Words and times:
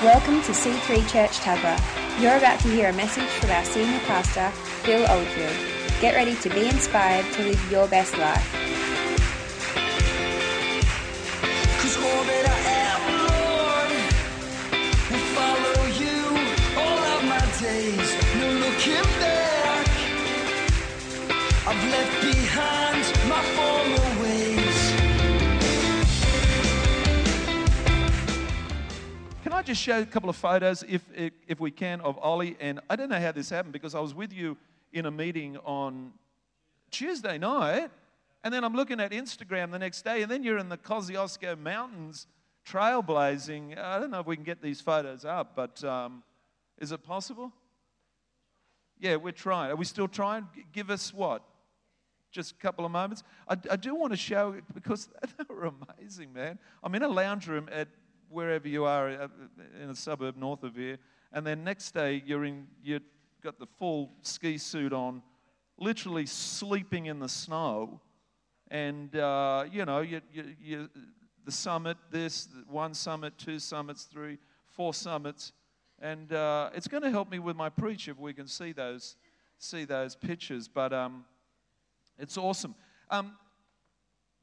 Welcome 0.00 0.42
to 0.42 0.52
C3 0.52 1.08
Church 1.08 1.38
Tuggerah. 1.38 2.20
You're 2.20 2.36
about 2.36 2.58
to 2.60 2.68
hear 2.68 2.88
a 2.88 2.92
message 2.92 3.28
from 3.28 3.50
our 3.50 3.64
senior 3.64 4.00
pastor, 4.00 4.50
Phil 4.82 5.08
Oldfield. 5.08 5.54
Get 6.00 6.16
ready 6.16 6.34
to 6.34 6.48
be 6.48 6.66
inspired 6.66 7.32
to 7.34 7.42
live 7.44 7.70
your 7.70 7.86
best 7.86 8.18
life. 8.18 8.71
Just 29.72 29.84
show 29.84 30.02
a 30.02 30.04
couple 30.04 30.28
of 30.28 30.36
photos, 30.36 30.84
if, 30.86 31.00
if, 31.14 31.32
if 31.48 31.58
we 31.58 31.70
can, 31.70 32.02
of 32.02 32.18
Ollie? 32.18 32.58
And 32.60 32.78
I 32.90 32.96
don't 32.96 33.08
know 33.08 33.18
how 33.18 33.32
this 33.32 33.48
happened 33.48 33.72
because 33.72 33.94
I 33.94 34.00
was 34.00 34.14
with 34.14 34.30
you 34.30 34.58
in 34.92 35.06
a 35.06 35.10
meeting 35.10 35.56
on 35.64 36.12
Tuesday 36.90 37.38
night, 37.38 37.88
and 38.44 38.52
then 38.52 38.64
I'm 38.64 38.74
looking 38.74 39.00
at 39.00 39.12
Instagram 39.12 39.70
the 39.70 39.78
next 39.78 40.02
day, 40.02 40.20
and 40.20 40.30
then 40.30 40.42
you're 40.42 40.58
in 40.58 40.68
the 40.68 40.76
Kosciuszko 40.76 41.58
Mountains 41.58 42.26
trailblazing. 42.68 43.78
I 43.78 43.98
don't 43.98 44.10
know 44.10 44.20
if 44.20 44.26
we 44.26 44.36
can 44.36 44.44
get 44.44 44.60
these 44.60 44.82
photos 44.82 45.24
up, 45.24 45.56
but 45.56 45.82
um, 45.84 46.22
is 46.78 46.92
it 46.92 47.02
possible? 47.02 47.50
Yeah, 49.00 49.16
we're 49.16 49.32
trying. 49.32 49.70
Are 49.70 49.76
we 49.76 49.86
still 49.86 50.06
trying? 50.06 50.48
Give 50.74 50.90
us 50.90 51.14
what? 51.14 51.42
Just 52.30 52.52
a 52.52 52.54
couple 52.56 52.84
of 52.84 52.90
moments. 52.90 53.22
I, 53.48 53.56
I 53.70 53.76
do 53.76 53.94
want 53.94 54.12
to 54.12 54.18
show 54.18 54.54
because 54.74 55.08
they 55.38 55.44
were 55.48 55.72
amazing, 55.98 56.34
man. 56.34 56.58
I'm 56.84 56.94
in 56.94 57.02
a 57.02 57.08
lounge 57.08 57.48
room 57.48 57.70
at 57.72 57.88
wherever 58.32 58.66
you 58.66 58.84
are 58.84 59.08
uh, 59.08 59.28
in 59.80 59.90
a 59.90 59.94
suburb 59.94 60.36
north 60.36 60.62
of 60.62 60.74
here, 60.74 60.98
and 61.32 61.46
then 61.46 61.62
next 61.64 61.92
day 61.92 62.22
you're 62.24 62.44
in. 62.44 62.66
You've 62.82 63.02
got 63.42 63.58
the 63.58 63.66
full 63.78 64.10
ski 64.22 64.58
suit 64.58 64.92
on, 64.92 65.22
literally 65.78 66.26
sleeping 66.26 67.06
in 67.06 67.18
the 67.18 67.28
snow, 67.28 68.00
and 68.70 69.14
uh, 69.16 69.64
you 69.70 69.84
know 69.84 70.00
you, 70.00 70.20
you, 70.32 70.44
you, 70.60 70.90
the 71.44 71.52
summit, 71.52 71.96
this 72.10 72.48
one 72.68 72.94
summit, 72.94 73.34
two 73.36 73.58
summits, 73.58 74.04
three, 74.04 74.38
four 74.68 74.94
summits, 74.94 75.52
and 76.00 76.32
uh, 76.32 76.70
it's 76.74 76.88
going 76.88 77.02
to 77.02 77.10
help 77.10 77.30
me 77.30 77.38
with 77.38 77.56
my 77.56 77.68
preach 77.68 78.08
if 78.08 78.18
we 78.18 78.32
can 78.32 78.46
see 78.46 78.72
those 78.72 79.16
see 79.58 79.84
those 79.84 80.16
pictures. 80.16 80.68
But 80.68 80.92
um, 80.92 81.24
it's 82.18 82.36
awesome. 82.36 82.74
Um, 83.10 83.36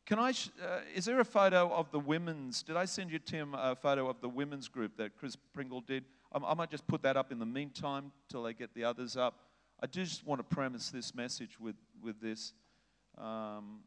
can 0.10 0.18
I? 0.18 0.32
Sh- 0.32 0.50
uh, 0.62 0.80
is 0.96 1.06
there 1.06 1.20
a 1.20 1.26
photo 1.26 1.72
of 1.72 1.92
the 1.92 2.00
women's? 2.00 2.64
Did 2.64 2.76
I 2.76 2.86
send 2.86 3.12
you 3.12 3.20
Tim 3.20 3.54
a 3.54 3.76
photo 3.76 4.10
of 4.10 4.20
the 4.22 4.28
women's 4.28 4.68
group 4.68 4.98
that 4.98 5.16
Chris 5.16 5.36
Pringle 5.54 5.82
did? 5.82 6.04
Um, 6.32 6.44
I 6.44 6.56
might 6.56 6.72
just 6.72 6.88
put 6.88 7.04
that 7.04 7.16
up 7.16 7.32
in 7.32 7.38
the 7.38 7.46
meantime 7.46 8.12
till 8.28 8.42
they 8.42 8.54
get 8.54 8.74
the 8.74 8.84
others 8.86 9.16
up. 9.16 9.36
I 9.82 9.86
do 9.86 10.04
just 10.04 10.26
want 10.26 10.40
to 10.40 10.56
premise 10.56 10.90
this 10.90 11.14
message 11.14 11.60
with 11.60 11.76
with 12.02 12.20
this. 12.20 12.54
Um, 13.20 13.82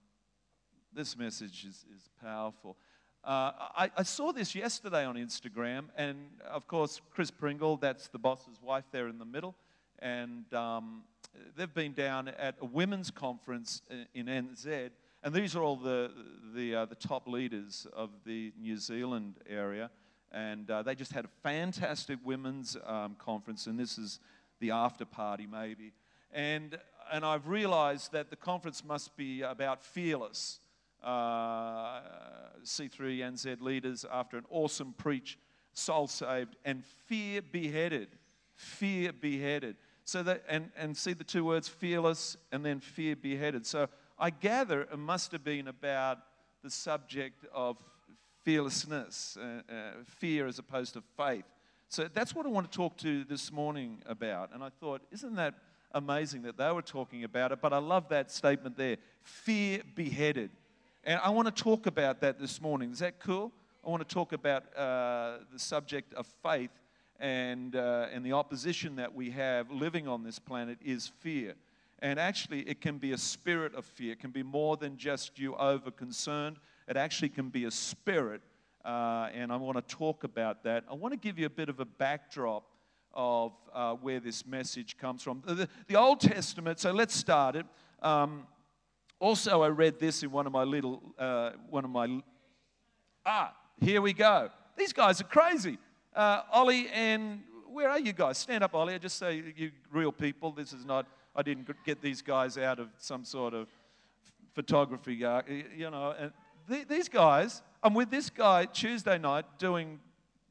this 0.95 1.17
message 1.19 1.65
is, 1.69 1.85
is 1.93 2.09
powerful. 2.23 2.77
Uh, 3.25 3.51
I, 3.77 3.91
I 3.97 4.03
saw 4.05 4.31
this 4.33 4.55
yesterday 4.55 5.05
on 5.05 5.17
Instagram, 5.17 5.87
and 5.97 6.19
of 6.49 6.69
course, 6.69 7.01
Chris 7.11 7.31
Pringle, 7.33 7.79
that's 7.79 8.09
the 8.09 8.19
boss's 8.19 8.61
wife 8.63 8.85
there 8.93 9.09
in 9.09 9.19
the 9.19 9.25
middle, 9.25 9.55
and 10.01 10.53
um, 10.53 11.03
they've 11.57 11.73
been 11.73 11.95
down 11.95 12.29
at 12.29 12.57
a 12.61 12.65
women's 12.67 13.11
conference 13.11 13.81
i- 13.91 14.07
in 14.15 14.27
NZ, 14.27 14.91
and 15.23 15.33
these 15.33 15.55
are 15.55 15.63
all 15.63 15.77
the, 15.77 16.11
the, 16.55 16.75
uh, 16.75 16.85
the 16.87 16.95
top 16.95 17.29
leaders 17.29 17.87
of 17.93 18.11
the 18.25 18.53
New 18.61 18.77
Zealand 18.77 19.37
area, 19.49 19.91
and 20.33 20.71
uh, 20.71 20.83
they 20.83 20.95
just 20.95 21.13
had 21.13 21.25
a 21.25 21.31
fantastic 21.43 22.19
women's 22.25 22.77
um, 22.85 23.15
conference, 23.19 23.67
and 23.67 23.79
this 23.79 23.99
is 23.99 24.19
the 24.61 24.71
after 24.71 25.05
party 25.05 25.47
maybe. 25.47 25.93
And, 26.33 26.79
and 27.13 27.25
I've 27.25 27.47
realized 27.47 28.13
that 28.13 28.31
the 28.31 28.37
conference 28.37 28.85
must 28.85 29.17
be 29.17 29.43
about 29.43 29.85
fearless 29.85 30.61
uh, 31.03 32.01
C3 32.65 33.19
NZ 33.19 33.61
leaders 33.61 34.05
after 34.11 34.37
an 34.37 34.45
awesome 34.51 34.95
preach, 34.97 35.39
soul 35.73 36.07
saved, 36.07 36.57
and 36.65 36.85
fear 37.07 37.43
beheaded. 37.43 38.09
Fear 38.55 39.13
beheaded. 39.15 39.77
So 40.05 40.23
that, 40.23 40.43
and, 40.49 40.71
and 40.77 40.97
see 40.97 41.13
the 41.13 41.25
two 41.25 41.45
words 41.45 41.69
fearless 41.69 42.37
and 42.51 42.65
then 42.65 42.81
fear 42.81 43.17
beheaded. 43.17 43.67
So 43.67 43.89
I 44.23 44.31
gather 44.31 44.83
it 44.83 44.97
must 44.97 45.33
have 45.33 45.43
been 45.43 45.67
about 45.67 46.19
the 46.63 46.71
subject 46.71 47.45
of 47.53 47.77
fearlessness, 48.45 49.37
uh, 49.37 49.63
uh, 49.69 49.91
fear 50.05 50.47
as 50.47 50.61
opposed 50.61 50.95
to 50.95 51.03
faith. 51.17 51.43
So 51.89 52.07
that's 52.07 52.33
what 52.33 52.47
I 52.47 52.49
want 52.49 52.71
to 52.71 52.77
talk 52.77 52.97
to 52.99 53.25
this 53.25 53.51
morning 53.51 54.01
about. 54.07 54.55
And 54.55 54.63
I 54.63 54.69
thought, 54.79 55.03
isn't 55.11 55.35
that 55.35 55.55
amazing 55.91 56.43
that 56.43 56.57
they 56.57 56.71
were 56.71 56.83
talking 56.83 57.25
about 57.25 57.51
it? 57.51 57.61
But 57.61 57.73
I 57.73 57.79
love 57.79 58.11
that 58.11 58.31
statement 58.31 58.77
there 58.77 58.99
fear 59.25 59.83
beheaded. 59.97 60.51
And 61.03 61.19
I 61.21 61.31
want 61.31 61.55
to 61.55 61.63
talk 61.63 61.87
about 61.87 62.21
that 62.21 62.39
this 62.39 62.61
morning. 62.61 62.93
Is 62.93 63.01
that 63.01 63.19
cool? 63.19 63.51
I 63.85 63.91
want 63.91 64.09
to 64.09 64.15
talk 64.15 64.33
about 64.33 64.63
uh, 64.77 65.39
the 65.53 65.59
subject 65.59 66.15
of 66.15 66.29
faith 66.45 66.71
and, 67.19 67.75
uh, 67.75 68.07
and 68.13 68.25
the 68.25 68.35
opposition 68.35 68.95
that 68.97 69.13
we 69.17 69.31
have 69.31 69.69
living 69.73 70.07
on 70.07 70.23
this 70.23 70.39
planet 70.39 70.79
is 70.81 71.09
fear. 71.09 71.57
And 72.03 72.19
actually, 72.19 72.63
it 72.63 72.81
can 72.81 72.99
be 72.99 73.13
a 73.13 73.19
spirit 73.19 73.77
of 73.77 73.85
fear. 73.85 74.13
It 74.13 74.19
can 74.19 74.33
be 74.33 74.43
more 74.43 74.77
than 74.77 74.97
just 74.97 75.39
you 75.39 75.55
over 75.55 75.93
concerned. 75.93 76.57
It 76.89 76.97
actually 76.97 77.29
can 77.29 77.49
be 77.49 77.65
a 77.65 77.71
spirit. 77.71 78.43
Uh, 78.85 79.29
and 79.33 79.53
I 79.53 79.57
want 79.57 79.77
to 79.77 79.95
talk 79.95 80.25
about 80.25 80.65
that. 80.65 80.85
I 80.91 80.95
want 80.95 81.13
to 81.13 81.19
give 81.19 81.39
you 81.39 81.47
a 81.47 81.51
bit 81.51 81.69
of 81.69 81.79
a 81.79 81.85
backdrop 81.85 82.65
of 83.15 83.53
uh, 83.73 83.95
where 83.95 84.19
this 84.19 84.45
message 84.45 84.99
comes 84.99 85.23
from. 85.23 85.45
The, 85.47 85.69
the 85.87 85.95
Old 85.95 86.19
Testament, 86.19 86.81
so 86.81 86.91
let's 86.91 87.15
start 87.15 87.55
it. 87.55 87.67
Um, 88.03 88.49
also, 89.21 89.63
I 89.63 89.69
read 89.69 90.01
this 90.01 90.25
in 90.25 90.33
one 90.33 90.47
of 90.47 90.53
my 90.53 90.65
little, 90.65 91.01
uh, 91.17 91.53
one 91.71 91.85
of 91.85 91.91
my, 91.91 92.21
ah, 93.25 93.55
here 93.81 94.03
we 94.03 94.13
go. 94.13 94.51
These 94.77 94.93
guys 94.93 95.21
are 95.21 95.25
crazy. 95.25 95.79
Uh, 96.17 96.43
Ollie 96.51 96.89
and, 96.93 97.43
where 97.69 97.89
are 97.89 98.01
you 98.01 98.13
guys? 98.13 98.39
Stand 98.39 98.65
up, 98.65 98.75
Ollie. 98.75 98.95
I 98.95 98.99
just 98.99 99.19
say 99.19 99.43
you 99.57 99.71
real 99.93 100.11
people. 100.11 100.51
This 100.51 100.73
is 100.73 100.85
not, 100.85 101.07
I 101.35 101.43
didn't 101.43 101.69
get 101.85 102.01
these 102.03 102.23
guys 102.23 102.59
out 102.59 102.79
of 102.79 102.89
some 102.99 103.25
sort 103.25 103.55
of 103.55 103.69
photography, 104.55 105.15
you 105.15 105.91
know. 105.91 106.15
And 106.19 106.33
th- 106.69 106.89
these 106.89 107.09
guys, 107.09 107.63
I'm 107.83 107.95
with 107.95 108.11
this 108.11 108.31
guy 108.31 108.67
Tuesday 108.67 109.19
night 109.19 109.45
doing 109.59 110.01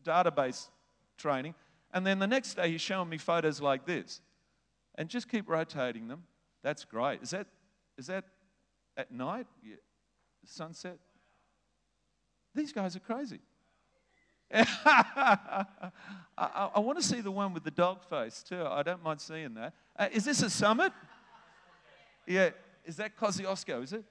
database 0.04 0.70
training, 1.18 1.54
and 1.94 2.06
then 2.06 2.20
the 2.20 2.28
next 2.28 2.56
day 2.56 2.72
he's 2.72 2.82
showing 2.82 3.10
me 3.10 3.18
photos 3.18 3.62
like 3.62 3.86
this. 3.86 4.22
And 4.96 5.08
just 5.08 5.30
keep 5.30 5.50
rotating 5.50 6.08
them. 6.08 6.24
That's 6.64 6.84
great. 6.84 7.22
Is 7.22 7.30
that, 7.30 7.48
is 7.98 8.08
that 8.08 8.26
at 8.98 9.12
night? 9.12 9.48
Yeah. 9.64 9.76
Sunset? 10.46 10.98
These 12.54 12.74
guys 12.74 12.96
are 12.96 13.00
crazy. 13.00 13.40
I, 14.54 15.66
I, 16.38 16.70
I 16.76 16.80
want 16.80 17.00
to 17.00 17.04
see 17.04 17.22
the 17.22 17.32
one 17.32 17.54
with 17.54 17.64
the 17.64 17.72
dog 17.72 18.04
face 18.04 18.44
too. 18.44 18.64
I 18.64 18.84
don't 18.84 19.04
mind 19.04 19.22
seeing 19.22 19.54
that. 19.56 19.74
Uh, 19.98 20.08
is 20.12 20.26
this 20.26 20.42
a 20.42 20.50
summit? 20.50 20.92
Yeah. 22.28 22.50
Is 22.86 22.96
that 22.98 23.16
Kosciuszko, 23.18 23.84
is 23.84 23.94
it? 23.94 24.04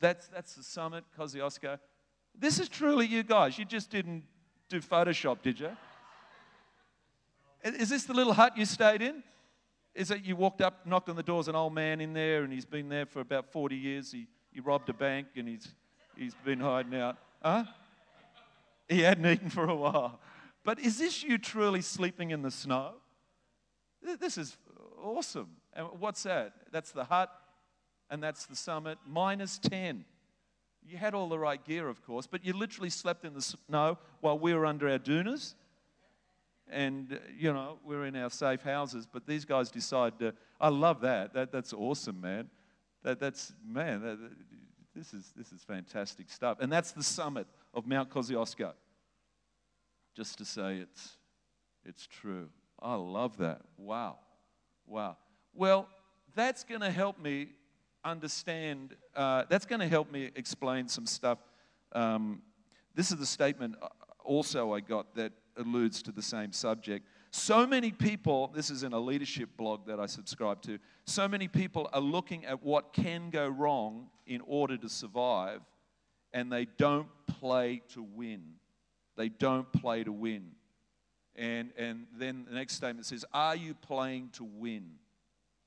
That's, 0.00 0.28
that's 0.28 0.54
the 0.54 0.62
summit, 0.62 1.04
Kosciuszko. 1.18 1.78
This 2.38 2.60
is 2.60 2.68
truly 2.68 3.06
you 3.06 3.22
guys. 3.22 3.58
You 3.58 3.64
just 3.64 3.90
didn't 3.90 4.24
do 4.68 4.80
Photoshop, 4.80 5.42
did 5.42 5.58
you? 5.58 5.70
Is 7.64 7.88
this 7.88 8.04
the 8.04 8.14
little 8.14 8.34
hut 8.34 8.56
you 8.56 8.64
stayed 8.64 9.02
in? 9.02 9.22
Is 9.94 10.12
it 10.12 10.22
you 10.22 10.36
walked 10.36 10.60
up, 10.60 10.86
knocked 10.86 11.08
on 11.08 11.16
the 11.16 11.22
doors, 11.22 11.48
an 11.48 11.56
old 11.56 11.74
man 11.74 12.00
in 12.00 12.12
there, 12.12 12.44
and 12.44 12.52
he's 12.52 12.64
been 12.64 12.88
there 12.88 13.06
for 13.06 13.20
about 13.20 13.50
40 13.50 13.74
years. 13.74 14.12
He, 14.12 14.28
he 14.52 14.60
robbed 14.60 14.88
a 14.88 14.92
bank 14.92 15.28
and 15.36 15.48
he's, 15.48 15.74
he's 16.16 16.34
been 16.44 16.60
hiding 16.60 16.94
out. 16.94 17.16
Huh? 17.42 17.64
He 18.94 19.00
hadn't 19.00 19.26
eaten 19.26 19.50
for 19.50 19.68
a 19.68 19.74
while. 19.74 20.18
But 20.64 20.80
is 20.80 20.98
this 20.98 21.22
you 21.22 21.36
truly 21.38 21.82
sleeping 21.82 22.30
in 22.30 22.42
the 22.42 22.50
snow? 22.50 22.94
This 24.02 24.38
is 24.38 24.56
awesome. 25.02 25.56
And 25.74 25.86
what's 25.98 26.22
that? 26.22 26.54
That's 26.72 26.90
the 26.92 27.04
hut 27.04 27.30
and 28.10 28.22
that's 28.22 28.46
the 28.46 28.56
summit. 28.56 28.98
Minus 29.06 29.58
10. 29.58 30.04
You 30.86 30.96
had 30.96 31.14
all 31.14 31.28
the 31.28 31.38
right 31.38 31.62
gear, 31.62 31.88
of 31.88 32.02
course, 32.02 32.26
but 32.26 32.44
you 32.44 32.54
literally 32.54 32.88
slept 32.88 33.24
in 33.24 33.34
the 33.34 33.42
snow 33.42 33.98
while 34.20 34.38
we 34.38 34.54
were 34.54 34.64
under 34.64 34.88
our 34.88 34.98
doonas 34.98 35.54
and 36.70 37.14
uh, 37.14 37.16
you 37.36 37.52
know 37.52 37.78
we're 37.84 38.04
in 38.04 38.16
our 38.16 38.30
safe 38.30 38.62
houses 38.62 39.06
but 39.10 39.26
these 39.26 39.44
guys 39.44 39.70
decide 39.70 40.18
to 40.18 40.32
i 40.60 40.68
love 40.68 41.00
that, 41.00 41.32
that 41.32 41.50
that's 41.50 41.72
awesome 41.72 42.20
man 42.20 42.48
that, 43.02 43.18
that's 43.18 43.52
man 43.66 44.02
that- 44.02 44.18
this 44.94 45.14
is 45.14 45.32
this 45.36 45.52
is 45.52 45.62
fantastic 45.62 46.28
stuff 46.28 46.58
and 46.60 46.72
that's 46.72 46.90
the 46.92 47.02
summit 47.02 47.46
of 47.72 47.86
mount 47.86 48.10
kosciuszko 48.10 48.72
just 50.18 50.36
to 50.36 50.44
say 50.44 50.78
it's 50.78 51.16
it's 51.84 52.04
true. 52.04 52.48
I 52.82 52.96
love 52.96 53.36
that. 53.36 53.60
Wow. 53.76 54.18
Wow. 54.84 55.16
Well 55.54 55.86
that's 56.34 56.64
going 56.64 56.80
to 56.80 56.90
help 56.90 57.20
me 57.20 57.50
understand 58.04 58.96
uh, 59.14 59.44
that's 59.48 59.64
going 59.64 59.78
to 59.78 59.86
help 59.86 60.10
me 60.10 60.32
explain 60.34 60.88
some 60.88 61.06
stuff. 61.06 61.38
Um, 61.92 62.42
this 62.96 63.12
is 63.12 63.18
the 63.18 63.26
statement 63.26 63.76
also 64.24 64.72
I 64.72 64.80
got 64.80 65.14
that 65.14 65.32
alludes 65.56 66.02
to 66.02 66.10
the 66.10 66.22
same 66.22 66.50
subject. 66.50 67.06
So 67.30 67.64
many 67.64 67.92
people, 67.92 68.50
this 68.52 68.70
is 68.70 68.82
in 68.82 68.92
a 68.94 68.98
leadership 68.98 69.50
blog 69.56 69.86
that 69.86 70.00
I 70.00 70.06
subscribe 70.06 70.62
to, 70.62 70.80
so 71.04 71.28
many 71.28 71.46
people 71.46 71.88
are 71.92 72.00
looking 72.00 72.44
at 72.44 72.64
what 72.64 72.92
can 72.92 73.30
go 73.30 73.46
wrong 73.46 74.08
in 74.26 74.40
order 74.46 74.76
to 74.78 74.88
survive, 74.88 75.60
and 76.32 76.50
they 76.50 76.66
don't 76.76 77.08
play 77.28 77.82
to 77.94 78.02
win. 78.02 78.57
They 79.18 79.28
don't 79.28 79.70
play 79.72 80.04
to 80.04 80.12
win. 80.12 80.52
And, 81.34 81.72
and 81.76 82.06
then 82.16 82.46
the 82.48 82.54
next 82.54 82.76
statement 82.76 83.04
says, 83.04 83.24
Are 83.34 83.56
you 83.56 83.74
playing 83.74 84.30
to 84.34 84.44
win? 84.44 84.92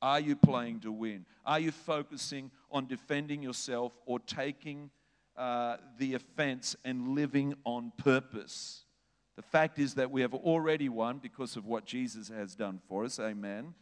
Are 0.02 0.20
you 0.20 0.36
playing 0.36 0.80
to 0.80 0.92
win? 0.92 1.26
Are 1.46 1.60
you 1.60 1.72
focusing 1.72 2.50
on 2.72 2.88
defending 2.88 3.44
yourself 3.44 3.92
or 4.06 4.20
taking 4.20 4.90
uh, 5.38 5.78
the 6.00 6.16
offense 6.16 6.76
and 6.84 7.10
living 7.10 7.54
on 7.66 7.92
purpose? 7.98 8.86
The 9.36 9.44
fact 9.44 9.80
is 9.80 9.96
that 9.96 10.10
we 10.10 10.22
have 10.22 10.34
already 10.34 10.90
won 10.90 11.20
because 11.20 11.56
of 11.56 11.66
what 11.66 11.86
Jesus 11.86 12.30
has 12.30 12.56
done 12.56 12.80
for 12.88 13.04
us. 13.04 13.20
Amen. 13.20 13.74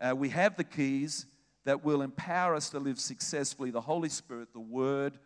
Uh, 0.00 0.14
we 0.16 0.28
have 0.30 0.56
the 0.56 0.64
keys 0.64 1.26
that 1.64 1.84
will 1.84 2.02
empower 2.02 2.54
us 2.54 2.70
to 2.70 2.78
live 2.78 3.00
successfully 3.00 3.70
the 3.70 3.80
Holy 3.80 4.08
Spirit, 4.08 4.52
the 4.52 4.60
Word, 4.60 5.18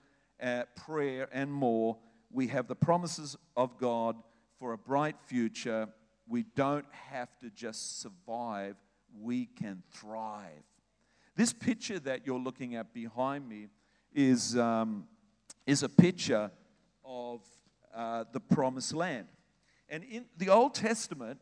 uh, 0.43 0.63
prayer, 0.77 1.29
and 1.31 1.53
more. 1.53 1.99
We 2.33 2.49
have 2.49 2.67
the 2.67 2.75
promises 2.75 3.37
of 3.57 3.77
God 3.79 4.17
for 4.59 4.73
a 4.73 4.79
bright 4.79 5.17
future. 5.27 5.89
We 6.27 6.45
don't 6.57 6.87
have 7.11 7.29
to 7.41 7.51
just 7.51 8.01
survive, 8.01 8.77
we 9.21 9.47
can 9.47 9.83
thrive. 9.93 10.65
This 11.37 11.53
picture 11.53 11.99
that 12.01 12.27
you're 12.27 12.39
looking 12.39 12.75
at 12.75 12.95
behind 12.95 13.49
me 13.49 13.69
is, 14.15 14.57
um, 14.57 15.05
is 15.67 15.83
a 15.83 15.89
picture 15.89 16.51
of 17.05 17.41
uh, 17.95 18.25
the 18.33 18.41
promised 18.41 18.95
land. 18.95 19.27
And 19.89 20.05
in 20.05 20.25
the 20.39 20.49
Old 20.49 20.75
Testament 20.75 21.39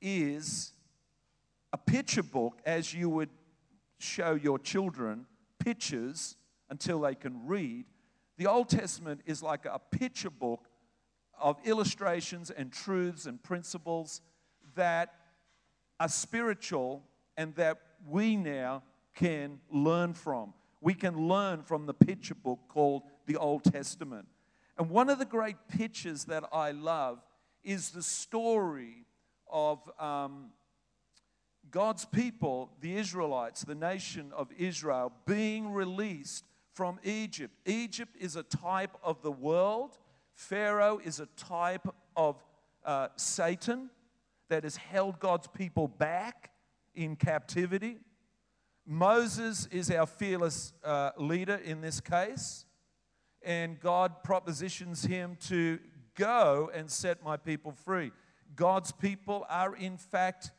is 0.00 0.72
a 1.72 1.78
picture 1.78 2.22
book 2.22 2.60
as 2.64 2.94
you 2.94 3.08
would 3.10 3.30
show 3.98 4.34
your 4.34 4.58
children 4.58 5.26
pictures 5.58 6.36
until 6.68 7.00
they 7.00 7.14
can 7.14 7.46
read. 7.46 7.84
The 8.40 8.46
Old 8.46 8.70
Testament 8.70 9.20
is 9.26 9.42
like 9.42 9.66
a 9.66 9.78
picture 9.78 10.30
book 10.30 10.66
of 11.38 11.58
illustrations 11.62 12.50
and 12.50 12.72
truths 12.72 13.26
and 13.26 13.42
principles 13.42 14.22
that 14.76 15.12
are 16.00 16.08
spiritual 16.08 17.02
and 17.36 17.54
that 17.56 17.82
we 18.08 18.36
now 18.36 18.82
can 19.14 19.60
learn 19.70 20.14
from. 20.14 20.54
We 20.80 20.94
can 20.94 21.28
learn 21.28 21.64
from 21.64 21.84
the 21.84 21.92
picture 21.92 22.34
book 22.34 22.60
called 22.70 23.02
the 23.26 23.36
Old 23.36 23.62
Testament. 23.64 24.26
And 24.78 24.88
one 24.88 25.10
of 25.10 25.18
the 25.18 25.26
great 25.26 25.56
pictures 25.68 26.24
that 26.24 26.44
I 26.50 26.70
love 26.70 27.18
is 27.62 27.90
the 27.90 28.02
story 28.02 29.04
of 29.52 29.80
um, 29.98 30.46
God's 31.70 32.06
people, 32.06 32.70
the 32.80 32.96
Israelites, 32.96 33.64
the 33.64 33.74
nation 33.74 34.32
of 34.34 34.50
Israel, 34.56 35.12
being 35.26 35.72
released 35.72 36.46
from 36.80 36.98
Egypt. 37.04 37.52
Egypt 37.66 38.16
is 38.18 38.36
a 38.36 38.42
type 38.42 38.96
of 39.02 39.20
the 39.20 39.30
world, 39.30 39.98
Pharaoh 40.32 40.98
is 41.04 41.20
a 41.20 41.26
type 41.36 41.86
of 42.16 42.42
uh, 42.86 43.08
Satan 43.16 43.90
that 44.48 44.64
has 44.64 44.76
held 44.76 45.20
God's 45.20 45.46
people 45.46 45.88
back 45.88 46.52
in 46.94 47.16
captivity. 47.16 47.98
Moses 48.86 49.68
is 49.70 49.90
our 49.90 50.06
fearless 50.06 50.72
uh, 50.82 51.10
leader 51.18 51.56
in 51.56 51.82
this 51.82 52.00
case, 52.00 52.64
and 53.42 53.78
God 53.78 54.24
propositions 54.24 55.04
him 55.04 55.36
to 55.48 55.80
go 56.14 56.70
and 56.74 56.90
set 56.90 57.22
my 57.22 57.36
people 57.36 57.72
free. 57.72 58.10
God's 58.56 58.90
people 58.90 59.44
are, 59.50 59.76
in 59.76 59.98
fact, 59.98 60.50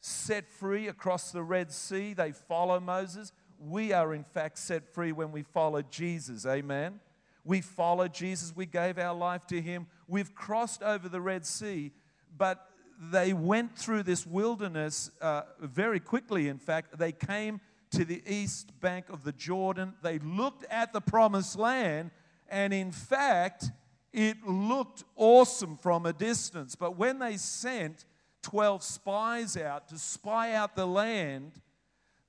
set 0.00 0.48
free 0.48 0.88
across 0.88 1.30
the 1.30 1.44
Red 1.44 1.70
Sea. 1.70 2.14
They 2.14 2.32
follow 2.32 2.80
Moses. 2.80 3.30
We 3.60 3.92
are, 3.92 4.14
in 4.14 4.24
fact, 4.24 4.58
set 4.58 4.92
free 4.92 5.12
when 5.12 5.32
we 5.32 5.42
follow 5.42 5.82
Jesus. 5.82 6.46
Amen. 6.46 7.00
We 7.44 7.60
follow 7.60 8.08
Jesus. 8.08 8.52
We 8.54 8.66
gave 8.66 8.98
our 8.98 9.14
life 9.14 9.46
to 9.48 9.60
Him. 9.60 9.86
We've 10.08 10.34
crossed 10.34 10.82
over 10.82 11.08
the 11.08 11.20
Red 11.20 11.46
Sea, 11.46 11.92
but 12.36 12.68
they 13.00 13.32
went 13.32 13.76
through 13.76 14.02
this 14.02 14.26
wilderness 14.26 15.10
uh, 15.20 15.42
very 15.60 16.00
quickly. 16.00 16.48
In 16.48 16.58
fact, 16.58 16.98
they 16.98 17.12
came 17.12 17.60
to 17.90 18.04
the 18.04 18.22
east 18.26 18.78
bank 18.80 19.06
of 19.10 19.24
the 19.24 19.32
Jordan. 19.32 19.94
They 20.02 20.18
looked 20.18 20.64
at 20.70 20.92
the 20.92 21.00
promised 21.00 21.58
land, 21.58 22.10
and 22.48 22.72
in 22.72 22.92
fact, 22.92 23.70
it 24.12 24.44
looked 24.46 25.04
awesome 25.14 25.76
from 25.76 26.06
a 26.06 26.12
distance. 26.12 26.74
But 26.74 26.96
when 26.96 27.18
they 27.18 27.36
sent 27.36 28.04
12 28.42 28.82
spies 28.82 29.56
out 29.56 29.88
to 29.88 29.98
spy 29.98 30.52
out 30.54 30.74
the 30.74 30.86
land, 30.86 31.60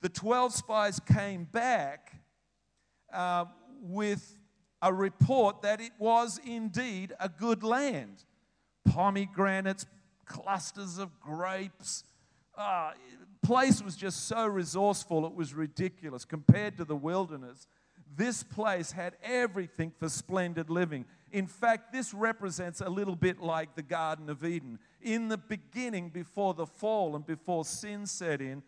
the 0.02 0.10
12 0.10 0.54
spies 0.54 1.00
came 1.00 1.46
back 1.46 2.14
uh, 3.14 3.46
with 3.82 4.38
a 4.82 4.94
report 4.94 5.62
that 5.64 5.82
it 5.82 5.92
was 5.98 6.40
indeed 6.46 7.14
a 7.20 7.30
good 7.30 7.64
land. 7.64 8.24
Pomegranates, 8.86 9.86
clusters 10.26 10.98
of 10.98 11.20
grapes. 11.20 12.04
Uh, 12.56 12.92
place 13.44 13.82
was 13.82 13.96
just 13.96 14.28
so 14.28 14.46
resourceful, 14.46 15.26
it 15.26 15.34
was 15.34 15.54
ridiculous. 15.54 16.26
Compared 16.26 16.78
to 16.78 16.86
the 16.86 16.96
wilderness, 16.96 17.68
this 18.16 18.44
place 18.44 18.92
had 18.92 19.16
everything 19.24 19.92
for 19.98 20.10
splendid 20.10 20.70
living. 20.70 21.06
In 21.32 21.46
fact, 21.46 21.92
this 21.92 22.14
represents 22.14 22.82
a 22.82 22.90
little 22.90 23.16
bit 23.16 23.42
like 23.42 23.76
the 23.76 23.84
Garden 23.84 24.30
of 24.30 24.44
Eden. 24.46 24.80
In 25.02 25.28
the 25.28 25.38
beginning, 25.38 26.10
before 26.10 26.54
the 26.54 26.66
fall 26.66 27.16
and 27.16 27.26
before 27.26 27.66
sin 27.66 28.06
set 28.06 28.42
in, 28.42 28.64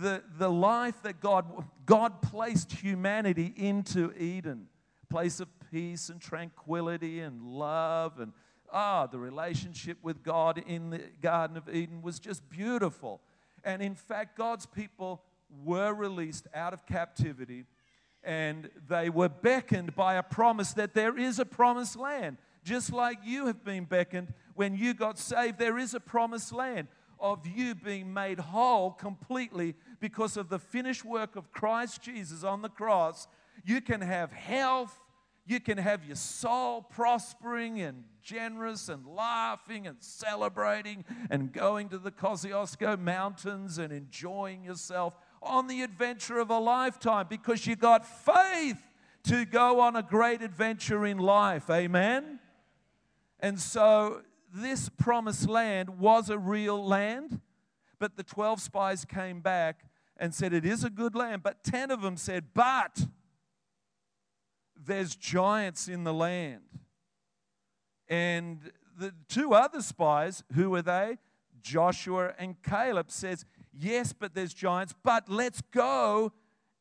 the, 0.00 0.22
the 0.38 0.50
life 0.50 1.02
that 1.02 1.20
God, 1.20 1.46
God 1.86 2.22
placed 2.22 2.72
humanity 2.72 3.52
into 3.56 4.12
Eden, 4.18 4.66
place 5.08 5.40
of 5.40 5.48
peace 5.70 6.08
and 6.08 6.20
tranquility 6.20 7.20
and 7.20 7.42
love 7.42 8.18
and 8.20 8.32
ah, 8.72 9.06
the 9.06 9.18
relationship 9.18 9.96
with 10.02 10.22
God 10.22 10.62
in 10.66 10.90
the 10.90 11.00
Garden 11.22 11.56
of 11.56 11.68
Eden 11.72 12.02
was 12.02 12.18
just 12.18 12.48
beautiful. 12.50 13.20
And 13.62 13.80
in 13.80 13.94
fact, 13.94 14.36
God's 14.36 14.66
people 14.66 15.22
were 15.64 15.94
released 15.94 16.48
out 16.52 16.74
of 16.74 16.84
captivity 16.84 17.64
and 18.24 18.70
they 18.88 19.10
were 19.10 19.28
beckoned 19.28 19.94
by 19.94 20.14
a 20.14 20.22
promise 20.22 20.72
that 20.72 20.94
there 20.94 21.16
is 21.18 21.38
a 21.38 21.44
promised 21.44 21.96
land. 21.96 22.38
Just 22.64 22.92
like 22.92 23.18
you 23.22 23.46
have 23.46 23.62
been 23.62 23.84
beckoned 23.84 24.32
when 24.54 24.74
you 24.74 24.94
got 24.94 25.18
saved, 25.18 25.58
there 25.58 25.78
is 25.78 25.94
a 25.94 26.00
promised 26.00 26.52
land 26.52 26.88
of 27.24 27.46
you 27.46 27.74
being 27.74 28.12
made 28.12 28.38
whole 28.38 28.90
completely 28.90 29.74
because 29.98 30.36
of 30.36 30.50
the 30.50 30.58
finished 30.58 31.06
work 31.06 31.36
of 31.36 31.50
Christ 31.50 32.02
Jesus 32.02 32.44
on 32.44 32.60
the 32.60 32.68
cross. 32.68 33.26
You 33.64 33.80
can 33.80 34.02
have 34.02 34.30
health, 34.30 35.00
you 35.46 35.58
can 35.58 35.78
have 35.78 36.04
your 36.04 36.16
soul 36.16 36.82
prospering 36.82 37.80
and 37.80 38.04
generous 38.20 38.90
and 38.90 39.06
laughing 39.06 39.86
and 39.86 39.96
celebrating 40.00 41.02
and 41.30 41.50
going 41.50 41.88
to 41.88 41.98
the 41.98 42.10
Kosciuszko 42.10 43.00
Mountains 43.00 43.78
and 43.78 43.90
enjoying 43.90 44.62
yourself 44.62 45.16
on 45.42 45.66
the 45.66 45.80
adventure 45.80 46.38
of 46.38 46.50
a 46.50 46.58
lifetime 46.58 47.26
because 47.30 47.66
you 47.66 47.74
got 47.74 48.06
faith 48.06 48.82
to 49.24 49.46
go 49.46 49.80
on 49.80 49.96
a 49.96 50.02
great 50.02 50.42
adventure 50.42 51.06
in 51.06 51.16
life. 51.16 51.70
Amen? 51.70 52.38
And 53.40 53.58
so 53.58 54.20
this 54.54 54.88
promised 54.88 55.48
land 55.48 55.98
was 55.98 56.30
a 56.30 56.38
real 56.38 56.82
land, 56.86 57.40
but 57.98 58.16
the 58.16 58.22
12 58.22 58.60
spies 58.60 59.04
came 59.04 59.40
back 59.40 59.86
and 60.16 60.32
said, 60.32 60.52
It 60.52 60.64
is 60.64 60.84
a 60.84 60.90
good 60.90 61.16
land. 61.16 61.42
But 61.42 61.64
10 61.64 61.90
of 61.90 62.02
them 62.02 62.16
said, 62.16 62.46
But 62.54 63.06
there's 64.76 65.16
giants 65.16 65.88
in 65.88 66.04
the 66.04 66.14
land. 66.14 66.62
And 68.08 68.70
the 68.96 69.12
two 69.28 69.54
other 69.54 69.82
spies, 69.82 70.44
who 70.54 70.70
were 70.70 70.82
they? 70.82 71.18
Joshua 71.60 72.34
and 72.38 72.62
Caleb 72.62 73.10
says, 73.10 73.44
Yes, 73.72 74.12
but 74.12 74.34
there's 74.34 74.54
giants, 74.54 74.94
but 75.02 75.28
let's 75.28 75.62
go 75.72 76.32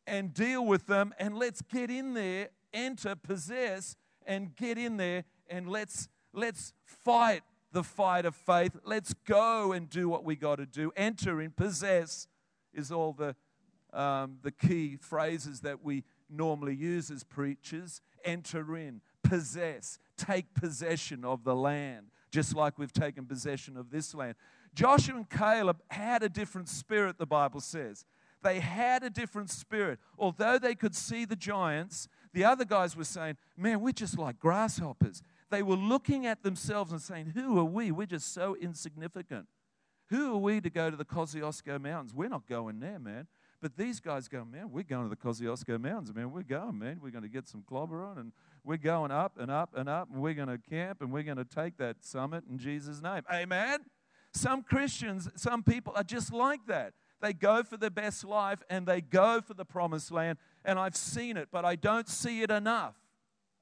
and 0.05 0.31
deal 0.31 0.63
with 0.63 0.85
them 0.85 1.13
and 1.17 1.35
let's 1.35 1.63
get 1.63 1.89
in 1.89 2.13
there, 2.13 2.49
enter, 2.71 3.15
possess, 3.15 3.95
and 4.27 4.55
get 4.55 4.77
in 4.77 4.97
there 4.97 5.23
and 5.49 5.67
let's 5.67 6.07
let's 6.33 6.73
fight 6.85 7.41
the 7.73 7.83
fight 7.83 8.25
of 8.25 8.35
faith. 8.35 8.77
Let's 8.85 9.13
go 9.25 9.73
and 9.73 9.89
do 9.89 10.07
what 10.07 10.23
we 10.23 10.35
got 10.35 10.55
to 10.57 10.65
do. 10.65 10.91
Enter 10.95 11.41
and 11.41 11.55
possess 11.55 12.27
is 12.73 12.91
all 12.91 13.13
the 13.13 13.35
um, 13.91 14.37
the 14.41 14.51
key 14.51 14.97
phrases 14.99 15.61
that 15.61 15.83
we 15.83 16.03
normally 16.29 16.75
use 16.75 17.11
as 17.11 17.23
preachers. 17.23 18.01
Enter 18.25 18.75
in, 18.75 19.01
possess, 19.21 19.99
take 20.17 20.53
possession 20.53 21.23
of 21.23 21.43
the 21.43 21.55
land, 21.55 22.07
just 22.31 22.55
like 22.55 22.79
we've 22.79 22.93
taken 22.93 23.25
possession 23.25 23.77
of 23.77 23.91
this 23.91 24.15
land. 24.15 24.35
Joshua 24.73 25.17
and 25.17 25.29
Caleb 25.29 25.81
had 25.89 26.23
a 26.23 26.29
different 26.29 26.69
spirit, 26.69 27.17
the 27.19 27.25
Bible 27.25 27.59
says. 27.59 28.05
They 28.41 28.59
had 28.59 29.03
a 29.03 29.09
different 29.09 29.49
spirit. 29.49 29.99
Although 30.17 30.57
they 30.57 30.75
could 30.75 30.95
see 30.95 31.25
the 31.25 31.35
giants, 31.35 32.07
the 32.33 32.43
other 32.43 32.65
guys 32.65 32.95
were 32.95 33.03
saying, 33.03 33.37
Man, 33.55 33.81
we're 33.81 33.93
just 33.93 34.17
like 34.17 34.39
grasshoppers. 34.39 35.21
They 35.50 35.63
were 35.63 35.75
looking 35.75 36.25
at 36.25 36.43
themselves 36.43 36.91
and 36.91 37.01
saying, 37.01 37.33
Who 37.35 37.59
are 37.59 37.65
we? 37.65 37.91
We're 37.91 38.07
just 38.07 38.33
so 38.33 38.55
insignificant. 38.55 39.47
Who 40.09 40.33
are 40.33 40.38
we 40.38 40.62
to 40.62 40.69
go 40.69 40.89
to 40.89 40.97
the 40.97 41.05
Kosciuszko 41.05 41.81
Mountains? 41.81 42.13
We're 42.13 42.29
not 42.29 42.47
going 42.47 42.79
there, 42.79 43.00
man. 43.00 43.27
But 43.62 43.77
these 43.77 44.01
guys 44.01 44.27
go, 44.27 44.43
man, 44.43 44.71
we're 44.71 44.83
going 44.83 45.03
to 45.03 45.09
the 45.09 45.15
Kosciuszko 45.15 45.79
Mountains, 45.79 46.13
man. 46.13 46.31
We're 46.31 46.43
going, 46.43 46.77
man. 46.77 47.00
We're 47.01 47.12
going 47.12 47.23
to 47.23 47.29
get 47.29 47.47
some 47.47 47.63
clobber 47.67 48.03
on, 48.03 48.17
and 48.17 48.31
we're 48.63 48.77
going 48.77 49.09
up 49.09 49.38
and 49.39 49.50
up 49.50 49.71
and 49.75 49.88
up, 49.88 50.09
and 50.12 50.21
we're 50.21 50.33
going 50.33 50.50
to 50.50 50.57
camp, 50.57 51.01
and 51.01 51.12
we're 51.13 51.23
going 51.23 51.38
to 51.38 51.45
take 51.45 51.77
that 51.77 52.03
summit 52.03 52.43
in 52.50 52.57
Jesus' 52.57 53.01
name. 53.01 53.21
Amen. 53.31 53.79
Some 54.33 54.63
Christians, 54.63 55.29
some 55.35 55.63
people 55.63 55.93
are 55.95 56.03
just 56.03 56.33
like 56.33 56.65
that. 56.67 56.93
They 57.21 57.31
go 57.31 57.63
for 57.63 57.77
the 57.77 57.89
best 57.89 58.25
life 58.25 58.62
and 58.69 58.85
they 58.85 59.00
go 59.00 59.39
for 59.39 59.53
the 59.53 59.63
promised 59.63 60.12
land. 60.12 60.38
And 60.65 60.77
I've 60.77 60.97
seen 60.97 61.38
it, 61.38 61.47
but 61.51 61.63
I 61.63 61.75
don't 61.75 62.09
see 62.09 62.41
it 62.41 62.51
enough. 62.51 62.95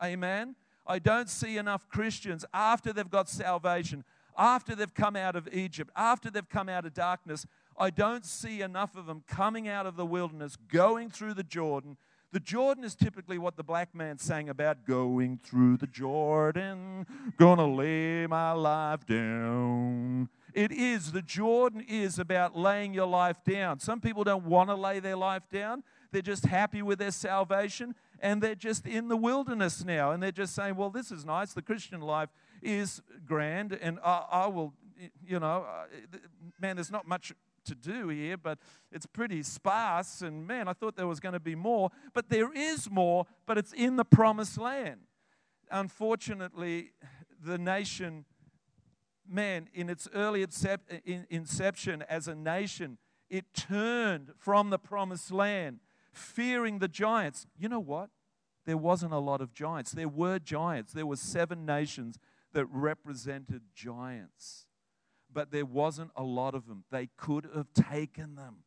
Amen. 0.04 0.56
I 0.86 1.00
don't 1.00 1.30
see 1.30 1.58
enough 1.58 1.88
Christians 1.90 2.46
after 2.54 2.92
they've 2.92 3.10
got 3.10 3.30
salvation, 3.30 4.04
after 4.38 4.76
they've 4.76 4.94
come 4.94 5.16
out 5.16 5.36
of 5.36 5.48
Egypt, 5.54 5.92
after 5.96 6.30
they've 6.30 6.48
come 6.50 6.70
out 6.70 6.86
of 6.86 6.94
darkness. 6.94 7.46
I 7.78 7.90
don't 7.90 8.26
see 8.26 8.62
enough 8.62 8.96
of 8.96 9.06
them 9.06 9.24
coming 9.28 9.68
out 9.68 9.86
of 9.86 9.96
the 9.96 10.06
wilderness, 10.06 10.58
going 10.72 11.10
through 11.10 11.36
the 11.36 11.44
Jordan. 11.44 11.98
The 12.32 12.40
Jordan 12.40 12.86
is 12.86 12.96
typically 12.96 13.38
what 13.38 13.58
the 13.58 13.64
black 13.64 13.94
man 13.94 14.18
sang 14.18 14.48
about 14.48 14.86
going 14.86 15.38
through 15.44 15.78
the 15.78 15.88
Jordan, 15.88 17.06
gonna 17.38 17.68
lay 17.68 18.26
my 18.26 18.54
life 18.54 19.06
down. 19.06 20.30
It 20.54 20.72
is, 20.72 21.12
the 21.12 21.22
Jordan 21.22 21.84
is 21.88 22.20
about 22.20 22.58
laying 22.58 22.94
your 22.94 23.08
life 23.08 23.44
down. 23.44 23.80
Some 23.80 24.00
people 24.00 24.24
don't 24.24 24.46
want 24.46 24.70
to 24.70 24.76
lay 24.76 25.00
their 25.00 25.18
life 25.18 25.44
down, 25.52 25.84
they're 26.12 26.22
just 26.22 26.46
happy 26.46 26.82
with 26.82 27.00
their 27.00 27.12
salvation 27.12 27.96
and 28.22 28.42
they're 28.42 28.56
just 28.56 28.86
in 28.86 29.08
the 29.08 29.18
wilderness 29.18 29.84
now 29.84 30.12
and 30.12 30.22
they're 30.22 30.32
just 30.32 30.56
saying, 30.56 30.76
well, 30.76 30.90
this 30.90 31.12
is 31.12 31.26
nice. 31.26 31.54
The 31.54 31.62
Christian 31.62 32.02
life 32.02 32.30
is 32.62 33.02
grand 33.26 33.74
and 33.74 34.00
I, 34.04 34.26
I 34.32 34.48
will, 34.48 34.74
you 35.26 35.40
know, 35.40 35.66
uh, 35.68 36.18
man, 36.60 36.78
there's 36.78 36.92
not 36.92 37.08
much 37.08 37.34
to 37.66 37.76
do 37.76 38.08
here, 38.10 38.38
but 38.38 38.60
it's 38.92 39.06
pretty 39.06 39.44
sparse. 39.44 40.22
And 40.22 40.48
man, 40.48 40.68
I 40.68 40.74
thought 40.74 40.96
there 40.96 41.08
was 41.08 41.20
going 41.20 41.34
to 41.34 41.40
be 41.40 41.56
more, 41.56 41.90
but 42.14 42.30
there 42.30 42.54
is 42.54 42.90
more, 42.90 43.26
but 43.46 43.58
it's 43.58 43.74
in 43.74 43.98
the 43.98 44.06
promised 44.06 44.58
land. 44.58 45.02
Unfortunately, 45.70 46.92
the 47.44 47.58
nation 47.58 48.26
man, 49.28 49.70
in 49.74 49.90
its 49.90 50.08
early 50.14 50.42
inception 50.42 52.04
as 52.10 52.28
a 52.28 52.36
nation, 52.36 52.98
it 53.30 53.46
turned 53.54 54.32
from 54.38 54.70
the 54.70 54.78
promised 54.78 55.32
land, 55.32 55.80
fearing 56.14 56.80
the 56.80 56.88
giants. 56.88 57.48
You 57.58 57.70
know 57.70 57.80
what? 57.80 58.10
There 58.66 58.78
wasn't 58.78 59.14
a 59.14 59.20
lot 59.20 59.42
of 59.42 59.54
giants. 59.54 59.92
There 59.92 60.08
were 60.08 60.40
giants. 60.40 60.94
There 60.94 61.06
were 61.06 61.16
seven 61.16 61.66
nations 61.66 62.20
that 62.54 62.66
represented 62.66 63.62
giants. 63.74 64.66
But 65.34 65.52
there 65.52 65.66
wasn't 65.66 66.12
a 66.16 66.24
lot 66.24 66.54
of 66.54 66.68
them. 66.68 66.84
They 66.92 67.10
could 67.18 67.48
have 67.56 67.74
taken 67.74 68.36
them. 68.36 68.58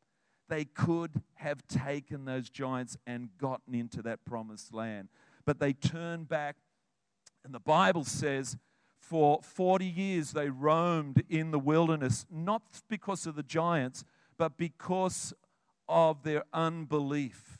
They 0.49 0.65
could 0.65 1.23
have 1.35 1.67
taken 1.69 2.25
those 2.25 2.51
giants 2.51 2.97
and 3.07 3.31
gotten 3.39 3.75
into 3.75 4.03
that 4.03 4.25
promised 4.25 4.75
land. 4.75 5.09
But 5.45 5.59
they 5.59 5.73
turned 5.73 6.29
back. 6.29 6.57
And 7.45 7.55
the 7.55 7.61
Bible 7.61 8.05
says 8.05 8.57
for 8.99 9.41
40 9.43 9.85
years 9.85 10.33
they 10.33 10.49
roamed 10.49 11.25
in 11.29 11.51
the 11.51 11.59
wilderness, 11.59 12.25
not 12.31 12.63
because 12.89 13.27
of 13.27 13.37
the 13.37 13.43
giants, 13.43 14.05
but 14.39 14.57
because 14.57 15.35
of 15.89 16.23
their 16.23 16.45
unbelief. 16.53 17.59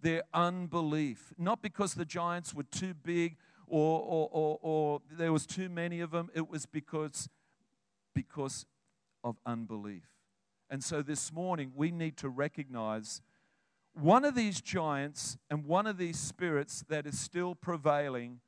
Their 0.00 0.22
unbelief. 0.32 1.32
Not 1.38 1.62
because 1.62 1.94
the 1.94 2.04
giants 2.04 2.54
were 2.54 2.64
too 2.64 2.94
big 2.94 3.36
or, 3.66 4.00
or, 4.00 4.28
or, 4.32 4.58
or 4.62 5.02
there 5.10 5.32
was 5.32 5.46
too 5.46 5.68
many 5.68 6.00
of 6.00 6.10
them, 6.10 6.28
it 6.34 6.50
was 6.50 6.66
because, 6.66 7.28
because 8.14 8.66
of 9.22 9.36
unbelief. 9.46 10.04
And 10.68 10.82
so 10.82 11.02
this 11.02 11.32
morning 11.32 11.72
we 11.74 11.90
need 11.90 12.16
to 12.18 12.28
recognize 12.28 13.22
one 13.94 14.24
of 14.24 14.34
these 14.34 14.60
giants 14.60 15.36
and 15.50 15.64
one 15.64 15.86
of 15.86 15.98
these 15.98 16.18
spirits 16.18 16.84
that 16.88 17.06
is 17.06 17.18
still 17.18 17.54
prevailing 17.54 18.40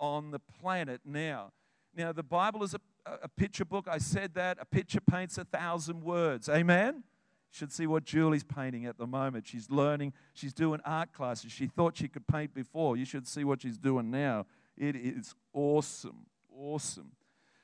on 0.00 0.32
the 0.32 0.40
planet 0.40 1.00
now. 1.04 1.52
Now, 1.94 2.12
the 2.12 2.22
Bible 2.22 2.62
is 2.64 2.74
a, 2.74 2.80
a 3.22 3.28
picture 3.28 3.64
book. 3.64 3.86
I 3.88 3.98
said 3.98 4.34
that. 4.34 4.58
A 4.60 4.64
picture 4.64 5.00
paints 5.00 5.38
a 5.38 5.44
thousand 5.44 6.02
words. 6.02 6.48
Amen? 6.48 7.04
Should 7.52 7.70
see 7.70 7.86
what 7.86 8.04
Julie's 8.04 8.44
painting 8.44 8.86
at 8.86 8.98
the 8.98 9.06
moment. 9.06 9.46
She's 9.46 9.70
learning, 9.70 10.14
she's 10.32 10.54
doing 10.54 10.80
art 10.84 11.12
classes. 11.12 11.52
She 11.52 11.66
thought 11.66 11.96
she 11.96 12.08
could 12.08 12.26
paint 12.26 12.54
before. 12.54 12.96
You 12.96 13.04
should 13.04 13.28
see 13.28 13.44
what 13.44 13.62
she's 13.62 13.78
doing 13.78 14.10
now. 14.10 14.46
It 14.76 14.96
is 14.96 15.34
awesome, 15.52 16.26
awesome. 16.50 17.12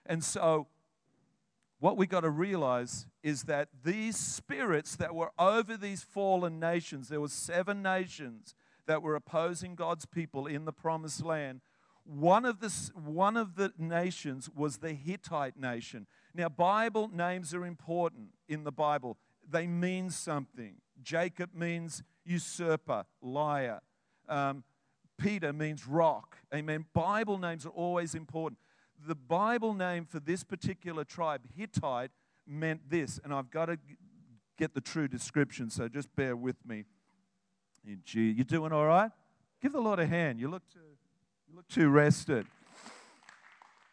And 0.05 0.23
so, 0.23 0.67
what 1.81 1.97
we 1.97 2.07
got 2.07 2.21
to 2.21 2.31
realize 2.31 3.07
is 3.23 3.45
that 3.45 3.69
these 3.83 4.17
spirits 4.17 4.95
that 4.97 5.15
were 5.15 5.31
over 5.39 5.77
these 5.77 6.03
fallen 6.03 6.61
nations, 6.61 7.09
there 7.09 7.21
were 7.21 7.29
seven 7.29 7.83
nations 7.83 8.55
that 8.87 9.03
were 9.03 9.15
opposing 9.15 9.75
God's 9.75 10.07
people 10.07 10.47
in 10.47 10.65
the 10.65 10.73
promised 10.73 11.25
land 11.25 11.61
one 12.09 12.47
of, 12.47 12.61
the, 12.61 12.71
one 12.95 13.37
of 13.37 13.57
the 13.57 13.73
nations 13.77 14.49
was 14.55 14.79
the 14.79 14.95
Hittite 14.95 15.59
nation. 15.59 16.07
Now, 16.35 16.49
Bible 16.49 17.11
names 17.13 17.53
are 17.53 17.67
important 17.67 18.29
in 18.49 18.65
the 18.65 18.73
Bible, 18.73 19.19
they 19.51 19.67
mean 19.67 20.11
something. 20.11 20.75
Jacob 21.03 21.55
means 21.55 22.03
usurper, 22.25 23.05
liar. 23.23 23.81
Um, 24.29 24.65
Peter 25.17 25.53
means 25.53 25.87
rock. 25.87 26.37
Amen. 26.55 26.87
Bible 26.95 27.39
names 27.39 27.67
are 27.67 27.71
always 27.71 28.15
important. 28.15 28.59
The 29.07 29.15
Bible 29.15 29.75
name 29.75 30.05
for 30.05 30.21
this 30.21 30.45
particular 30.45 31.05
tribe, 31.05 31.43
Hittite, 31.57 32.11
meant 32.47 32.89
this, 32.89 33.21
and 33.23 33.33
I've 33.33 33.51
got 33.51 33.67
to 33.67 33.79
get 34.57 34.75
the 34.75 34.81
true 34.81 35.07
description, 35.07 35.71
so 35.71 35.89
just 35.89 36.15
bear 36.17 36.35
with 36.35 36.57
me. 36.67 36.85
You 37.85 38.45
doing 38.45 38.73
all 38.73 38.87
right? 38.87 39.11
Give 39.63 39.73
the 39.73 39.81
Lord 39.81 39.99
a 39.99 40.07
hand. 40.07 40.41
You 40.41 40.49
look 40.49 40.63
too. 40.73 40.79
You 41.49 41.57
look 41.57 41.69
too 41.69 41.89
rested. 41.89 42.47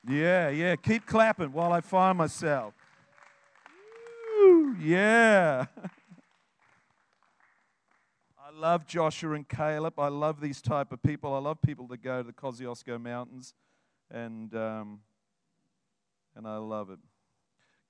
Yeah, 0.08 0.50
yeah. 0.50 0.76
Keep 0.76 1.06
clapping 1.06 1.52
while 1.54 1.72
I 1.72 1.82
find 1.82 2.18
myself. 2.18 2.74
Yeah. 4.79 5.65
I 8.39 8.51
love 8.57 8.86
Joshua 8.86 9.34
and 9.34 9.48
Caleb. 9.48 10.00
I 10.00 10.07
love 10.07 10.39
these 10.39 10.62
type 10.62 10.91
of 10.91 11.01
people. 11.01 11.34
I 11.34 11.39
love 11.39 11.62
people 11.62 11.88
that 11.88 12.01
go 12.01 12.22
to 12.22 12.27
the 12.27 12.34
Kosciuszko 12.34 13.01
Mountains, 13.01 13.53
and 14.10 14.55
um, 14.55 15.00
and 16.36 16.48
I 16.48 16.57
love 16.57 16.89
it. 16.89 17.00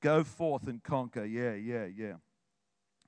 Go 0.01 0.23
forth 0.23 0.67
and 0.67 0.83
conquer. 0.83 1.25
Yeah, 1.25 1.53
yeah, 1.53 1.85
yeah. 1.85 2.13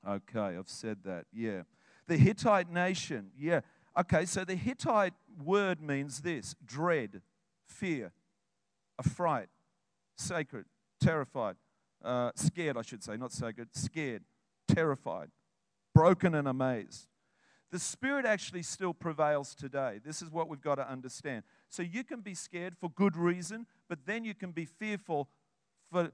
Okay, 0.07 0.57
I've 0.57 0.69
said 0.69 0.99
that. 1.05 1.25
Yeah. 1.33 1.63
The 2.07 2.17
Hittite 2.17 2.69
nation. 2.71 3.31
Yeah. 3.37 3.61
Okay, 3.97 4.25
so 4.25 4.45
the 4.45 4.55
Hittite 4.55 5.13
word 5.43 5.81
means 5.81 6.21
this 6.21 6.55
dread, 6.65 7.21
fear, 7.65 8.11
affright, 8.99 9.49
sacred, 10.15 10.65
terrified, 11.01 11.55
uh, 12.03 12.31
scared, 12.35 12.77
I 12.77 12.81
should 12.81 13.03
say, 13.03 13.17
not 13.17 13.31
sacred, 13.31 13.69
scared, 13.73 14.23
terrified, 14.67 15.29
broken 15.93 16.35
and 16.35 16.47
amazed. 16.47 17.07
The 17.71 17.79
spirit 17.79 18.25
actually 18.25 18.63
still 18.63 18.93
prevails 18.93 19.53
today. 19.53 19.99
This 20.03 20.21
is 20.21 20.31
what 20.31 20.47
we've 20.47 20.61
got 20.61 20.75
to 20.75 20.89
understand. 20.89 21.43
So 21.67 21.83
you 21.83 22.03
can 22.03 22.21
be 22.21 22.33
scared 22.33 22.77
for 22.79 22.89
good 22.89 23.17
reason, 23.17 23.65
but 23.89 24.05
then 24.05 24.23
you 24.23 24.33
can 24.33 24.51
be 24.51 24.65
fearful 24.65 25.27
for 25.91 26.11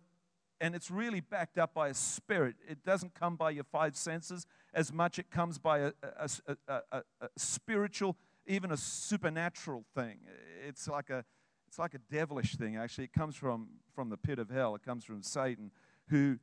and 0.63 0.75
it's 0.75 0.89
really 0.89 1.19
backed 1.19 1.57
up 1.57 1.73
by 1.73 1.89
a 1.89 1.93
spirit. 1.93 2.55
It 2.65 2.85
doesn't 2.85 3.13
come 3.13 3.35
by 3.35 3.49
your 3.49 3.65
five 3.65 3.97
senses 3.97 4.45
as 4.73 4.93
much. 4.93 5.19
It 5.19 5.29
comes 5.29 5.57
by 5.57 5.79
a, 5.79 5.91
a, 6.01 6.29
a, 6.69 6.81
a, 7.19 7.27
spiritual, 7.35 8.15
even 8.47 8.71
a 8.71 8.77
supernatural 8.77 9.83
thing. 9.93 10.19
It's 10.65 10.87
like 10.87 11.09
a, 11.09 11.25
it's 11.73 11.79
like 11.79 11.95
a 11.95 12.13
devilish 12.13 12.55
thing, 12.55 12.77
actually. 12.77 13.05
It 13.05 13.13
comes 13.13 13.35
from, 13.35 13.67
from 13.95 14.11
the 14.11 14.17
pit 14.17 14.37
of 14.37 14.51
hell. 14.51 14.75
It 14.75 14.83
comes 14.83 15.03
from 15.03 15.23
Satan, 15.23 15.71
who 16.09 16.37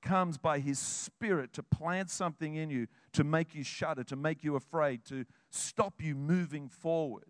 comes 0.00 0.38
by 0.38 0.60
his 0.60 0.78
spirit 0.78 1.52
to 1.54 1.64
plant 1.64 2.08
something 2.08 2.54
in 2.54 2.70
you, 2.70 2.86
to 3.14 3.24
make 3.24 3.52
you 3.52 3.64
shudder, 3.64 4.04
to 4.04 4.14
make 4.14 4.44
you 4.44 4.54
afraid, 4.54 5.04
to 5.06 5.24
stop 5.50 5.94
you 6.00 6.14
moving 6.14 6.68
forward 6.68 7.24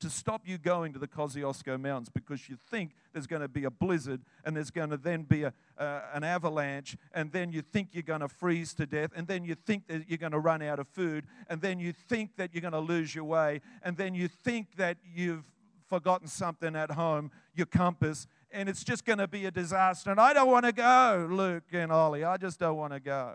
to 0.00 0.08
stop 0.08 0.48
you 0.48 0.56
going 0.56 0.94
to 0.94 0.98
the 0.98 1.06
Kosciuszko 1.06 1.78
Mountains 1.78 2.08
because 2.08 2.48
you 2.48 2.56
think 2.70 2.92
there's 3.12 3.26
going 3.26 3.42
to 3.42 3.48
be 3.48 3.64
a 3.64 3.70
blizzard 3.70 4.22
and 4.46 4.56
there's 4.56 4.70
going 4.70 4.88
to 4.88 4.96
then 4.96 5.24
be 5.24 5.42
a, 5.42 5.52
uh, 5.76 6.00
an 6.14 6.24
avalanche 6.24 6.96
and 7.12 7.30
then 7.32 7.52
you 7.52 7.60
think 7.60 7.90
you're 7.92 8.02
going 8.02 8.22
to 8.22 8.28
freeze 8.28 8.72
to 8.72 8.86
death 8.86 9.10
and 9.14 9.28
then 9.28 9.44
you 9.44 9.54
think 9.54 9.86
that 9.88 10.08
you're 10.08 10.16
going 10.16 10.32
to 10.32 10.38
run 10.38 10.62
out 10.62 10.78
of 10.78 10.88
food 10.88 11.26
and 11.50 11.60
then 11.60 11.78
you 11.78 11.92
think 11.92 12.36
that 12.36 12.54
you're 12.54 12.62
going 12.62 12.72
to 12.72 12.80
lose 12.80 13.14
your 13.14 13.24
way 13.24 13.60
and 13.82 13.98
then 13.98 14.14
you 14.14 14.26
think 14.26 14.76
that 14.76 14.96
you've 15.04 15.44
forgotten 15.90 16.28
something 16.28 16.74
at 16.74 16.92
home, 16.92 17.30
your 17.54 17.66
compass, 17.66 18.26
and 18.50 18.68
it's 18.68 18.82
just 18.82 19.04
going 19.04 19.18
to 19.18 19.28
be 19.28 19.44
a 19.44 19.50
disaster. 19.50 20.10
And 20.10 20.20
I 20.20 20.32
don't 20.32 20.48
want 20.48 20.64
to 20.64 20.72
go, 20.72 21.28
Luke 21.30 21.64
and 21.72 21.92
Ollie. 21.92 22.24
I 22.24 22.36
just 22.38 22.58
don't 22.58 22.76
want 22.76 22.94
to 22.94 23.00
go. 23.00 23.34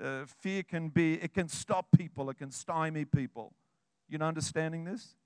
Uh, 0.00 0.24
fear 0.26 0.62
can 0.62 0.90
be, 0.90 1.14
it 1.14 1.34
can 1.34 1.48
stop 1.48 1.86
people, 1.96 2.30
it 2.30 2.38
can 2.38 2.52
stymie 2.52 3.04
people. 3.04 3.52
You 4.08 4.18
know, 4.18 4.26
understanding 4.26 4.84
this? 4.84 5.16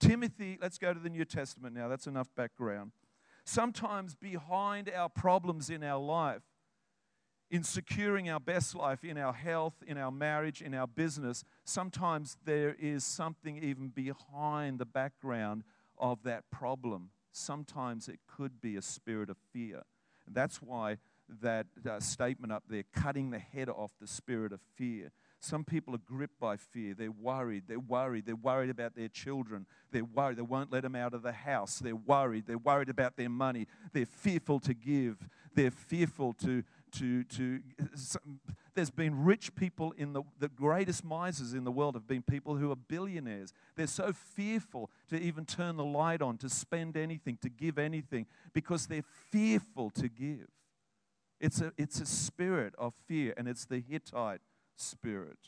Timothy, 0.00 0.58
let's 0.60 0.78
go 0.78 0.92
to 0.92 0.98
the 0.98 1.08
New 1.08 1.24
Testament 1.24 1.74
now. 1.74 1.86
That's 1.88 2.06
enough 2.06 2.28
background. 2.36 2.90
Sometimes 3.44 4.14
behind 4.14 4.90
our 4.90 5.08
problems 5.08 5.70
in 5.70 5.84
our 5.84 6.00
life, 6.00 6.42
in 7.50 7.62
securing 7.62 8.30
our 8.30 8.40
best 8.40 8.74
life, 8.74 9.04
in 9.04 9.18
our 9.18 9.32
health, 9.32 9.74
in 9.86 9.98
our 9.98 10.10
marriage, 10.10 10.62
in 10.62 10.74
our 10.74 10.86
business, 10.86 11.44
sometimes 11.64 12.38
there 12.44 12.74
is 12.80 13.04
something 13.04 13.62
even 13.62 13.88
behind 13.88 14.78
the 14.78 14.86
background 14.86 15.62
of 16.02 16.24
that 16.24 16.50
problem. 16.50 17.10
Sometimes 17.30 18.08
it 18.08 18.18
could 18.26 18.60
be 18.60 18.76
a 18.76 18.82
spirit 18.82 19.30
of 19.30 19.38
fear. 19.52 19.82
That's 20.26 20.60
why 20.60 20.98
that 21.40 21.66
uh, 21.88 22.00
statement 22.00 22.52
up 22.52 22.64
there, 22.68 22.82
cutting 22.92 23.30
the 23.30 23.38
head 23.38 23.70
off 23.70 23.92
the 24.00 24.06
spirit 24.06 24.52
of 24.52 24.60
fear. 24.76 25.12
Some 25.40 25.64
people 25.64 25.94
are 25.94 25.98
gripped 25.98 26.38
by 26.38 26.56
fear. 26.56 26.94
They're 26.94 27.10
worried. 27.10 27.64
They're 27.66 27.80
worried. 27.80 28.26
They're 28.26 28.36
worried 28.36 28.70
about 28.70 28.94
their 28.94 29.08
children. 29.08 29.66
They're 29.90 30.04
worried. 30.04 30.36
They 30.36 30.42
won't 30.42 30.72
let 30.72 30.82
them 30.82 30.94
out 30.94 31.14
of 31.14 31.22
the 31.22 31.32
house. 31.32 31.78
They're 31.78 31.96
worried. 31.96 32.46
They're 32.46 32.58
worried 32.58 32.88
about 32.88 33.16
their 33.16 33.30
money. 33.30 33.66
They're 33.92 34.06
fearful 34.06 34.60
to 34.60 34.74
give. 34.74 35.16
They're 35.54 35.70
fearful 35.70 36.34
to. 36.44 36.62
To, 36.98 37.24
to 37.24 37.60
there's 38.74 38.90
been 38.90 39.24
rich 39.24 39.54
people 39.54 39.92
in 39.96 40.12
the, 40.12 40.22
the 40.38 40.48
greatest 40.48 41.04
misers 41.04 41.54
in 41.54 41.64
the 41.64 41.72
world 41.72 41.94
have 41.94 42.06
been 42.06 42.22
people 42.22 42.56
who 42.56 42.70
are 42.70 42.76
billionaires. 42.76 43.54
They're 43.76 43.86
so 43.86 44.12
fearful 44.12 44.90
to 45.08 45.18
even 45.18 45.46
turn 45.46 45.76
the 45.76 45.84
light 45.84 46.20
on, 46.20 46.36
to 46.38 46.50
spend 46.50 46.98
anything, 46.98 47.38
to 47.40 47.48
give 47.48 47.78
anything, 47.78 48.26
because 48.52 48.86
they're 48.86 49.04
fearful 49.30 49.88
to 49.90 50.08
give. 50.08 50.48
It's 51.40 51.60
a, 51.60 51.72
it's 51.78 52.00
a 52.00 52.06
spirit 52.06 52.74
of 52.76 52.92
fear, 53.08 53.32
and 53.36 53.48
it's 53.48 53.64
the 53.64 53.80
Hittite 53.80 54.42
spirit. 54.76 55.38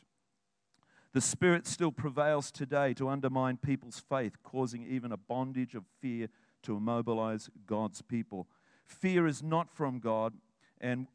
The 1.13 1.21
spirit 1.21 1.67
still 1.67 1.93
prevails 1.93 2.51
today 2.51 2.95
to 2.95 3.09
undermine 3.09 3.59
people's 3.59 4.01
faith, 4.01 4.43
causing 4.43 4.83
even 4.83 5.13
a 5.13 5.17
bondage 5.17 5.75
of 5.75 5.85
fear 6.01 6.29
to 6.63 6.77
immobilize 6.77 7.51
God's 7.67 8.03
people. 8.03 8.49
Fear 8.87 9.27
is 9.27 9.43
not 9.43 9.71
from 9.71 10.01
God, 10.01 10.33
and 10.81 11.07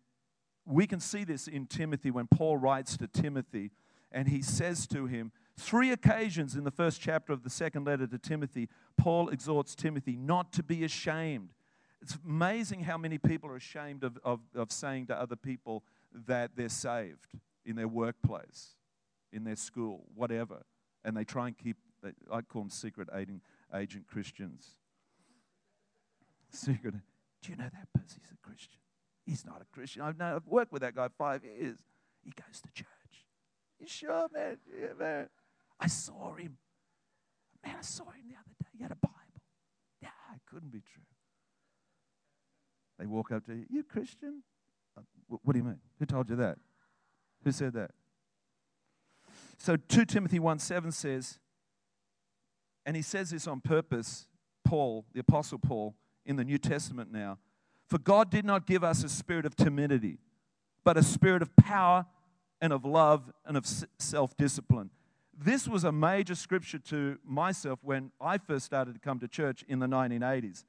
we 0.70 0.86
can 0.86 1.00
see 1.00 1.24
this 1.24 1.48
in 1.48 1.66
Timothy 1.66 2.12
when 2.12 2.28
Paul 2.28 2.58
writes 2.58 2.96
to 2.98 3.08
Timothy, 3.08 3.72
and 4.12 4.28
he 4.28 4.42
says 4.42 4.88
to 4.88 5.08
him, 5.08 5.32
Three 5.58 5.92
occasions 5.92 6.56
in 6.56 6.64
the 6.64 6.72
first 6.72 7.02
chapter 7.02 7.34
of 7.34 7.44
the 7.44 7.50
second 7.50 7.86
letter 7.86 8.08
to 8.08 8.18
Timothy, 8.18 8.70
Paul 8.98 9.30
exhorts 9.30 9.76
Timothy 9.76 10.16
not 10.16 10.54
to 10.54 10.64
be 10.64 10.86
ashamed. 10.86 11.50
It's 12.02 12.18
amazing 12.26 12.84
how 12.84 12.98
many 12.98 13.18
people 13.18 13.50
are 13.50 13.58
ashamed 13.58 14.06
of, 14.06 14.18
of, 14.24 14.40
of 14.56 14.72
saying 14.72 15.08
to 15.08 15.20
other 15.20 15.36
people 15.36 15.84
that 16.28 16.52
they're 16.56 16.70
saved 16.70 17.28
in 17.66 17.76
their 17.76 17.90
workplace, 17.90 18.76
in 19.34 19.44
their 19.44 19.58
school, 19.58 20.06
whatever. 20.16 20.64
And 21.04 21.18
they 21.18 21.26
try 21.26 21.48
and 21.48 21.58
keep, 21.58 21.76
I 22.32 22.42
call 22.42 22.62
them 22.62 22.70
secret 22.70 23.10
agent, 23.14 23.42
agent 23.74 24.08
Christians. 24.08 24.70
Secret. 26.52 26.96
Do 27.42 27.52
you 27.52 27.58
know 27.58 27.70
that 27.72 27.88
Percy's 27.94 28.32
a 28.34 28.48
Christian? 28.48 28.79
He's 29.30 29.46
not 29.46 29.62
a 29.62 29.66
Christian. 29.72 30.02
I've, 30.02 30.20
I've 30.20 30.48
worked 30.48 30.72
with 30.72 30.82
that 30.82 30.96
guy 30.96 31.08
five 31.16 31.44
years. 31.44 31.78
He 32.24 32.32
goes 32.32 32.62
to 32.62 32.72
church. 32.74 32.88
You 33.80 33.88
sure, 33.88 34.28
man? 34.34 34.58
Yeah, 34.68 34.88
man. 35.00 35.30
I 35.80 35.86
saw 35.86 36.34
him. 36.34 36.58
Man, 37.64 37.76
I 37.78 37.82
saw 37.82 38.06
him 38.06 38.24
the 38.28 38.34
other 38.34 38.56
day. 38.60 38.70
He 38.76 38.82
had 38.82 38.92
a 38.92 38.96
Bible. 38.96 39.14
Yeah, 40.02 40.10
it 40.34 40.42
couldn't 40.52 40.72
be 40.72 40.80
true. 40.80 41.04
They 42.98 43.06
walk 43.06 43.32
up 43.32 43.46
to 43.46 43.54
you. 43.54 43.66
You 43.70 43.84
Christian? 43.84 44.42
Uh, 44.98 45.02
what 45.28 45.54
do 45.54 45.60
you 45.60 45.64
mean? 45.64 45.80
Who 46.00 46.08
told 46.08 46.28
you 46.32 46.36
that? 46.38 46.58
Who 47.44 47.52
said 47.52 47.74
that? 47.74 47.92
So 49.58 49.76
2 49.76 50.06
Timothy 50.06 50.40
1 50.40 50.58
7 50.58 50.92
says, 50.92 51.38
and 52.84 52.96
he 52.96 53.04
says 53.04 53.30
this 53.30 53.46
on 53.46 53.62
purpose, 53.62 54.26
Paul, 54.66 55.06
the 55.14 55.20
Apostle 55.20 55.60
Paul, 55.60 55.96
in 56.26 56.36
the 56.36 56.44
New 56.44 56.58
Testament 56.58 57.12
now. 57.12 57.38
For 57.90 57.98
God 57.98 58.30
did 58.30 58.46
not 58.46 58.68
give 58.68 58.84
us 58.84 59.04
a 59.04 59.10
spirit 59.10 59.46
of 59.46 59.56
timidity, 59.56 60.20
but 60.84 60.96
a 60.96 61.04
spirit 61.04 61.42
of 61.42 61.56
power 61.56 62.06
and 62.62 62.72
of 62.72 62.86
love 62.86 63.34
and 63.46 63.58
of 63.58 63.66
self 63.98 64.38
discipline. 64.38 64.92
This 65.36 65.68
was 65.68 65.84
a 65.84 65.92
major 65.92 66.36
scripture 66.36 66.80
to 66.80 67.18
myself 67.26 67.80
when 67.82 68.12
I 68.22 68.38
first 68.38 68.66
started 68.66 68.94
to 68.94 69.00
come 69.00 69.20
to 69.20 69.28
church 69.28 69.64
in 69.68 69.80
the 69.80 69.88
1980s. 69.88 70.66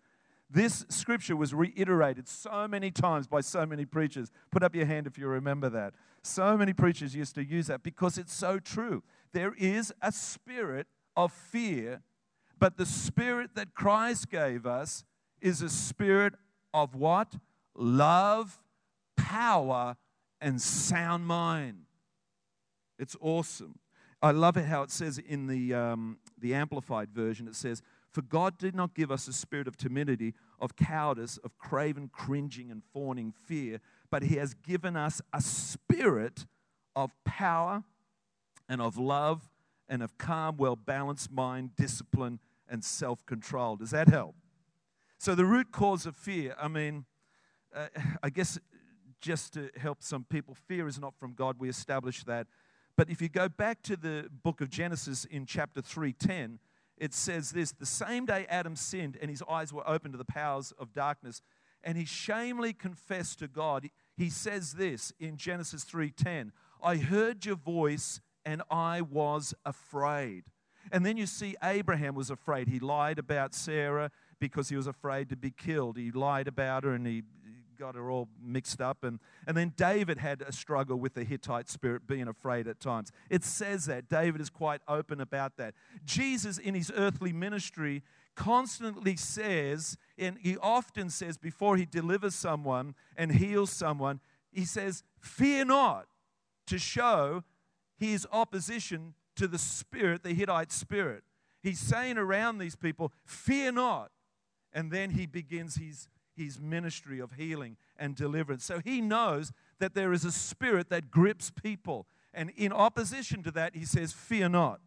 This 0.48 0.86
scripture 0.88 1.36
was 1.36 1.52
reiterated 1.52 2.26
so 2.26 2.66
many 2.66 2.90
times 2.90 3.26
by 3.26 3.40
so 3.40 3.66
many 3.66 3.84
preachers. 3.84 4.30
Put 4.50 4.62
up 4.62 4.74
your 4.74 4.86
hand 4.86 5.06
if 5.06 5.18
you 5.18 5.26
remember 5.26 5.68
that. 5.68 5.94
So 6.22 6.56
many 6.56 6.72
preachers 6.72 7.14
used 7.14 7.34
to 7.34 7.44
use 7.44 7.66
that 7.66 7.82
because 7.82 8.16
it's 8.16 8.32
so 8.32 8.58
true. 8.58 9.02
There 9.32 9.54
is 9.58 9.92
a 10.00 10.10
spirit 10.10 10.86
of 11.16 11.32
fear, 11.32 12.02
but 12.58 12.78
the 12.78 12.86
spirit 12.86 13.50
that 13.54 13.74
Christ 13.74 14.30
gave 14.30 14.66
us 14.66 15.04
is 15.40 15.62
a 15.62 15.68
spirit 15.68 16.34
of 16.72 16.94
what? 16.94 17.34
Love, 17.74 18.58
power, 19.16 19.96
and 20.40 20.60
sound 20.60 21.26
mind. 21.26 21.82
It's 22.98 23.16
awesome. 23.20 23.78
I 24.22 24.32
love 24.32 24.56
it 24.56 24.66
how 24.66 24.82
it 24.82 24.90
says 24.90 25.18
in 25.18 25.46
the, 25.46 25.74
um, 25.74 26.18
the 26.38 26.54
Amplified 26.54 27.10
version, 27.10 27.48
it 27.48 27.54
says, 27.54 27.80
For 28.12 28.20
God 28.20 28.58
did 28.58 28.74
not 28.74 28.94
give 28.94 29.10
us 29.10 29.26
a 29.28 29.32
spirit 29.32 29.66
of 29.66 29.76
timidity, 29.76 30.34
of 30.58 30.76
cowardice, 30.76 31.38
of 31.38 31.56
craven, 31.56 32.10
cringing, 32.12 32.70
and 32.70 32.82
fawning 32.92 33.32
fear, 33.32 33.80
but 34.10 34.24
He 34.24 34.36
has 34.36 34.52
given 34.52 34.96
us 34.96 35.22
a 35.32 35.40
spirit 35.40 36.44
of 36.94 37.12
power 37.24 37.84
and 38.68 38.82
of 38.82 38.98
love 38.98 39.48
and 39.88 40.02
of 40.02 40.18
calm, 40.18 40.56
well 40.56 40.76
balanced 40.76 41.32
mind, 41.32 41.74
discipline, 41.76 42.38
and 42.68 42.84
self 42.84 43.24
control. 43.24 43.76
Does 43.76 43.90
that 43.90 44.08
help? 44.08 44.34
So, 45.20 45.34
the 45.34 45.44
root 45.44 45.70
cause 45.70 46.06
of 46.06 46.16
fear, 46.16 46.56
I 46.58 46.66
mean, 46.68 47.04
uh, 47.76 47.88
I 48.22 48.30
guess 48.30 48.58
just 49.20 49.52
to 49.52 49.68
help 49.76 50.02
some 50.02 50.24
people, 50.24 50.54
fear 50.54 50.88
is 50.88 50.98
not 50.98 51.14
from 51.14 51.34
God. 51.34 51.56
We 51.58 51.68
established 51.68 52.24
that. 52.24 52.46
But 52.96 53.10
if 53.10 53.20
you 53.20 53.28
go 53.28 53.46
back 53.46 53.82
to 53.82 53.96
the 53.98 54.30
book 54.42 54.62
of 54.62 54.70
Genesis 54.70 55.26
in 55.26 55.44
chapter 55.44 55.82
3:10, 55.82 56.58
it 56.96 57.12
says 57.12 57.50
this, 57.50 57.70
the 57.72 57.84
same 57.84 58.24
day 58.24 58.46
Adam 58.48 58.74
sinned 58.74 59.18
and 59.20 59.30
his 59.30 59.42
eyes 59.46 59.74
were 59.74 59.86
opened 59.86 60.14
to 60.14 60.18
the 60.18 60.24
powers 60.24 60.72
of 60.78 60.94
darkness, 60.94 61.42
and 61.84 61.98
he 61.98 62.06
shamefully 62.06 62.72
confessed 62.72 63.40
to 63.40 63.48
God. 63.48 63.90
He 64.16 64.30
says 64.30 64.72
this 64.72 65.12
in 65.20 65.36
Genesis 65.36 65.84
3:10, 65.84 66.50
I 66.82 66.96
heard 66.96 67.44
your 67.44 67.56
voice 67.56 68.22
and 68.46 68.62
I 68.70 69.02
was 69.02 69.52
afraid. 69.66 70.44
And 70.90 71.04
then 71.04 71.18
you 71.18 71.26
see 71.26 71.56
Abraham 71.62 72.14
was 72.14 72.30
afraid. 72.30 72.68
He 72.68 72.78
lied 72.78 73.18
about 73.18 73.54
Sarah 73.54 74.10
because 74.40 74.68
he 74.68 74.76
was 74.76 74.86
afraid 74.86 75.28
to 75.28 75.36
be 75.36 75.50
killed. 75.50 75.96
He 75.96 76.10
lied 76.10 76.48
about 76.48 76.84
her 76.84 76.94
and 76.94 77.06
he 77.06 77.22
got 77.80 77.94
her 77.94 78.10
all 78.10 78.28
mixed 78.40 78.80
up. 78.80 79.02
And, 79.04 79.18
and 79.46 79.56
then 79.56 79.72
David 79.76 80.18
had 80.18 80.42
a 80.42 80.52
struggle 80.52 80.98
with 80.98 81.14
the 81.14 81.24
Hittite 81.24 81.68
spirit, 81.68 82.06
being 82.06 82.28
afraid 82.28 82.68
at 82.68 82.78
times. 82.78 83.10
It 83.30 83.42
says 83.42 83.86
that. 83.86 84.08
David 84.08 84.40
is 84.40 84.50
quite 84.50 84.82
open 84.86 85.20
about 85.20 85.56
that. 85.56 85.74
Jesus, 86.04 86.58
in 86.58 86.74
his 86.74 86.92
earthly 86.94 87.32
ministry, 87.32 88.02
constantly 88.36 89.16
says, 89.16 89.96
and 90.18 90.36
he 90.40 90.56
often 90.58 91.08
says 91.10 91.38
before 91.38 91.76
he 91.76 91.86
delivers 91.86 92.34
someone 92.34 92.94
and 93.16 93.32
heals 93.32 93.70
someone, 93.70 94.20
he 94.52 94.64
says, 94.64 95.02
Fear 95.18 95.66
not, 95.66 96.06
to 96.66 96.78
show 96.78 97.44
his 97.96 98.26
opposition 98.30 99.14
to 99.36 99.48
the 99.48 99.58
spirit, 99.58 100.22
the 100.22 100.34
Hittite 100.34 100.70
spirit. 100.70 101.22
He's 101.62 101.78
saying 101.78 102.18
around 102.18 102.58
these 102.58 102.76
people, 102.76 103.12
Fear 103.24 103.72
not. 103.72 104.10
And 104.72 104.90
then 104.90 105.10
he 105.10 105.26
begins 105.26 105.76
his, 105.76 106.08
his 106.36 106.60
ministry 106.60 107.18
of 107.20 107.32
healing 107.32 107.76
and 107.98 108.14
deliverance. 108.14 108.64
So 108.64 108.78
he 108.78 109.00
knows 109.00 109.52
that 109.78 109.94
there 109.94 110.12
is 110.12 110.24
a 110.24 110.32
spirit 110.32 110.88
that 110.90 111.10
grips 111.10 111.50
people. 111.50 112.06
And 112.32 112.50
in 112.56 112.72
opposition 112.72 113.42
to 113.42 113.50
that, 113.52 113.74
he 113.74 113.84
says, 113.84 114.12
Fear 114.12 114.50
not. 114.50 114.80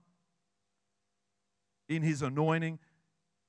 In 1.90 2.02
his 2.02 2.22
anointing, 2.22 2.80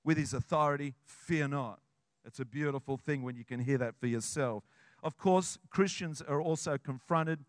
with 0.05 0.18
his 0.18 0.35
authority, 0.35 0.94
fear 1.05 1.49
not. 1.49 1.81
It's 2.25 2.40
a 2.40 2.44
beautiful 2.44 2.97
thing 2.97 3.23
when 3.23 3.37
you 3.37 3.44
can 3.44 3.61
hear 3.61 3.79
that 3.79 3.94
for 3.97 4.07
yourself. 4.07 4.64
Of 5.03 5.16
course, 5.16 5.59
Christians 5.70 6.23
are 6.23 6.40
also 6.40 6.79
confronted 6.79 7.44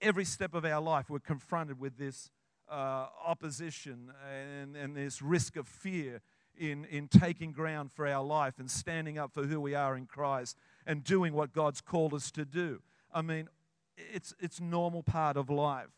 every 0.00 0.24
step 0.24 0.54
of 0.54 0.64
our 0.64 0.80
life. 0.80 1.08
We're 1.08 1.18
confronted 1.18 1.80
with 1.80 1.96
this 1.98 2.30
uh, 2.70 3.06
opposition 3.24 4.12
and, 4.30 4.76
and 4.76 4.96
this 4.96 5.22
risk 5.22 5.56
of 5.56 5.66
fear 5.66 6.20
in, 6.58 6.84
in 6.86 7.08
taking 7.08 7.52
ground 7.52 7.92
for 7.92 8.06
our 8.06 8.24
life 8.24 8.54
and 8.58 8.70
standing 8.70 9.18
up 9.18 9.32
for 9.32 9.44
who 9.44 9.60
we 9.60 9.74
are 9.74 9.96
in 9.96 10.06
Christ 10.06 10.56
and 10.86 11.04
doing 11.04 11.32
what 11.32 11.52
God's 11.52 11.80
called 11.80 12.14
us 12.14 12.30
to 12.32 12.44
do. 12.44 12.80
I 13.12 13.22
mean, 13.22 13.48
it's, 13.96 14.34
it's 14.40 14.60
normal 14.60 15.02
part 15.02 15.36
of 15.36 15.50
life. 15.50 15.88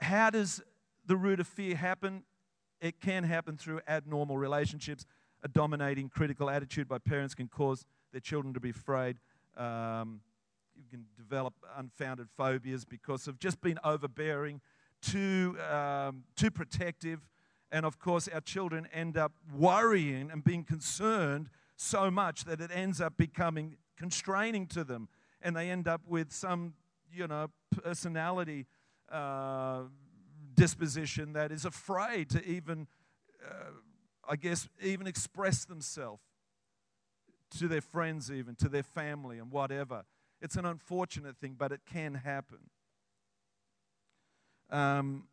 How 0.00 0.30
does 0.30 0.62
the 1.06 1.16
root 1.16 1.40
of 1.40 1.46
fear 1.46 1.74
happen? 1.74 2.24
It 2.80 3.00
can 3.00 3.24
happen 3.24 3.56
through 3.56 3.80
abnormal 3.88 4.38
relationships. 4.38 5.06
A 5.42 5.48
dominating 5.48 6.08
critical 6.08 6.50
attitude 6.50 6.88
by 6.88 6.98
parents 6.98 7.34
can 7.34 7.48
cause 7.48 7.84
their 8.12 8.20
children 8.20 8.54
to 8.54 8.60
be 8.60 8.70
afraid. 8.70 9.18
Um, 9.56 10.20
you 10.76 10.84
can 10.90 11.06
develop 11.16 11.54
unfounded 11.76 12.28
phobias 12.36 12.84
because 12.84 13.26
of 13.26 13.38
just 13.38 13.60
being 13.60 13.78
overbearing, 13.82 14.60
too, 15.02 15.56
um, 15.72 16.24
too 16.36 16.50
protective, 16.50 17.20
And 17.70 17.84
of 17.84 17.98
course, 17.98 18.28
our 18.28 18.40
children 18.40 18.88
end 18.92 19.16
up 19.16 19.32
worrying 19.54 20.30
and 20.30 20.42
being 20.42 20.64
concerned 20.64 21.50
so 21.76 22.10
much 22.10 22.44
that 22.44 22.60
it 22.60 22.70
ends 22.72 23.00
up 23.00 23.16
becoming 23.16 23.76
constraining 23.96 24.66
to 24.68 24.84
them. 24.84 25.08
And 25.42 25.54
they 25.54 25.70
end 25.70 25.86
up 25.86 26.02
with 26.06 26.32
some, 26.32 26.74
you 27.12 27.26
know, 27.26 27.48
personality 27.82 28.66
uh, 29.12 29.82
disposition 30.54 31.34
that 31.34 31.52
is 31.52 31.64
afraid 31.64 32.30
to 32.30 32.44
even, 32.44 32.86
uh, 33.46 33.70
I 34.28 34.36
guess, 34.36 34.68
even 34.82 35.06
express 35.06 35.64
themselves 35.64 36.22
to 37.58 37.68
their 37.68 37.80
friends, 37.80 38.30
even 38.30 38.54
to 38.56 38.68
their 38.68 38.82
family, 38.82 39.38
and 39.38 39.50
whatever. 39.50 40.04
It's 40.40 40.56
an 40.56 40.64
unfortunate 40.64 41.36
thing, 41.38 41.54
but 41.58 41.72
it 41.72 41.80
can 41.90 42.14
happen. 42.14 42.58
Um, 44.70 45.24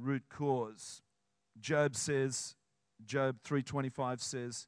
root 0.00 0.24
cause. 0.28 1.02
Job 1.60 1.94
says, 1.94 2.56
Job 3.04 3.42
3:25 3.44 4.20
says, 4.20 4.66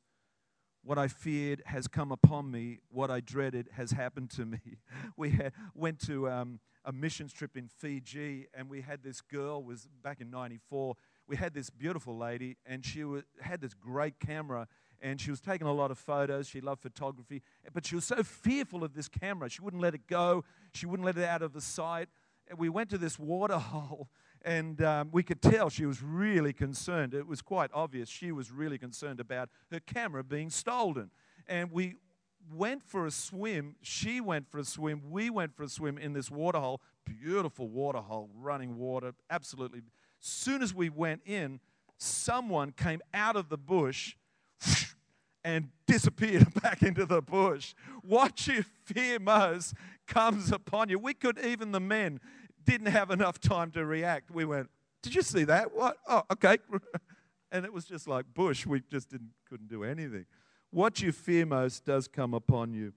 "What 0.83 0.99
I 0.99 1.09
feared 1.09 1.63
has 1.67 1.87
come 1.89 2.13
upon 2.13 2.51
me; 2.51 2.81
what 2.89 3.11
I 3.11 3.21
dreaded 3.21 3.71
has 3.73 3.93
happened 3.93 4.31
to 4.33 4.45
me." 4.45 4.61
We 5.17 5.31
had, 5.31 5.53
went 5.75 6.01
to 6.07 6.29
um, 6.31 6.61
a 6.85 6.93
missions 6.93 7.33
trip 7.33 7.57
in 7.57 7.69
Fiji, 7.69 8.47
and 8.55 8.69
we 8.69 8.81
had 8.81 9.03
this 9.03 9.21
girl 9.21 9.63
was 9.63 9.89
back 10.03 10.21
in 10.21 10.31
'94. 10.31 10.97
We 11.27 11.37
had 11.37 11.55
this 11.55 11.71
beautiful 11.71 12.17
lady, 12.17 12.57
and 12.67 12.85
she 12.85 13.05
was, 13.05 13.23
had 13.41 13.61
this 13.61 13.75
great 13.75 14.19
camera, 14.19 14.67
and 15.01 15.21
she 15.21 15.31
was 15.31 15.41
taking 15.41 15.67
a 15.67 15.73
lot 15.73 15.91
of 15.91 15.99
photos. 15.99 16.49
She 16.49 16.61
loved 16.61 16.83
photography, 16.83 17.43
but 17.73 17.87
she 17.87 17.95
was 17.95 18.05
so 18.05 18.23
fearful 18.23 18.85
of 18.85 18.95
this 18.95 19.09
camera. 19.09 19.49
She 19.49 19.63
wouldn't 19.63 19.83
let 19.83 19.95
it 19.95 20.07
go. 20.07 20.45
She 20.75 20.87
wouldn't 20.87 21.07
let 21.07 21.17
it 21.17 21.25
out 21.25 21.43
of 21.43 21.53
the 21.53 21.61
sight. 21.61 22.09
And 22.49 22.59
we 22.59 22.69
went 22.69 22.91
to 22.91 22.99
this 22.99 23.19
water 23.19 23.59
hole, 23.59 24.09
and 24.45 24.83
um, 24.83 25.11
we 25.13 25.23
could 25.23 25.41
tell 25.41 25.71
she 25.71 25.87
was 25.87 26.03
really 26.03 26.53
concerned. 26.53 27.15
It 27.15 27.27
was 27.27 27.43
quite 27.43 27.71
obvious 27.73 28.09
she 28.09 28.33
was 28.33 28.51
really 28.51 28.79
concerned 28.79 29.21
about 29.21 29.49
her 29.71 29.81
camera 29.81 30.25
being 30.25 30.51
stolen. 30.51 31.11
And 31.47 31.71
we 31.73 31.97
went 32.53 32.83
for 32.83 33.07
a 33.07 33.11
swim. 33.11 33.77
She 33.83 34.21
went 34.21 34.51
for 34.51 34.59
a 34.59 34.65
swim. 34.65 35.11
We 35.11 35.31
went 35.31 35.57
for 35.57 35.65
a 35.65 35.69
swim 35.69 35.99
in 35.99 36.13
this 36.13 36.31
water 36.31 36.59
hole. 36.59 36.81
Beautiful 37.05 37.69
water 37.69 37.99
hole, 37.99 38.31
running 38.35 38.77
water, 38.77 39.13
absolutely. 39.31 39.83
Soon 40.21 40.63
as 40.63 40.75
we 40.75 40.89
went 40.89 41.23
in, 41.27 41.61
someone 41.99 42.73
came 42.73 43.01
out 43.13 43.37
of 43.37 43.49
the 43.49 43.59
bush 43.59 44.17
and 45.45 45.69
disappeared 45.87 46.53
back 46.63 46.83
into 46.83 47.05
the 47.05 47.21
bush. 47.21 47.75
What 48.03 48.47
you 48.47 48.65
fear 48.85 49.19
most 49.19 49.75
comes 50.07 50.53
upon 50.53 50.89
you. 50.89 50.99
We 50.99 51.15
could, 51.15 51.39
even 51.39 51.73
the 51.73 51.81
men, 51.81 52.21
didn't 52.65 52.89
have 52.89 53.11
enough 53.11 53.41
time 53.41 53.71
to 53.73 53.85
react. 53.85 54.31
We 54.31 54.45
went, 54.45 54.71
Did 55.03 55.15
you 55.15 55.23
see 55.23 55.45
that? 55.45 55.75
What? 55.75 55.97
Oh, 56.09 56.23
okay. 56.33 56.59
and 57.53 57.65
it 57.65 57.73
was 57.73 57.85
just 57.85 58.09
like 58.09 58.27
bush. 58.35 58.67
We 58.67 58.83
just 58.91 59.11
didn't, 59.11 59.31
couldn't 59.49 59.69
do 59.69 59.85
anything. 59.85 60.27
What 60.71 61.03
you 61.03 61.13
fear 61.13 61.45
most 61.45 61.85
does 61.85 62.09
come 62.09 62.35
upon 62.35 62.73
you. 62.73 62.93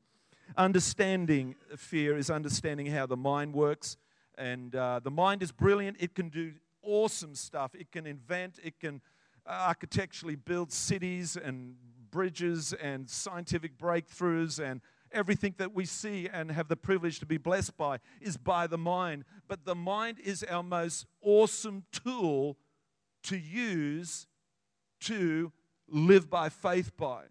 Understanding 0.57 1.55
fear 1.75 2.17
is 2.17 2.29
understanding 2.29 2.87
how 2.87 3.05
the 3.05 3.17
mind 3.17 3.53
works. 3.53 3.97
And 4.37 4.75
uh, 4.75 4.99
the 5.03 5.11
mind 5.11 5.43
is 5.43 5.51
brilliant. 5.51 5.97
It 5.99 6.15
can 6.15 6.29
do 6.29 6.53
awesome 6.81 7.35
stuff. 7.35 7.73
It 7.75 7.91
can 7.91 8.05
invent, 8.05 8.59
it 8.63 8.79
can 8.79 9.01
architecturally 9.47 10.35
build 10.35 10.71
cities 10.71 11.35
and 11.35 11.75
bridges 12.11 12.73
and 12.73 13.09
scientific 13.09 13.77
breakthroughs 13.77 14.59
and 14.63 14.81
everything 15.15 15.55
that 15.57 15.73
we 15.73 15.85
see 15.85 16.29
and 16.31 16.51
have 16.51 16.67
the 16.67 16.75
privilege 16.75 17.19
to 17.19 17.25
be 17.25 17.37
blessed 17.37 17.77
by 17.77 17.99
is 18.21 18.37
by 18.37 18.67
the 18.67 18.77
mind. 18.77 19.23
But 19.47 19.65
the 19.65 19.75
mind 19.75 20.19
is 20.19 20.43
our 20.43 20.61
most 20.61 21.05
awesome 21.21 21.85
tool 21.91 22.57
to 23.23 23.37
use 23.37 24.27
to 25.01 25.51
live 25.87 26.29
by 26.29 26.49
faith 26.49 26.95
by. 26.97 27.23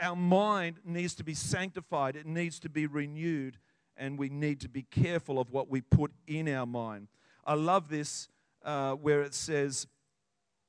Our 0.00 0.16
mind 0.16 0.76
needs 0.84 1.14
to 1.16 1.24
be 1.24 1.34
sanctified, 1.34 2.16
it 2.16 2.26
needs 2.26 2.58
to 2.60 2.68
be 2.68 2.86
renewed, 2.86 3.58
and 3.96 4.18
we 4.18 4.28
need 4.28 4.60
to 4.60 4.68
be 4.68 4.82
careful 4.82 5.38
of 5.38 5.50
what 5.50 5.70
we 5.70 5.80
put 5.80 6.12
in 6.26 6.48
our 6.48 6.66
mind. 6.66 7.08
I 7.44 7.54
love 7.54 7.88
this 7.88 8.28
uh, 8.64 8.92
where 8.92 9.22
it 9.22 9.32
says, 9.32 9.86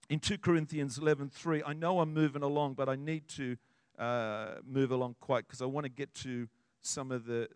in 0.09 0.19
2 0.19 0.37
Corinthians 0.37 0.97
11:3. 0.99 1.63
I 1.65 1.73
know 1.73 1.99
I'm 1.99 2.13
moving 2.13 2.43
along, 2.43 2.75
but 2.75 2.87
I 2.87 2.95
need 2.95 3.27
to 3.29 3.57
uh, 3.97 4.55
move 4.65 4.91
along 4.91 5.15
quite 5.19 5.47
because 5.47 5.61
I 5.61 5.65
want 5.65 5.85
to 5.85 5.89
get 5.89 6.13
to 6.15 6.47
some 6.81 7.11
of 7.11 7.25
the 7.25 7.49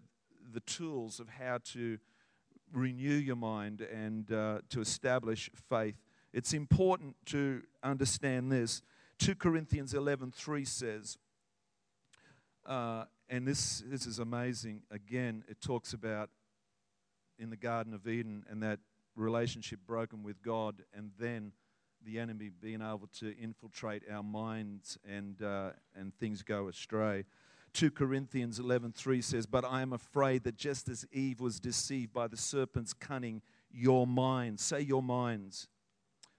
the 0.54 0.60
tools 0.62 1.20
of 1.20 1.30
how 1.30 1.60
to 1.64 1.98
renew 2.74 3.14
your 3.14 3.36
mind 3.36 3.82
and 3.82 4.32
uh, 4.32 4.60
to 4.70 4.82
establish 4.82 5.50
faith. 5.70 5.96
It's 6.34 6.54
important 6.54 7.16
to 7.28 7.62
understand 7.84 8.52
this. 8.52 8.82
2 9.20 9.36
Corinthians 9.36 9.94
11:3 9.94 10.68
says, 10.68 11.18
uh, 12.66 13.06
and 13.30 13.48
this 13.48 13.84
this 13.86 14.06
is 14.06 14.20
amazing. 14.20 14.84
Again, 14.92 15.44
it 15.48 15.62
talks 15.62 15.94
about 15.94 16.30
in 17.38 17.50
the 17.50 17.58
Garden 17.58 17.94
of 17.94 18.08
Eden 18.08 18.46
and 18.50 18.62
that 18.64 18.80
relationship 19.16 19.80
broken 19.86 20.24
with 20.24 20.42
God, 20.42 20.84
and 20.94 21.12
then 21.20 21.54
the 22.06 22.20
enemy 22.20 22.50
being 22.50 22.82
able 22.82 23.08
to 23.20 23.36
infiltrate 23.38 24.04
our 24.12 24.24
minds 24.24 24.98
and, 25.08 25.42
uh, 25.42 25.72
and 25.96 26.16
things 26.18 26.42
go 26.42 26.68
astray. 26.68 27.26
2 27.74 27.92
Corinthians 27.92 28.60
11:3 28.60 29.22
says, 29.22 29.46
"But 29.46 29.64
I 29.64 29.82
am 29.82 29.94
afraid 29.94 30.44
that 30.44 30.56
just 30.56 30.90
as 30.90 31.06
Eve 31.12 31.40
was 31.40 31.60
deceived 31.60 32.12
by 32.12 32.28
the 32.28 32.38
serpent's 32.38 32.94
cunning, 32.94 33.42
your 33.70 34.06
minds, 34.06 34.62
say 34.62 34.82
your 34.82 35.04
minds, 35.04 35.70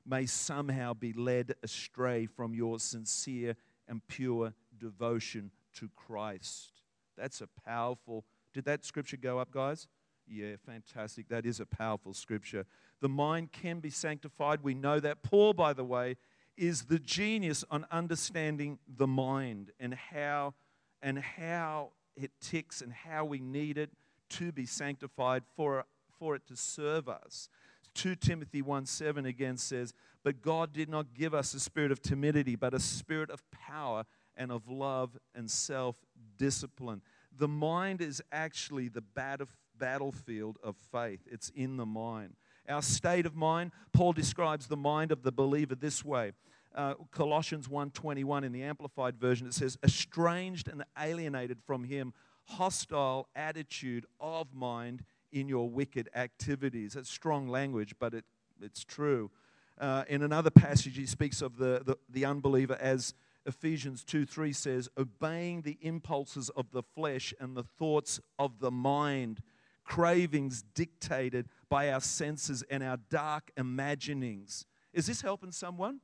may 0.05 0.27
somehow 0.27 0.93
be 0.93 1.13
led 1.13 1.55
astray 1.63 2.27
from 2.27 2.55
your 2.55 2.79
sincere 2.79 3.57
and 3.89 4.07
pure 4.09 4.55
devotion 4.77 5.51
to 5.75 5.89
Christ." 5.91 6.83
That's 7.17 7.41
a 7.41 7.47
powerful. 7.47 8.27
Did 8.53 8.65
that 8.67 8.85
scripture 8.85 9.17
go 9.17 9.39
up, 9.39 9.51
guys? 9.51 9.89
Yeah, 10.27 10.57
fantastic. 10.65 11.29
That 11.29 11.45
is 11.45 11.61
a 11.61 11.67
powerful 11.67 12.15
scripture. 12.15 12.65
The 13.01 13.09
mind 13.09 13.53
can 13.53 13.81
be 13.81 13.91
sanctified. 13.91 14.63
We 14.63 14.75
know 14.75 15.01
that. 15.01 15.23
Paul, 15.23 15.53
by 15.53 15.73
the 15.73 15.85
way, 15.85 16.17
is 16.57 16.85
the 16.85 16.99
genius 16.99 17.65
on 17.71 17.87
understanding 17.91 18.79
the 18.87 19.07
mind 19.07 19.73
and 19.81 19.95
how 19.95 20.55
and 21.03 21.19
how 21.19 21.91
it 22.17 22.31
ticks 22.41 22.81
and 22.81 22.93
how 22.93 23.25
we 23.25 23.41
need 23.41 23.79
it 23.79 23.91
to 24.31 24.53
be 24.53 24.67
sanctified 24.67 25.43
for, 25.57 25.85
for 26.19 26.37
it 26.37 26.47
to 26.47 26.57
serve 26.57 27.09
us. 27.09 27.49
2 27.95 28.17
Timothy 28.17 28.63
1 28.63 28.87
7 28.87 29.27
again 29.27 29.57
says, 29.57 29.93
But 30.23 30.41
God 30.41 30.73
did 30.73 30.89
not 30.89 31.15
give 31.15 31.35
us 31.35 31.53
a 31.55 31.61
spirit 31.61 31.93
of 31.93 32.01
timidity, 32.01 32.57
but 32.57 32.73
a 32.73 32.81
spirit 32.81 33.31
of 33.31 33.43
power 33.51 34.05
and 34.37 34.51
of 34.51 34.69
love 34.69 35.19
and 35.35 35.51
self 35.51 35.97
discipline. 36.39 37.03
The 37.37 37.49
mind 37.49 38.01
is 38.01 38.23
actually 38.31 38.89
the 38.89 39.01
battlefield 39.01 39.59
of 39.81 40.77
faith, 40.77 41.21
it's 41.31 41.51
in 41.51 41.77
the 41.77 41.87
mind. 41.87 42.35
Our 42.69 42.83
state 42.83 43.27
of 43.27 43.35
mind, 43.35 43.73
Paul 43.93 44.13
describes 44.13 44.67
the 44.67 44.77
mind 44.77 45.11
of 45.11 45.23
the 45.23 45.33
believer 45.33 45.75
this 45.75 46.05
way. 46.05 46.33
Uh, 46.75 46.95
Colossians 47.11 47.69
1:21 47.69 48.45
in 48.45 48.53
the 48.53 48.63
amplified 48.63 49.19
version 49.19 49.47
it 49.47 49.55
says 49.55 49.77
estranged 49.83 50.69
and 50.69 50.85
alienated 50.99 51.59
from 51.67 51.85
him 51.85 52.15
hostile 52.45 53.29
attitude 53.35 54.07
of 54.21 54.55
mind 54.55 55.05
in 55.33 55.49
your 55.49 55.69
wicked 55.69 56.09
activities. 56.15 56.95
That's 56.95 57.11
strong 57.11 57.49
language, 57.49 57.95
but 57.99 58.15
it, 58.15 58.25
it's 58.61 58.85
true. 58.85 59.31
Uh, 59.79 60.05
in 60.09 60.23
another 60.23 60.51
passage, 60.51 60.97
he 60.97 61.07
speaks 61.07 61.43
of 61.43 61.57
the, 61.57 61.83
the, 61.85 61.97
the 62.09 62.25
unbeliever 62.25 62.77
as 62.81 63.15
Ephesians 63.47 64.05
2 64.05 64.25
3 64.25 64.53
says, 64.53 64.89
obeying 64.97 65.63
the 65.63 65.79
impulses 65.81 66.49
of 66.51 66.71
the 66.71 66.83
flesh 66.83 67.35
and 67.41 67.57
the 67.57 67.65
thoughts 67.65 68.21
of 68.39 68.61
the 68.61 68.71
mind, 68.71 69.41
cravings 69.85 70.63
dictated 70.75 71.49
by 71.69 71.91
our 71.91 72.01
senses 72.01 72.63
and 72.71 72.83
our 72.83 72.99
dark 73.11 73.51
imaginings. 73.57 74.67
Is 74.93 75.07
this 75.07 75.23
helping 75.23 75.53
someone? 75.53 76.01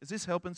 Is 0.00 0.08
this 0.08 0.24
helping? 0.24 0.54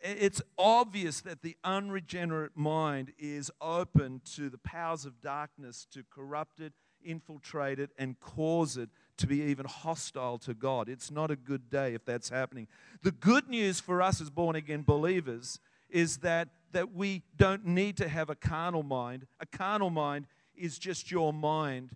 It's 0.00 0.42
obvious 0.58 1.20
that 1.20 1.42
the 1.42 1.56
unregenerate 1.62 2.56
mind 2.56 3.12
is 3.18 3.50
open 3.60 4.20
to 4.34 4.50
the 4.50 4.58
powers 4.58 5.04
of 5.04 5.20
darkness 5.20 5.86
to 5.92 6.02
corrupt 6.10 6.60
it, 6.60 6.72
infiltrate 7.04 7.78
it, 7.78 7.90
and 7.98 8.18
cause 8.18 8.76
it 8.76 8.90
to 9.18 9.26
be 9.26 9.42
even 9.42 9.66
hostile 9.66 10.38
to 10.38 10.54
God. 10.54 10.88
It's 10.88 11.10
not 11.10 11.30
a 11.30 11.36
good 11.36 11.70
day 11.70 11.94
if 11.94 12.04
that's 12.04 12.28
happening. 12.28 12.66
The 13.02 13.12
good 13.12 13.48
news 13.48 13.78
for 13.80 14.02
us 14.02 14.20
as 14.20 14.30
born 14.30 14.56
again 14.56 14.82
believers 14.82 15.60
is 15.88 16.18
that, 16.18 16.48
that 16.72 16.92
we 16.92 17.22
don't 17.36 17.66
need 17.66 17.96
to 17.98 18.08
have 18.08 18.30
a 18.30 18.34
carnal 18.34 18.82
mind. 18.82 19.26
A 19.40 19.46
carnal 19.46 19.90
mind 19.90 20.26
is 20.62 20.78
just 20.78 21.10
your 21.10 21.32
mind 21.32 21.90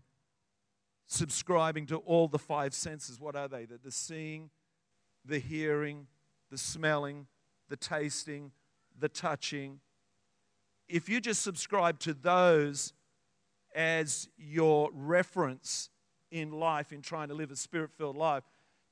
subscribing 1.06 1.86
to 1.86 1.98
all 1.98 2.26
the 2.26 2.38
five 2.38 2.74
senses. 2.74 3.20
What 3.20 3.36
are 3.36 3.46
they? 3.46 3.64
The, 3.64 3.78
the 3.78 3.92
seeing, 3.92 4.50
the 5.24 5.38
hearing, 5.38 6.08
the 6.50 6.58
smelling, 6.58 7.28
the 7.68 7.76
tasting, 7.76 8.50
the 8.98 9.08
touching. 9.08 9.78
If 10.88 11.08
you 11.08 11.20
just 11.20 11.42
subscribe 11.42 12.00
to 12.00 12.12
those 12.12 12.92
as 13.72 14.28
your 14.36 14.90
reference 14.92 15.90
in 16.32 16.50
life, 16.50 16.92
in 16.92 17.02
trying 17.02 17.28
to 17.28 17.34
live 17.34 17.52
a 17.52 17.56
spirit 17.56 17.90
filled 17.96 18.16
life, 18.16 18.42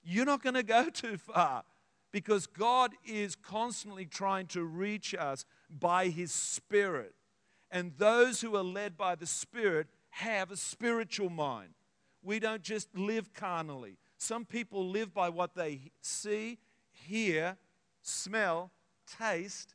you're 0.04 0.24
not 0.24 0.40
going 0.40 0.54
to 0.54 0.62
go 0.62 0.88
too 0.88 1.18
far 1.18 1.64
because 2.12 2.46
God 2.46 2.92
is 3.04 3.34
constantly 3.34 4.06
trying 4.06 4.46
to 4.48 4.62
reach 4.62 5.16
us 5.16 5.44
by 5.68 6.10
His 6.10 6.30
Spirit. 6.30 7.12
And 7.74 7.92
those 7.98 8.40
who 8.40 8.54
are 8.54 8.62
led 8.62 8.96
by 8.96 9.16
the 9.16 9.26
Spirit 9.26 9.88
have 10.10 10.52
a 10.52 10.56
spiritual 10.56 11.28
mind. 11.28 11.70
We 12.22 12.38
don't 12.38 12.62
just 12.62 12.88
live 12.96 13.34
carnally. 13.34 13.98
Some 14.16 14.44
people 14.44 14.88
live 14.88 15.12
by 15.12 15.28
what 15.28 15.56
they 15.56 15.90
see, 16.00 16.58
hear, 16.92 17.56
smell, 18.00 18.70
taste. 19.18 19.74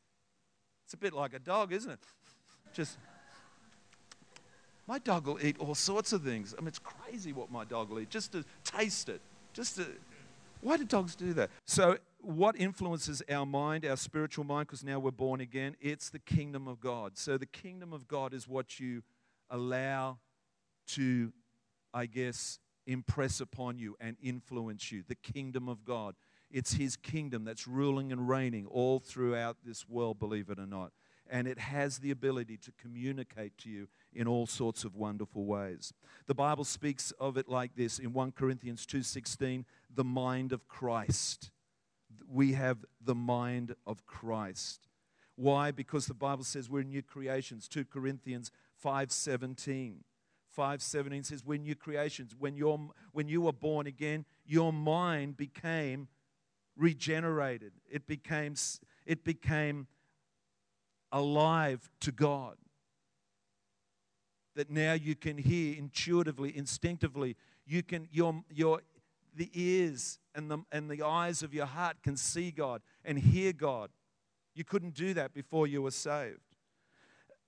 It's 0.85 0.93
a 0.93 0.97
bit 0.97 1.11
like 1.11 1.33
a 1.33 1.39
dog, 1.39 1.73
isn't 1.73 1.91
it? 1.91 1.99
Just. 2.73 2.97
My 4.87 4.97
dog 4.97 5.27
will 5.27 5.45
eat 5.45 5.57
all 5.59 5.75
sorts 5.75 6.13
of 6.13 6.23
things. 6.23 6.55
I 6.57 6.61
mean, 6.61 6.69
it's 6.69 6.79
crazy 6.79 7.33
what 7.33 7.51
my 7.51 7.63
dog 7.63 7.89
will 7.89 7.99
eat 7.99 8.09
just 8.09 8.31
to 8.31 8.43
taste 8.63 9.09
it. 9.09 9.21
Just 9.53 9.75
to. 9.75 9.85
Why 10.61 10.77
do 10.77 10.85
dogs 10.85 11.15
do 11.15 11.33
that? 11.33 11.51
So, 11.65 11.97
what 12.21 12.55
influences 12.59 13.21
our 13.29 13.45
mind, 13.45 13.85
our 13.85 13.97
spiritual 13.97 14.43
mind, 14.43 14.67
because 14.67 14.83
now 14.83 14.99
we're 14.99 15.11
born 15.11 15.41
again? 15.41 15.75
It's 15.79 16.09
the 16.09 16.19
kingdom 16.19 16.67
of 16.67 16.79
God. 16.79 17.17
So, 17.17 17.37
the 17.37 17.45
kingdom 17.45 17.93
of 17.93 18.07
God 18.07 18.33
is 18.33 18.47
what 18.47 18.79
you 18.79 19.03
allow 19.49 20.19
to, 20.89 21.31
I 21.93 22.05
guess, 22.05 22.59
impress 22.85 23.39
upon 23.39 23.77
you 23.77 23.95
and 23.99 24.17
influence 24.21 24.91
you. 24.91 25.03
The 25.07 25.15
kingdom 25.15 25.69
of 25.69 25.85
God. 25.85 26.15
It's 26.51 26.73
His 26.73 26.95
kingdom 26.95 27.45
that's 27.45 27.67
ruling 27.67 28.11
and 28.11 28.27
reigning 28.27 28.65
all 28.65 28.99
throughout 28.99 29.57
this 29.63 29.87
world, 29.87 30.19
believe 30.19 30.49
it 30.49 30.59
or 30.59 30.65
not. 30.65 30.91
And 31.31 31.47
it 31.47 31.59
has 31.59 31.99
the 31.99 32.09
ability 32.09 32.57
to 32.57 32.71
communicate 32.81 33.55
to 33.59 33.69
you 33.69 33.87
in 34.13 34.27
all 34.27 34.47
sorts 34.47 34.83
of 34.83 34.95
wonderful 34.95 35.45
ways. 35.45 35.93
The 36.25 36.33
Bible 36.33 36.63
speaks 36.63 37.11
of 37.19 37.37
it 37.37 37.47
like 37.47 37.75
this 37.75 37.99
in 37.99 38.13
1 38.13 38.31
Corinthians 38.31 38.87
2:16, 38.87 39.63
the 39.93 40.03
mind 40.03 40.51
of 40.51 40.67
Christ. 40.67 41.51
We 42.27 42.53
have 42.53 42.85
the 43.01 43.15
mind 43.15 43.75
of 43.85 44.05
Christ. 44.05 44.87
Why? 45.35 45.71
Because 45.71 46.05
the 46.05 46.13
Bible 46.13 46.43
says 46.43 46.69
we're 46.69 46.83
new 46.83 47.01
creations. 47.01 47.67
2 47.67 47.85
Corinthians 47.85 48.51
5:17. 48.83 50.03
5:17 50.55 51.23
says 51.23 51.45
we're 51.45 51.57
new 51.57 51.75
creations. 51.75 52.35
When 52.35 52.55
you're 52.55 52.89
when 53.13 53.29
you 53.29 53.41
were 53.41 53.53
born 53.53 53.87
again, 53.87 54.25
your 54.45 54.73
mind 54.73 55.37
became 55.37 56.07
regenerated. 56.75 57.73
It 57.89 58.07
became 58.07 58.55
it 59.05 59.23
became 59.23 59.87
alive 61.11 61.89
to 62.01 62.11
God. 62.11 62.57
That 64.55 64.69
now 64.69 64.93
you 64.93 65.15
can 65.15 65.37
hear 65.37 65.77
intuitively, 65.77 66.55
instinctively. 66.55 67.35
You 67.65 67.83
can 67.83 68.07
your 68.11 68.43
your 68.49 68.81
the 69.35 69.49
ears 69.53 70.19
and 70.39 70.49
the 70.49 70.57
and 70.71 70.89
the 70.89 71.03
eyes 71.03 71.43
of 71.43 71.53
your 71.53 71.65
heart 71.65 71.97
can 72.01 72.15
see 72.15 72.49
God 72.49 72.81
and 73.03 73.19
hear 73.19 73.53
God. 73.53 73.91
You 74.55 74.63
couldn't 74.63 74.95
do 74.95 75.13
that 75.13 75.33
before 75.33 75.67
you 75.67 75.81
were 75.81 75.91
saved. 75.91 76.39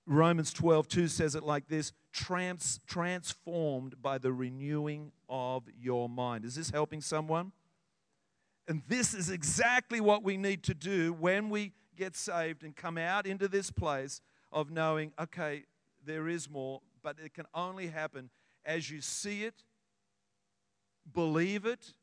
Romans 0.06 0.52
12, 0.52 0.88
2 0.88 1.08
says 1.08 1.34
it 1.34 1.42
like 1.42 1.68
this 1.68 1.92
trans, 2.12 2.80
transformed 2.86 4.02
by 4.02 4.18
the 4.18 4.32
renewing 4.32 5.12
of 5.28 5.64
your 5.80 6.08
mind. 6.08 6.44
Is 6.44 6.56
this 6.56 6.70
helping 6.70 7.00
someone? 7.00 7.52
And 8.68 8.82
this 8.88 9.14
is 9.14 9.30
exactly 9.30 10.00
what 10.00 10.22
we 10.22 10.36
need 10.36 10.62
to 10.64 10.74
do 10.74 11.12
when 11.12 11.50
we 11.50 11.72
get 11.96 12.16
saved 12.16 12.62
and 12.62 12.74
come 12.74 12.98
out 12.98 13.26
into 13.26 13.48
this 13.48 13.70
place 13.70 14.20
of 14.50 14.70
knowing, 14.70 15.12
okay, 15.20 15.64
there 16.04 16.28
is 16.28 16.50
more, 16.50 16.80
but 17.02 17.16
it 17.24 17.32
can 17.32 17.46
only 17.54 17.88
happen 17.88 18.30
as 18.64 18.90
you 18.90 19.00
see 19.00 19.44
it, 19.44 19.62
believe 21.12 21.64
it, 21.64 21.94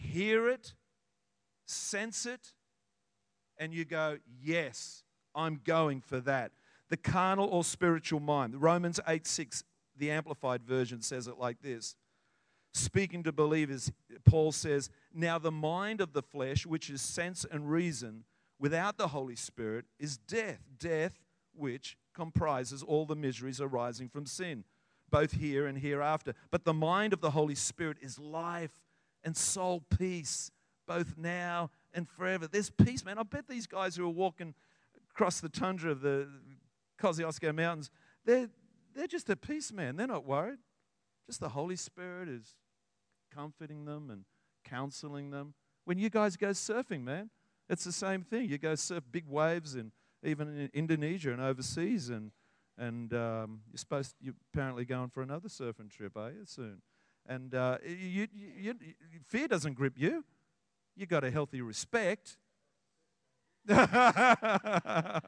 hear 0.00 0.48
it, 0.48 0.74
sense 1.66 2.26
it, 2.26 2.54
and 3.58 3.74
you 3.74 3.84
go, 3.84 4.18
yes, 4.42 5.04
I'm 5.34 5.60
going 5.64 6.00
for 6.00 6.20
that 6.20 6.52
the 6.90 6.96
carnal 6.96 7.48
or 7.48 7.64
spiritual 7.64 8.20
mind. 8.20 8.60
Romans 8.60 9.00
8 9.06 9.26
6, 9.26 9.64
the 9.96 10.10
Amplified 10.10 10.64
Version 10.64 11.00
says 11.00 11.28
it 11.28 11.38
like 11.38 11.62
this. 11.62 11.94
Speaking 12.74 13.22
to 13.22 13.32
believers, 13.32 13.90
Paul 14.24 14.52
says, 14.52 14.90
Now 15.14 15.38
the 15.38 15.52
mind 15.52 16.00
of 16.00 16.12
the 16.12 16.22
flesh, 16.22 16.66
which 16.66 16.90
is 16.90 17.00
sense 17.00 17.46
and 17.50 17.70
reason, 17.70 18.24
without 18.58 18.98
the 18.98 19.08
Holy 19.08 19.36
Spirit, 19.36 19.86
is 19.98 20.18
death. 20.18 20.60
Death 20.78 21.18
which 21.54 21.96
comprises 22.14 22.82
all 22.82 23.06
the 23.06 23.16
miseries 23.16 23.60
arising 23.60 24.08
from 24.08 24.26
sin, 24.26 24.64
both 25.10 25.32
here 25.32 25.66
and 25.66 25.78
hereafter. 25.78 26.34
But 26.50 26.64
the 26.64 26.74
mind 26.74 27.12
of 27.12 27.20
the 27.20 27.30
Holy 27.30 27.54
Spirit 27.54 27.98
is 28.00 28.18
life 28.18 28.80
and 29.24 29.36
soul 29.36 29.82
peace, 29.98 30.50
both 30.86 31.16
now 31.16 31.70
and 31.92 32.08
forever. 32.08 32.46
There's 32.46 32.70
peace, 32.70 33.04
man. 33.04 33.18
I 33.18 33.22
bet 33.22 33.48
these 33.48 33.66
guys 33.66 33.96
who 33.96 34.04
are 34.04 34.08
walking 34.08 34.54
across 35.14 35.40
the 35.40 35.48
tundra 35.48 35.90
of 35.90 36.00
the 36.00 36.28
Kosciuszko 37.00 37.54
Mountains, 37.54 37.90
they're, 38.24 38.48
they're 38.94 39.06
just 39.06 39.28
at 39.30 39.40
peace, 39.40 39.72
man. 39.72 39.96
They're 39.96 40.06
not 40.06 40.24
worried. 40.24 40.58
Just 41.26 41.40
the 41.40 41.50
Holy 41.50 41.76
Spirit 41.76 42.28
is 42.28 42.56
comforting 43.34 43.84
them 43.84 44.10
and 44.10 44.24
counseling 44.64 45.30
them. 45.30 45.54
When 45.84 45.98
you 45.98 46.10
guys 46.10 46.36
go 46.36 46.50
surfing, 46.50 47.02
man, 47.02 47.30
it's 47.68 47.84
the 47.84 47.92
same 47.92 48.22
thing. 48.22 48.48
You 48.48 48.58
go 48.58 48.74
surf 48.74 49.04
big 49.10 49.26
waves 49.26 49.74
and 49.74 49.92
even 50.22 50.48
in 50.48 50.70
Indonesia 50.74 51.32
and 51.32 51.40
overseas, 51.40 52.10
and 52.10 52.30
and 52.76 53.12
um, 53.12 53.60
you're 53.70 53.78
supposed 53.78 54.14
you're 54.20 54.34
apparently 54.52 54.84
going 54.84 55.10
for 55.10 55.22
another 55.22 55.48
surfing 55.48 55.90
trip, 55.90 56.16
are 56.16 56.30
you 56.30 56.44
soon? 56.44 56.82
And 57.26 57.54
uh, 57.54 57.78
you, 57.84 58.26
you, 58.34 58.74
you, 58.82 58.94
fear 59.26 59.46
doesn't 59.48 59.74
grip 59.74 59.94
you. 59.96 60.24
You 60.96 61.06
got 61.06 61.24
a 61.24 61.30
healthy 61.30 61.62
respect. 61.62 62.36
I 63.68 65.20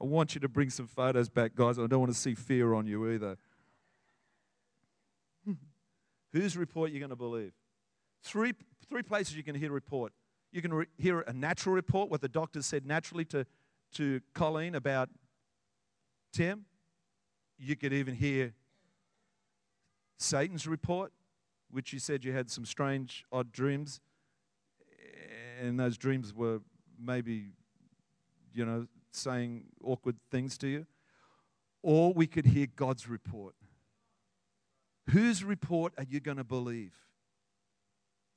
want 0.00 0.34
you 0.34 0.40
to 0.40 0.48
bring 0.48 0.70
some 0.70 0.86
photos 0.86 1.28
back, 1.28 1.54
guys. 1.54 1.78
I 1.78 1.86
don't 1.86 2.00
want 2.00 2.12
to 2.12 2.18
see 2.18 2.34
fear 2.34 2.74
on 2.74 2.86
you 2.86 3.10
either. 3.10 3.36
Whose 6.32 6.56
report 6.56 6.90
you're 6.90 7.00
going 7.00 7.10
to 7.10 7.16
believe? 7.16 7.52
Three, 8.22 8.52
three 8.88 9.02
places 9.02 9.36
you 9.36 9.42
can 9.42 9.54
hear 9.54 9.70
a 9.70 9.74
report. 9.74 10.12
You 10.52 10.60
can 10.62 10.74
re- 10.74 10.86
hear 10.98 11.20
a 11.20 11.32
natural 11.32 11.74
report, 11.74 12.10
what 12.10 12.20
the 12.20 12.28
doctor 12.28 12.62
said 12.62 12.84
naturally 12.86 13.24
to, 13.26 13.46
to 13.94 14.20
Colleen 14.34 14.74
about 14.74 15.08
Tim. 16.32 16.64
You 17.58 17.76
could 17.76 17.92
even 17.92 18.14
hear 18.14 18.52
Satan's 20.18 20.66
report, 20.66 21.12
which 21.70 21.92
you 21.92 21.98
said 21.98 22.24
you 22.24 22.32
had 22.32 22.50
some 22.50 22.64
strange, 22.64 23.24
odd 23.32 23.52
dreams. 23.52 24.00
And 25.60 25.78
those 25.78 25.96
dreams 25.96 26.34
were 26.34 26.60
maybe, 26.98 27.52
you 28.52 28.64
know, 28.64 28.86
saying 29.10 29.64
awkward 29.82 30.16
things 30.30 30.58
to 30.58 30.68
you, 30.68 30.86
or 31.82 32.12
we 32.12 32.26
could 32.26 32.46
hear 32.46 32.66
God's 32.74 33.08
report. 33.08 33.54
Whose 35.10 35.44
report 35.44 35.94
are 35.98 36.04
you 36.04 36.20
going 36.20 36.36
to 36.36 36.44
believe? 36.44 36.94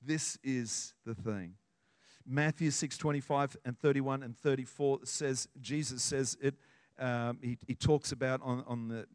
This 0.02 0.38
is 0.44 0.94
the 1.06 1.16
thing. 1.16 1.56
Matthew 2.26 2.70
6 2.72 2.98
25 2.98 3.58
and 3.66 3.78
31 3.78 4.24
and 4.24 4.38
34 4.38 5.00
says, 5.04 5.48
Jesus 5.60 6.04
says 6.04 6.38
it, 6.42 6.56
um, 7.00 7.40
he, 7.42 7.58
he 7.68 7.76
talks 7.76 8.12
about 8.12 8.42
on, 8.44 8.64
on 8.68 8.88
the, 8.88 9.08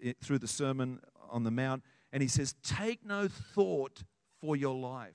it, 0.00 0.18
through 0.22 0.38
the 0.38 0.48
Sermon 0.48 1.00
on 1.32 1.44
the 1.44 1.50
Mount, 1.50 1.82
and 2.12 2.22
he 2.22 2.28
says, 2.28 2.54
Take 2.62 3.04
no 3.04 3.28
thought 3.28 4.04
for 4.40 4.54
your 4.56 4.74
life. 4.74 5.14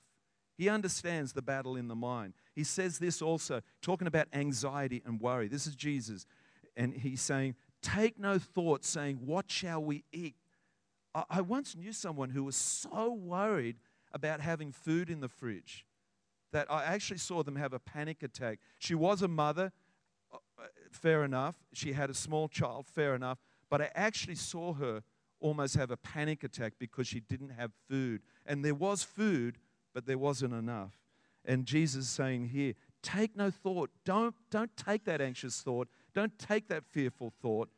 He 0.56 0.68
understands 0.68 1.32
the 1.32 1.42
battle 1.42 1.76
in 1.76 1.88
the 1.88 1.94
mind. 1.94 2.34
He 2.54 2.64
says 2.64 2.98
this 2.98 3.22
also, 3.22 3.60
talking 3.80 4.08
about 4.08 4.26
anxiety 4.32 5.02
and 5.06 5.20
worry. 5.20 5.46
This 5.48 5.66
is 5.66 5.76
Jesus. 5.76 6.26
And 6.76 6.92
he's 6.94 7.22
saying, 7.22 7.54
Take 7.80 8.18
no 8.18 8.38
thought, 8.38 8.84
saying, 8.84 9.20
What 9.24 9.50
shall 9.50 9.82
we 9.82 10.04
eat? 10.12 10.34
I 11.30 11.40
once 11.40 11.74
knew 11.74 11.92
someone 11.92 12.30
who 12.30 12.44
was 12.44 12.54
so 12.54 13.12
worried 13.12 13.76
about 14.12 14.40
having 14.40 14.72
food 14.72 15.10
in 15.10 15.20
the 15.20 15.28
fridge 15.28 15.84
that 16.52 16.70
I 16.70 16.84
actually 16.84 17.18
saw 17.18 17.42
them 17.42 17.56
have 17.56 17.72
a 17.72 17.78
panic 17.78 18.22
attack. 18.22 18.60
She 18.78 18.94
was 18.94 19.22
a 19.22 19.28
mother, 19.28 19.72
uh, 20.32 20.38
fair 20.90 21.24
enough. 21.24 21.56
She 21.72 21.92
had 21.92 22.10
a 22.10 22.14
small 22.14 22.48
child, 22.48 22.86
fair 22.86 23.14
enough. 23.14 23.38
But 23.70 23.82
I 23.82 23.90
actually 23.94 24.36
saw 24.36 24.74
her 24.74 25.02
almost 25.40 25.76
have 25.76 25.90
a 25.90 25.96
panic 25.96 26.44
attack 26.44 26.74
because 26.78 27.06
she 27.06 27.20
didn't 27.20 27.50
have 27.50 27.72
food. 27.88 28.22
And 28.46 28.64
there 28.64 28.74
was 28.74 29.02
food, 29.02 29.58
but 29.94 30.06
there 30.06 30.18
wasn't 30.18 30.54
enough. 30.54 30.98
And 31.44 31.64
Jesus 31.64 32.04
is 32.04 32.10
saying 32.10 32.48
here, 32.48 32.74
take 33.02 33.36
no 33.36 33.50
thought. 33.50 33.90
Don't, 34.04 34.34
don't 34.50 34.76
take 34.76 35.04
that 35.04 35.20
anxious 35.20 35.60
thought. 35.60 35.88
Don't 36.14 36.38
take 36.38 36.68
that 36.68 36.84
fearful 36.84 37.32
thought. 37.40 37.70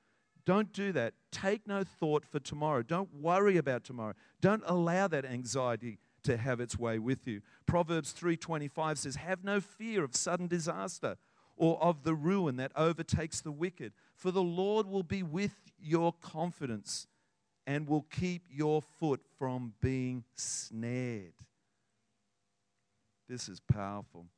Don't 0.45 0.73
do 0.73 0.93
that. 0.93 1.15
Take 1.31 1.67
no 1.67 1.85
thought 1.85 2.25
for 2.25 2.41
tomorrow. 2.41 2.83
Don't 2.83 3.15
worry 3.15 3.57
about 3.57 3.85
tomorrow. 3.85 4.15
Don't 4.41 4.63
allow 4.67 5.07
that 5.09 5.25
anxiety 5.25 5.99
to 6.23 6.37
have 6.37 6.61
its 6.61 6.79
way 6.79 6.99
with 6.99 7.27
you. 7.27 7.41
Proverbs 7.67 8.13
3:25 8.13 8.99
says, 8.99 9.17
"Have 9.17 9.45
no 9.45 9.61
fear 9.61 10.03
of 10.03 10.17
sudden 10.17 10.49
disaster 10.49 11.17
or 11.57 11.81
of 11.83 12.05
the 12.05 12.15
ruin 12.15 12.57
that 12.57 12.73
overtakes 12.75 13.41
the 13.43 13.53
wicked, 13.53 13.93
for 14.15 14.31
the 14.31 14.43
Lord 14.43 14.87
will 14.87 15.03
be 15.03 15.23
with 15.23 15.71
your 15.79 16.13
confidence 16.15 17.07
and 17.71 17.89
will 17.89 18.03
keep 18.03 18.49
your 18.51 18.83
foot 18.83 19.21
from 19.39 19.75
being 19.81 20.25
snared." 20.35 21.35
This 23.29 23.49
is 23.49 23.61
powerful. 23.61 24.29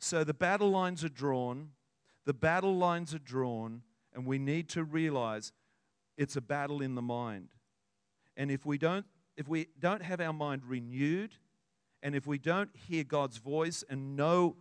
So 0.00 0.24
the 0.24 0.34
battle 0.34 0.68
lines 0.68 1.04
are 1.04 1.08
drawn. 1.08 1.74
The 2.24 2.34
battle 2.34 2.76
lines 2.76 3.14
are 3.14 3.20
drawn, 3.20 3.84
and 4.12 4.26
we 4.26 4.36
need 4.36 4.68
to 4.70 4.82
realize 4.82 5.52
it's 6.16 6.34
a 6.34 6.40
battle 6.40 6.82
in 6.82 6.96
the 6.96 7.02
mind. 7.02 7.50
And 8.36 8.50
if 8.50 8.66
we 8.66 8.78
don't, 8.78 9.06
if 9.36 9.46
we 9.46 9.68
don't 9.78 10.02
have 10.02 10.20
our 10.20 10.32
mind 10.32 10.64
renewed, 10.66 11.36
and 12.02 12.16
if 12.16 12.26
we 12.26 12.36
don't 12.36 12.74
hear 12.74 13.04
God's 13.04 13.36
voice 13.36 13.84
and 13.88 14.16
know 14.16 14.56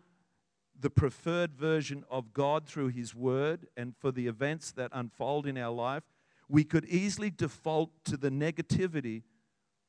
the 0.80 0.92
preferred 0.92 1.56
version 1.56 2.04
of 2.08 2.34
God 2.34 2.68
through 2.68 2.90
His 2.90 3.16
Word 3.16 3.68
and 3.76 3.98
for 3.98 4.12
the 4.12 4.28
events 4.28 4.72
that 4.74 4.92
unfold 4.94 5.48
in 5.48 5.58
our 5.58 5.74
life, 5.74 6.04
we 6.52 6.66
could 6.66 6.84
easily 6.86 7.30
default 7.30 7.92
to 8.04 8.18
the 8.18 8.30
negativity 8.30 9.24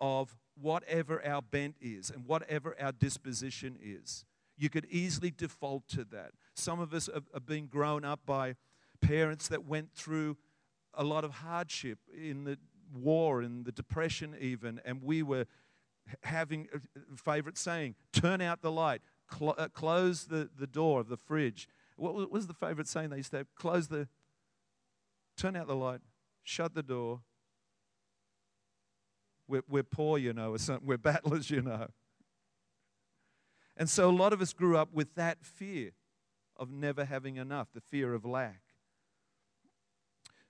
of 0.00 0.36
whatever 0.54 1.20
our 1.26 1.42
bent 1.42 1.74
is 1.80 2.08
and 2.08 2.24
whatever 2.24 2.76
our 2.80 2.92
disposition 2.92 3.76
is. 3.82 4.24
You 4.56 4.70
could 4.70 4.86
easily 4.88 5.32
default 5.32 5.88
to 5.88 6.04
that. 6.12 6.30
Some 6.54 6.78
of 6.78 6.94
us 6.94 7.10
have, 7.12 7.24
have 7.34 7.46
been 7.46 7.66
grown 7.66 8.04
up 8.04 8.20
by 8.24 8.54
parents 9.00 9.48
that 9.48 9.64
went 9.64 9.92
through 9.92 10.36
a 10.94 11.02
lot 11.02 11.24
of 11.24 11.32
hardship 11.32 11.98
in 12.16 12.44
the 12.44 12.58
war, 12.94 13.42
in 13.42 13.64
the 13.64 13.72
depression, 13.72 14.36
even, 14.38 14.80
and 14.84 15.02
we 15.02 15.24
were 15.24 15.46
having 16.22 16.68
a 17.12 17.16
favorite 17.16 17.58
saying 17.58 17.96
turn 18.12 18.40
out 18.40 18.62
the 18.62 18.70
light, 18.70 19.02
cl- 19.36 19.56
uh, 19.58 19.66
close 19.68 20.26
the, 20.26 20.48
the 20.56 20.68
door 20.68 21.00
of 21.00 21.08
the 21.08 21.16
fridge. 21.16 21.68
What 21.96 22.30
was 22.30 22.46
the 22.46 22.54
favorite 22.54 22.86
saying 22.86 23.10
they 23.10 23.16
used 23.16 23.32
to 23.32 23.38
have? 23.38 23.54
Close 23.56 23.88
the, 23.88 24.06
turn 25.36 25.56
out 25.56 25.66
the 25.66 25.74
light, 25.74 26.00
shut 26.42 26.74
the 26.74 26.82
door. 26.82 27.20
We're, 29.48 29.62
we're 29.68 29.82
poor, 29.82 30.18
you 30.18 30.32
know, 30.32 30.52
or 30.52 30.58
something. 30.58 30.86
we're 30.86 30.98
battlers, 30.98 31.50
you 31.50 31.62
know. 31.62 31.88
And 33.76 33.88
so 33.88 34.08
a 34.08 34.12
lot 34.12 34.32
of 34.32 34.40
us 34.40 34.52
grew 34.52 34.76
up 34.76 34.92
with 34.92 35.14
that 35.14 35.44
fear 35.44 35.92
of 36.56 36.70
never 36.70 37.04
having 37.04 37.36
enough, 37.36 37.68
the 37.74 37.80
fear 37.80 38.14
of 38.14 38.24
lack. 38.24 38.60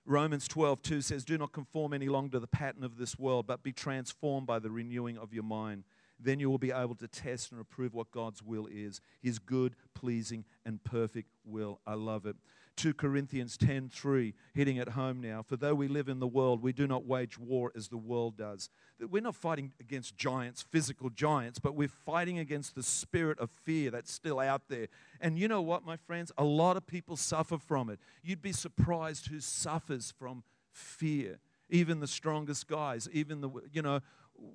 Romans 0.05 0.47
12, 0.49 0.81
2 0.81 1.01
says, 1.01 1.23
Do 1.23 1.37
not 1.37 1.53
conform 1.53 1.93
any 1.93 2.09
longer 2.09 2.33
to 2.33 2.39
the 2.39 2.47
pattern 2.47 2.83
of 2.83 2.97
this 2.97 3.17
world, 3.17 3.47
but 3.47 3.63
be 3.63 3.71
transformed 3.71 4.45
by 4.45 4.59
the 4.59 4.69
renewing 4.69 5.17
of 5.17 5.33
your 5.33 5.43
mind. 5.43 5.85
Then 6.19 6.39
you 6.39 6.49
will 6.49 6.57
be 6.57 6.71
able 6.71 6.95
to 6.95 7.07
test 7.07 7.51
and 7.51 7.59
approve 7.59 7.93
what 7.93 8.11
God's 8.11 8.43
will 8.43 8.67
is, 8.67 9.01
his 9.21 9.39
good, 9.39 9.75
pleasing, 9.93 10.45
and 10.65 10.83
perfect 10.83 11.29
will. 11.45 11.79
I 11.87 11.93
love 11.93 12.25
it. 12.25 12.35
2 12.75 12.93
Corinthians 12.93 13.57
10:3 13.57 14.33
hitting 14.53 14.79
at 14.79 14.89
home 14.89 15.21
now 15.21 15.43
for 15.43 15.55
though 15.55 15.75
we 15.75 15.87
live 15.87 16.09
in 16.09 16.19
the 16.19 16.27
world 16.27 16.61
we 16.61 16.73
do 16.73 16.87
not 16.87 17.05
wage 17.05 17.37
war 17.37 17.71
as 17.75 17.87
the 17.87 17.97
world 17.97 18.35
does. 18.35 18.69
We're 18.99 19.21
not 19.21 19.35
fighting 19.35 19.73
against 19.79 20.17
giants 20.17 20.61
physical 20.61 21.09
giants 21.09 21.59
but 21.59 21.75
we're 21.75 21.87
fighting 21.87 22.39
against 22.39 22.75
the 22.75 22.83
spirit 22.83 23.39
of 23.39 23.51
fear 23.51 23.91
that's 23.91 24.11
still 24.11 24.39
out 24.39 24.69
there. 24.69 24.87
And 25.21 25.37
you 25.37 25.47
know 25.47 25.61
what 25.61 25.85
my 25.85 25.97
friends? 25.97 26.31
A 26.37 26.43
lot 26.43 26.75
of 26.75 26.87
people 26.87 27.15
suffer 27.15 27.57
from 27.57 27.89
it. 27.89 27.99
You'd 28.23 28.41
be 28.41 28.51
surprised 28.51 29.27
who 29.27 29.39
suffers 29.39 30.11
from 30.11 30.43
fear. 30.71 31.39
Even 31.69 31.99
the 31.99 32.07
strongest 32.07 32.67
guys 32.67 33.07
even 33.13 33.41
the 33.41 33.49
you 33.71 33.81
know 33.81 34.01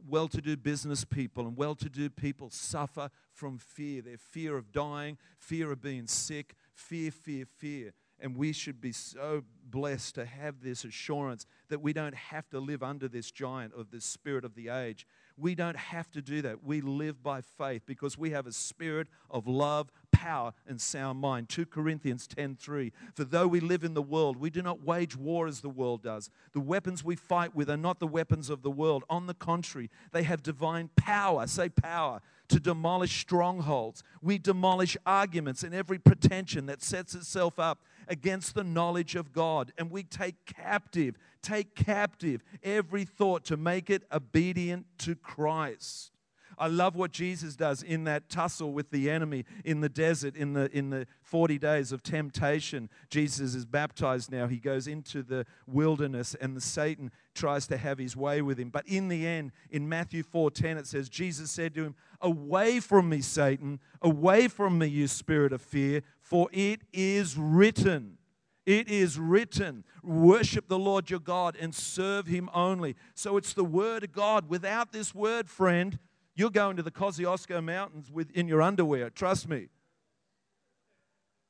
well 0.08 0.26
to 0.26 0.40
do 0.40 0.56
business 0.56 1.04
people 1.04 1.46
and 1.46 1.56
well 1.56 1.76
to 1.76 1.88
do 1.88 2.10
people 2.10 2.50
suffer 2.50 3.10
from 3.32 3.58
fear. 3.58 4.02
Their 4.02 4.18
fear 4.18 4.56
of 4.56 4.72
dying 4.72 5.18
fear 5.38 5.70
of 5.70 5.80
being 5.80 6.08
sick 6.08 6.56
fear 6.74 7.12
fear 7.12 7.46
fear 7.46 7.92
and 8.20 8.36
we 8.36 8.52
should 8.52 8.80
be 8.80 8.92
so 8.92 9.44
blessed 9.70 10.14
to 10.16 10.24
have 10.24 10.62
this 10.62 10.84
assurance 10.84 11.46
that 11.68 11.80
we 11.80 11.92
don't 11.92 12.14
have 12.14 12.48
to 12.50 12.58
live 12.58 12.82
under 12.82 13.08
this 13.08 13.30
giant 13.30 13.72
of 13.74 13.90
the 13.90 14.00
spirit 14.00 14.44
of 14.44 14.54
the 14.54 14.68
age. 14.68 15.06
We 15.36 15.54
don't 15.54 15.76
have 15.76 16.10
to 16.12 16.22
do 16.22 16.42
that. 16.42 16.64
We 16.64 16.80
live 16.80 17.22
by 17.22 17.42
faith 17.42 17.82
because 17.86 18.18
we 18.18 18.30
have 18.30 18.46
a 18.46 18.52
spirit 18.52 19.08
of 19.30 19.46
love, 19.46 19.92
power, 20.10 20.52
and 20.66 20.80
sound 20.80 21.20
mind. 21.20 21.48
2 21.48 21.66
Corinthians 21.66 22.26
10:3. 22.26 22.92
For 23.14 23.24
though 23.24 23.46
we 23.46 23.60
live 23.60 23.84
in 23.84 23.94
the 23.94 24.02
world, 24.02 24.36
we 24.36 24.50
do 24.50 24.62
not 24.62 24.82
wage 24.82 25.16
war 25.16 25.46
as 25.46 25.60
the 25.60 25.68
world 25.68 26.02
does. 26.02 26.30
The 26.52 26.60
weapons 26.60 27.04
we 27.04 27.14
fight 27.14 27.54
with 27.54 27.70
are 27.70 27.76
not 27.76 28.00
the 28.00 28.06
weapons 28.06 28.50
of 28.50 28.62
the 28.62 28.70
world. 28.70 29.04
On 29.08 29.26
the 29.26 29.34
contrary, 29.34 29.90
they 30.12 30.24
have 30.24 30.42
divine 30.42 30.88
power. 30.96 31.46
Say 31.46 31.68
power 31.68 32.20
to 32.48 32.60
demolish 32.60 33.20
strongholds. 33.20 34.02
We 34.22 34.38
demolish 34.38 34.96
arguments 35.04 35.62
and 35.62 35.74
every 35.74 35.98
pretension 35.98 36.66
that 36.66 36.82
sets 36.82 37.14
itself 37.14 37.58
up 37.58 37.82
against 38.08 38.54
the 38.54 38.64
knowledge 38.64 39.14
of 39.14 39.32
God. 39.32 39.72
And 39.78 39.90
we 39.90 40.02
take 40.02 40.46
captive, 40.46 41.16
take 41.42 41.74
captive 41.74 42.42
every 42.62 43.04
thought 43.04 43.44
to 43.46 43.56
make 43.56 43.90
it 43.90 44.04
obedient 44.12 44.86
to 44.98 45.14
Christ. 45.14 46.12
I 46.58 46.66
love 46.66 46.96
what 46.96 47.12
Jesus 47.12 47.54
does 47.54 47.82
in 47.82 48.04
that 48.04 48.28
tussle 48.28 48.72
with 48.72 48.90
the 48.90 49.08
enemy 49.08 49.44
in 49.64 49.80
the 49.80 49.88
desert 49.88 50.36
in 50.36 50.54
the, 50.54 50.70
in 50.76 50.90
the 50.90 51.06
40 51.22 51.58
days 51.58 51.92
of 51.92 52.02
temptation. 52.02 52.90
Jesus 53.10 53.54
is 53.54 53.64
baptized 53.64 54.32
now. 54.32 54.48
He 54.48 54.58
goes 54.58 54.88
into 54.88 55.22
the 55.22 55.46
wilderness 55.66 56.34
and 56.40 56.56
the 56.56 56.60
Satan 56.60 57.12
tries 57.38 57.66
to 57.68 57.76
have 57.76 57.98
his 57.98 58.16
way 58.16 58.42
with 58.42 58.58
him. 58.58 58.70
But 58.70 58.86
in 58.86 59.08
the 59.08 59.26
end, 59.26 59.52
in 59.70 59.88
Matthew 59.88 60.22
4:10 60.22 60.78
it 60.78 60.86
says 60.86 61.08
Jesus 61.08 61.50
said 61.50 61.74
to 61.74 61.84
him, 61.84 61.94
"Away 62.20 62.80
from 62.80 63.08
me, 63.08 63.20
Satan, 63.20 63.80
away 64.02 64.48
from 64.48 64.78
me, 64.78 64.86
you 64.86 65.06
spirit 65.08 65.52
of 65.52 65.62
fear, 65.62 66.02
for 66.20 66.48
it 66.52 66.82
is 66.92 67.36
written, 67.36 68.18
it 68.66 68.88
is 68.88 69.18
written, 69.18 69.84
worship 70.02 70.68
the 70.68 70.78
Lord 70.78 71.08
your 71.08 71.20
God 71.20 71.56
and 71.58 71.74
serve 71.74 72.26
him 72.26 72.50
only. 72.52 72.96
So 73.14 73.38
it's 73.38 73.54
the 73.54 73.64
word 73.64 74.04
of 74.04 74.12
God. 74.12 74.50
Without 74.50 74.92
this 74.92 75.14
word, 75.14 75.48
friend, 75.48 75.98
you're 76.34 76.50
going 76.50 76.76
to 76.76 76.82
the 76.82 76.90
Kosciuszko 76.90 77.64
Mountains 77.64 78.10
with, 78.10 78.30
in 78.32 78.46
your 78.46 78.60
underwear. 78.60 79.08
Trust 79.08 79.48
me. 79.48 79.68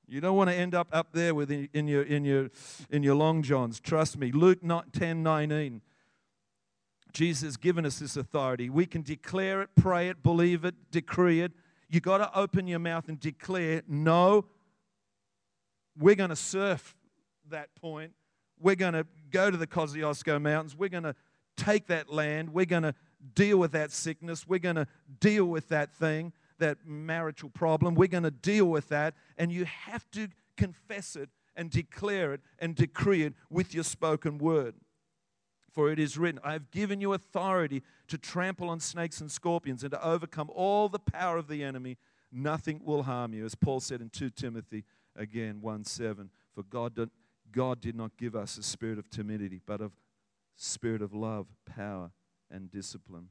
You 0.08 0.20
don't 0.22 0.36
want 0.36 0.48
to 0.48 0.56
end 0.56 0.74
up 0.74 0.88
up 0.90 1.08
there 1.12 1.34
with 1.34 1.50
in, 1.50 1.86
your, 1.86 2.02
in, 2.02 2.24
your, 2.24 2.50
in 2.90 3.02
your 3.02 3.14
long 3.14 3.42
johns. 3.42 3.78
Trust 3.78 4.16
me. 4.16 4.32
Luke 4.32 4.60
10 4.92 5.22
19. 5.22 5.82
Jesus 7.12 7.42
has 7.42 7.56
given 7.56 7.84
us 7.84 7.98
this 7.98 8.16
authority. 8.16 8.70
We 8.70 8.86
can 8.86 9.02
declare 9.02 9.62
it, 9.62 9.70
pray 9.76 10.08
it, 10.08 10.22
believe 10.22 10.64
it, 10.64 10.74
decree 10.90 11.40
it. 11.40 11.52
You 11.88 12.00
got 12.00 12.18
to 12.18 12.38
open 12.38 12.66
your 12.66 12.78
mouth 12.78 13.08
and 13.08 13.18
declare, 13.18 13.82
no, 13.88 14.44
we're 15.98 16.14
going 16.14 16.30
to 16.30 16.36
surf 16.36 16.94
that 17.50 17.74
point. 17.74 18.12
We're 18.60 18.76
going 18.76 18.92
to 18.92 19.06
go 19.30 19.50
to 19.50 19.56
the 19.56 19.66
Kosciuszko 19.66 20.40
Mountains. 20.40 20.76
We're 20.76 20.90
going 20.90 21.04
to 21.04 21.14
take 21.56 21.86
that 21.88 22.12
land. 22.12 22.52
We're 22.52 22.66
going 22.66 22.82
to 22.82 22.94
deal 23.34 23.58
with 23.58 23.72
that 23.72 23.90
sickness. 23.90 24.46
We're 24.46 24.58
going 24.58 24.76
to 24.76 24.86
deal 25.20 25.44
with 25.46 25.68
that 25.68 25.94
thing, 25.94 26.32
that 26.58 26.78
marital 26.84 27.50
problem. 27.50 27.94
We're 27.94 28.08
going 28.08 28.22
to 28.24 28.30
deal 28.30 28.66
with 28.66 28.88
that. 28.88 29.14
And 29.36 29.52
you 29.52 29.64
have 29.64 30.10
to 30.12 30.28
confess 30.56 31.16
it 31.16 31.30
and 31.56 31.70
declare 31.70 32.32
it 32.32 32.40
and 32.58 32.74
decree 32.74 33.22
it 33.22 33.34
with 33.50 33.74
your 33.74 33.84
spoken 33.84 34.38
word. 34.38 34.74
For 35.72 35.90
it 35.92 35.98
is 35.98 36.18
written, 36.18 36.40
I 36.42 36.52
have 36.52 36.70
given 36.70 37.00
you 37.00 37.12
authority 37.12 37.82
to 38.08 38.18
trample 38.18 38.68
on 38.68 38.80
snakes 38.80 39.20
and 39.20 39.30
scorpions 39.30 39.82
and 39.82 39.92
to 39.92 40.04
overcome 40.04 40.50
all 40.54 40.88
the 40.88 40.98
power 40.98 41.36
of 41.36 41.48
the 41.48 41.62
enemy. 41.62 41.98
Nothing 42.32 42.80
will 42.84 43.04
harm 43.04 43.32
you. 43.34 43.44
As 43.44 43.54
Paul 43.54 43.80
said 43.80 44.00
in 44.00 44.10
2 44.10 44.30
Timothy 44.30 44.84
again 45.14 45.60
1 45.60 45.84
7. 45.84 46.30
For 46.54 46.62
God 46.62 46.94
did, 46.94 47.10
God 47.52 47.80
did 47.80 47.94
not 47.94 48.16
give 48.16 48.34
us 48.34 48.58
a 48.58 48.62
spirit 48.62 48.98
of 48.98 49.10
timidity, 49.10 49.60
but 49.64 49.80
of 49.80 49.92
spirit 50.56 51.02
of 51.02 51.14
love, 51.14 51.46
power, 51.64 52.10
and 52.50 52.70
discipline. 52.70 53.28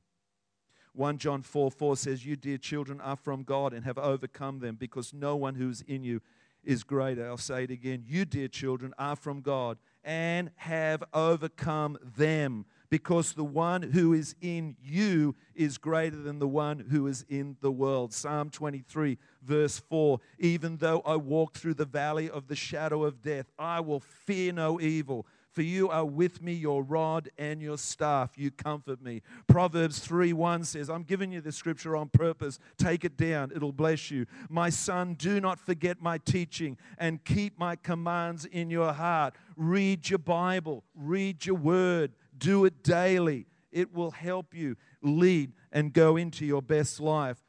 1 0.97 1.19
John 1.19 1.43
4 1.43 1.69
4 1.69 1.95
says, 1.95 2.25
You, 2.25 2.35
dear 2.35 2.57
children, 2.57 2.99
are 3.01 3.15
from 3.15 3.43
God 3.43 3.71
and 3.71 3.85
have 3.85 3.99
overcome 3.99 4.59
them 4.59 4.75
because 4.75 5.13
no 5.13 5.35
one 5.35 5.53
who 5.55 5.69
is 5.69 5.81
in 5.87 6.03
you 6.03 6.21
is 6.63 6.83
greater. 6.83 7.27
I'll 7.27 7.37
say 7.37 7.65
it 7.65 7.71
again. 7.71 8.03
You, 8.07 8.25
dear 8.25 8.47
children, 8.47 8.93
are 8.97 9.15
from 9.15 9.41
God 9.41 9.77
and 10.03 10.49
have 10.55 11.03
overcome 11.13 11.97
them 12.01 12.65
because 12.89 13.33
the 13.33 13.43
one 13.43 13.83
who 13.83 14.13
is 14.13 14.35
in 14.41 14.75
you 14.81 15.35
is 15.53 15.77
greater 15.77 16.15
than 16.15 16.39
the 16.39 16.47
one 16.47 16.79
who 16.89 17.05
is 17.05 17.25
in 17.29 17.57
the 17.61 17.71
world. 17.71 18.11
Psalm 18.11 18.49
23, 18.49 19.19
verse 19.43 19.77
4 19.77 20.19
Even 20.39 20.77
though 20.77 21.01
I 21.05 21.15
walk 21.15 21.53
through 21.53 21.75
the 21.75 21.85
valley 21.85 22.29
of 22.29 22.47
the 22.47 22.55
shadow 22.55 23.03
of 23.03 23.21
death, 23.21 23.51
I 23.59 23.81
will 23.81 23.99
fear 23.99 24.51
no 24.51 24.81
evil. 24.81 25.27
For 25.57 25.63
you 25.63 25.89
are 25.89 26.05
with 26.05 26.39
me, 26.39 26.53
your 26.53 26.83
rod 26.83 27.31
and 27.35 27.63
your 27.63 27.79
staff, 27.79 28.33
you 28.35 28.51
comfort 28.51 29.01
me. 29.01 29.23
Proverbs 29.47 29.97
3 29.97 30.31
1 30.31 30.63
says, 30.65 30.87
I'm 30.87 31.01
giving 31.01 31.31
you 31.31 31.41
the 31.41 31.51
scripture 31.51 31.95
on 31.95 32.09
purpose. 32.09 32.59
Take 32.77 33.03
it 33.03 33.17
down, 33.17 33.51
it'll 33.55 33.71
bless 33.71 34.11
you. 34.11 34.27
My 34.49 34.69
son, 34.69 35.15
do 35.15 35.41
not 35.41 35.59
forget 35.59 35.99
my 35.99 36.19
teaching 36.19 36.77
and 36.99 37.25
keep 37.25 37.57
my 37.57 37.75
commands 37.75 38.45
in 38.45 38.69
your 38.69 38.93
heart. 38.93 39.33
Read 39.55 40.11
your 40.11 40.19
Bible, 40.19 40.83
read 40.93 41.47
your 41.47 41.55
word, 41.55 42.11
do 42.37 42.63
it 42.65 42.83
daily. 42.83 43.47
It 43.71 43.91
will 43.91 44.11
help 44.11 44.53
you 44.53 44.75
lead 45.01 45.53
and 45.71 45.91
go 45.91 46.17
into 46.17 46.45
your 46.45 46.61
best 46.61 46.99
life. 46.99 47.39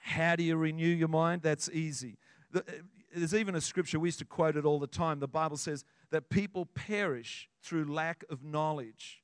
How 0.00 0.36
do 0.36 0.42
you 0.42 0.56
renew 0.56 0.86
your 0.86 1.08
mind? 1.08 1.42
That's 1.42 1.68
easy. 1.68 2.16
Uh, 2.54 2.60
there's 3.14 3.34
even 3.34 3.54
a 3.54 3.60
scripture, 3.60 3.98
we 3.98 4.08
used 4.08 4.18
to 4.20 4.24
quote 4.24 4.56
it 4.56 4.64
all 4.64 4.78
the 4.78 4.86
time. 4.86 5.20
The 5.20 5.28
Bible 5.28 5.56
says 5.56 5.84
that 6.10 6.30
people 6.30 6.66
perish 6.66 7.48
through 7.62 7.84
lack 7.92 8.24
of 8.30 8.42
knowledge. 8.44 9.22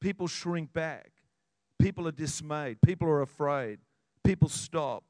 People 0.00 0.26
shrink 0.26 0.72
back. 0.72 1.12
People 1.78 2.06
are 2.06 2.12
dismayed. 2.12 2.80
People 2.80 3.08
are 3.08 3.22
afraid. 3.22 3.78
People 4.24 4.48
stop. 4.48 5.04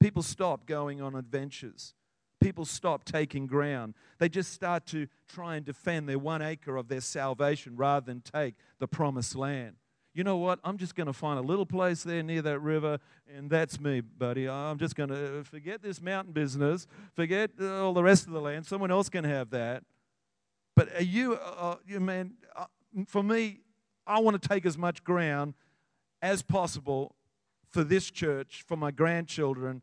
People 0.00 0.22
stop 0.22 0.66
going 0.66 1.00
on 1.00 1.14
adventures. 1.14 1.94
People 2.40 2.64
stop 2.64 3.04
taking 3.04 3.46
ground. 3.46 3.94
They 4.18 4.28
just 4.28 4.52
start 4.52 4.86
to 4.86 5.06
try 5.28 5.56
and 5.56 5.64
defend 5.64 6.08
their 6.08 6.18
one 6.18 6.42
acre 6.42 6.76
of 6.76 6.88
their 6.88 7.00
salvation 7.00 7.76
rather 7.76 8.04
than 8.04 8.20
take 8.20 8.54
the 8.80 8.88
promised 8.88 9.36
land. 9.36 9.76
You 10.14 10.24
know 10.24 10.36
what? 10.36 10.58
I'm 10.62 10.76
just 10.76 10.94
going 10.94 11.06
to 11.06 11.12
find 11.12 11.38
a 11.38 11.42
little 11.42 11.64
place 11.64 12.02
there 12.02 12.22
near 12.22 12.42
that 12.42 12.58
river, 12.58 12.98
and 13.34 13.48
that's 13.48 13.80
me, 13.80 14.00
buddy. 14.00 14.46
I'm 14.48 14.78
just 14.78 14.94
going 14.94 15.08
to 15.08 15.40
uh, 15.40 15.42
forget 15.44 15.82
this 15.82 16.02
mountain 16.02 16.32
business, 16.32 16.86
forget 17.14 17.50
uh, 17.58 17.82
all 17.82 17.94
the 17.94 18.02
rest 18.02 18.26
of 18.26 18.32
the 18.32 18.40
land. 18.40 18.66
Someone 18.66 18.90
else 18.90 19.08
can 19.08 19.24
have 19.24 19.50
that. 19.50 19.84
But 20.74 20.94
are 20.94 21.02
you, 21.02 21.34
uh, 21.34 21.76
you 21.86 22.00
man, 22.00 22.34
uh, 22.56 22.66
for 23.06 23.22
me, 23.22 23.60
I 24.06 24.20
want 24.20 24.40
to 24.40 24.48
take 24.48 24.66
as 24.66 24.76
much 24.76 25.04
ground 25.04 25.54
as 26.20 26.42
possible 26.42 27.14
for 27.70 27.84
this 27.84 28.10
church, 28.10 28.64
for 28.66 28.76
my 28.76 28.90
grandchildren, 28.90 29.82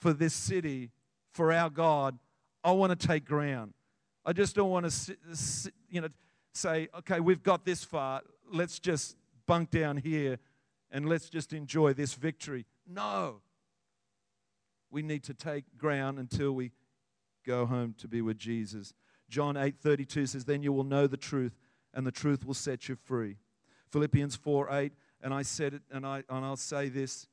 for 0.00 0.12
this 0.12 0.34
city, 0.34 0.90
for 1.32 1.52
our 1.52 1.70
God. 1.70 2.18
I 2.62 2.72
want 2.72 2.98
to 2.98 3.06
take 3.06 3.24
ground. 3.24 3.74
I 4.24 4.32
just 4.32 4.56
don't 4.56 4.70
want 4.70 4.84
to, 4.84 4.90
sit, 4.90 5.18
sit, 5.32 5.74
you 5.90 6.00
know, 6.00 6.08
say, 6.54 6.88
okay, 6.98 7.20
we've 7.20 7.42
got 7.42 7.64
this 7.64 7.84
far. 7.84 8.22
Let's 8.50 8.78
just 8.78 9.16
bunk 9.46 9.70
down 9.70 9.98
here 9.98 10.38
and 10.90 11.08
let's 11.08 11.28
just 11.28 11.52
enjoy 11.52 11.92
this 11.92 12.14
victory. 12.14 12.66
No. 12.86 13.40
We 14.90 15.02
need 15.02 15.24
to 15.24 15.34
take 15.34 15.64
ground 15.76 16.18
until 16.18 16.52
we 16.52 16.72
go 17.44 17.66
home 17.66 17.94
to 17.98 18.08
be 18.08 18.22
with 18.22 18.38
Jesus. 18.38 18.94
John 19.28 19.56
8:32 19.56 20.26
says, 20.26 20.44
"Then 20.44 20.62
you 20.62 20.72
will 20.72 20.84
know 20.84 21.06
the 21.06 21.16
truth, 21.16 21.58
and 21.92 22.06
the 22.06 22.12
truth 22.12 22.44
will 22.44 22.54
set 22.54 22.88
you 22.88 22.96
free." 22.96 23.38
Philippians 23.90 24.36
4:8, 24.36 24.92
and 25.20 25.32
I 25.32 25.42
said 25.42 25.74
it, 25.74 25.82
and 25.90 26.06
I 26.06 26.24
and 26.28 26.44
I'll 26.44 26.56
say 26.56 26.88
this: 26.88 27.28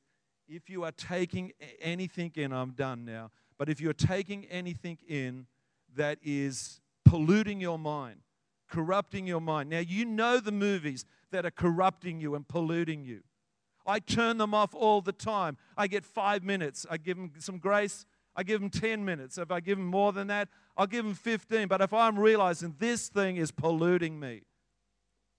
if 0.48 0.68
you 0.68 0.84
are 0.84 0.92
taking 0.92 1.52
anything 1.80 2.32
in, 2.34 2.52
I'm 2.52 2.72
done 2.72 3.04
now. 3.04 3.30
But 3.58 3.68
if 3.68 3.80
you're 3.80 3.92
taking 3.92 4.44
anything 4.46 4.98
in 5.06 5.46
that 5.94 6.18
is 6.22 6.80
polluting 7.04 7.60
your 7.60 7.78
mind, 7.78 8.22
corrupting 8.68 9.26
your 9.26 9.40
mind, 9.40 9.70
now 9.70 9.78
you 9.78 10.04
know 10.04 10.40
the 10.40 10.52
movies 10.52 11.04
that 11.30 11.46
are 11.46 11.50
corrupting 11.50 12.20
you 12.20 12.34
and 12.34 12.46
polluting 12.46 13.04
you. 13.04 13.22
I 13.86 13.98
turn 13.98 14.38
them 14.38 14.54
off 14.54 14.74
all 14.74 15.00
the 15.00 15.12
time. 15.12 15.56
I 15.76 15.86
get 15.86 16.04
five 16.04 16.42
minutes. 16.42 16.86
I 16.90 16.96
give 16.96 17.16
them 17.16 17.32
some 17.38 17.58
grace. 17.58 18.06
I 18.34 18.42
give 18.42 18.60
them 18.60 18.70
10 18.70 19.04
minutes. 19.04 19.38
If 19.38 19.50
I 19.50 19.60
give 19.60 19.78
them 19.78 19.86
more 19.86 20.12
than 20.12 20.28
that, 20.28 20.48
I'll 20.76 20.86
give 20.86 21.04
them 21.04 21.14
15. 21.14 21.68
But 21.68 21.80
if 21.80 21.92
I'm 21.92 22.18
realizing 22.18 22.74
this 22.78 23.08
thing 23.08 23.36
is 23.36 23.50
polluting 23.50 24.18
me, 24.18 24.42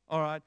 all 0.10 0.22
right, 0.22 0.42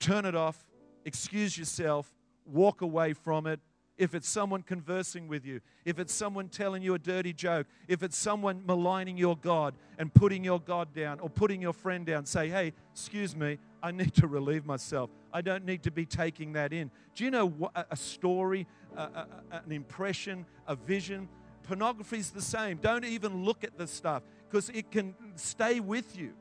turn 0.00 0.24
it 0.24 0.34
off, 0.34 0.66
excuse 1.04 1.58
yourself, 1.58 2.12
walk 2.46 2.80
away 2.80 3.12
from 3.12 3.46
it. 3.46 3.60
If 3.96 4.14
it's 4.14 4.28
someone 4.28 4.62
conversing 4.62 5.26
with 5.26 5.44
you, 5.44 5.60
if 5.84 5.98
it's 5.98 6.14
someone 6.14 6.48
telling 6.48 6.82
you 6.82 6.94
a 6.94 7.00
dirty 7.00 7.32
joke, 7.32 7.66
if 7.88 8.04
it's 8.04 8.16
someone 8.16 8.62
maligning 8.64 9.16
your 9.16 9.36
God 9.36 9.74
and 9.98 10.14
putting 10.14 10.44
your 10.44 10.60
God 10.60 10.94
down 10.94 11.18
or 11.18 11.28
putting 11.28 11.60
your 11.60 11.72
friend 11.72 12.06
down, 12.06 12.24
say, 12.24 12.48
hey, 12.48 12.74
excuse 12.92 13.34
me, 13.34 13.58
I 13.82 13.90
need 13.90 14.14
to 14.14 14.28
relieve 14.28 14.64
myself. 14.64 15.10
I 15.32 15.40
don't 15.40 15.64
need 15.64 15.82
to 15.82 15.90
be 15.90 16.06
taking 16.06 16.52
that 16.52 16.72
in. 16.72 16.92
Do 17.16 17.24
you 17.24 17.32
know 17.32 17.46
what, 17.46 17.72
a 17.90 17.96
story, 17.96 18.68
a, 18.96 19.00
a, 19.00 19.26
an 19.64 19.72
impression, 19.72 20.46
a 20.68 20.76
vision? 20.76 21.28
Pornography 21.68 22.16
is 22.16 22.30
the 22.30 22.40
same. 22.40 22.78
Don't 22.78 23.04
even 23.04 23.44
look 23.44 23.62
at 23.62 23.76
the 23.76 23.86
stuff 23.86 24.22
because 24.48 24.70
it 24.70 24.90
can 24.90 25.14
stay 25.36 25.80
with 25.80 26.18
you. 26.18 26.32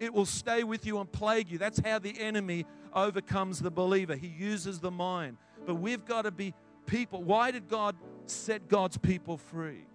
It 0.00 0.12
will 0.12 0.26
stay 0.26 0.64
with 0.64 0.84
you 0.84 0.98
and 0.98 1.10
plague 1.10 1.48
you. 1.48 1.56
That's 1.56 1.78
how 1.78 2.00
the 2.00 2.20
enemy 2.20 2.66
overcomes 2.92 3.60
the 3.60 3.70
believer. 3.70 4.16
He 4.16 4.26
uses 4.26 4.80
the 4.80 4.90
mind. 4.90 5.36
But 5.64 5.76
we've 5.76 6.04
got 6.04 6.22
to 6.22 6.32
be 6.32 6.52
people. 6.86 7.22
Why 7.22 7.52
did 7.52 7.68
God 7.68 7.94
set 8.26 8.68
God's 8.68 8.98
people 8.98 9.38
free? 9.38 9.86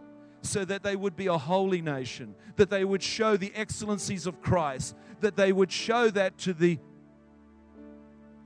so 0.43 0.63
that 0.63 0.83
they 0.83 0.95
would 0.95 1.17
be 1.17 1.27
a 1.27 1.37
holy 1.37 1.81
nation, 1.81 2.33
that 2.55 2.69
they 2.69 2.85
would 2.85 3.03
show 3.03 3.35
the 3.35 3.51
excellencies 3.55 4.27
of 4.27 4.39
Christ, 4.39 4.95
that 5.19 5.35
they 5.35 5.51
would 5.51 5.71
show 5.71 6.09
that 6.11 6.37
to 6.39 6.53
the 6.53 6.79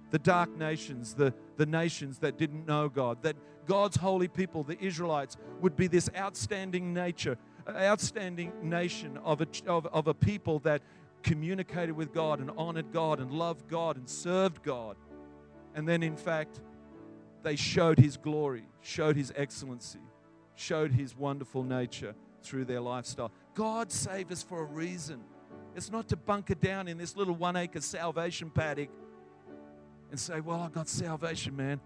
the 0.09 0.19
dark 0.19 0.55
nations, 0.57 1.13
the, 1.13 1.33
the 1.57 1.65
nations 1.65 2.19
that 2.19 2.37
didn't 2.37 2.67
know 2.67 2.89
God, 2.89 3.23
that 3.23 3.35
God's 3.71 3.95
holy 3.95 4.27
people, 4.27 4.63
the 4.63 4.77
Israelites, 4.83 5.37
would 5.61 5.77
be 5.77 5.87
this 5.87 6.09
outstanding 6.13 6.93
nature, 6.93 7.37
outstanding 7.69 8.51
nation 8.61 9.15
of 9.23 9.39
a, 9.39 9.47
of, 9.65 9.85
of 9.85 10.07
a 10.07 10.13
people 10.13 10.59
that 10.59 10.81
communicated 11.23 11.93
with 11.93 12.13
God 12.13 12.41
and 12.41 12.51
honored 12.57 12.91
God 12.91 13.21
and 13.21 13.31
loved 13.31 13.69
God 13.69 13.95
and 13.95 14.09
served 14.09 14.61
God. 14.61 14.97
And 15.73 15.87
then, 15.87 16.03
in 16.03 16.17
fact, 16.17 16.59
they 17.43 17.55
showed 17.55 17.97
His 17.97 18.17
glory, 18.17 18.65
showed 18.81 19.15
His 19.15 19.31
excellency, 19.37 20.01
showed 20.55 20.91
His 20.91 21.15
wonderful 21.15 21.63
nature 21.63 22.13
through 22.43 22.65
their 22.65 22.81
lifestyle. 22.81 23.31
God 23.53 23.89
saved 23.89 24.33
us 24.33 24.43
for 24.43 24.59
a 24.59 24.65
reason. 24.65 25.21
It's 25.77 25.89
not 25.89 26.09
to 26.09 26.17
bunker 26.17 26.55
down 26.55 26.89
in 26.89 26.97
this 26.97 27.15
little 27.15 27.35
one 27.35 27.55
acre 27.55 27.79
salvation 27.79 28.49
paddock 28.49 28.89
and 30.09 30.19
say, 30.19 30.41
Well, 30.41 30.59
I 30.59 30.67
got 30.67 30.89
salvation, 30.89 31.55
man. 31.55 31.79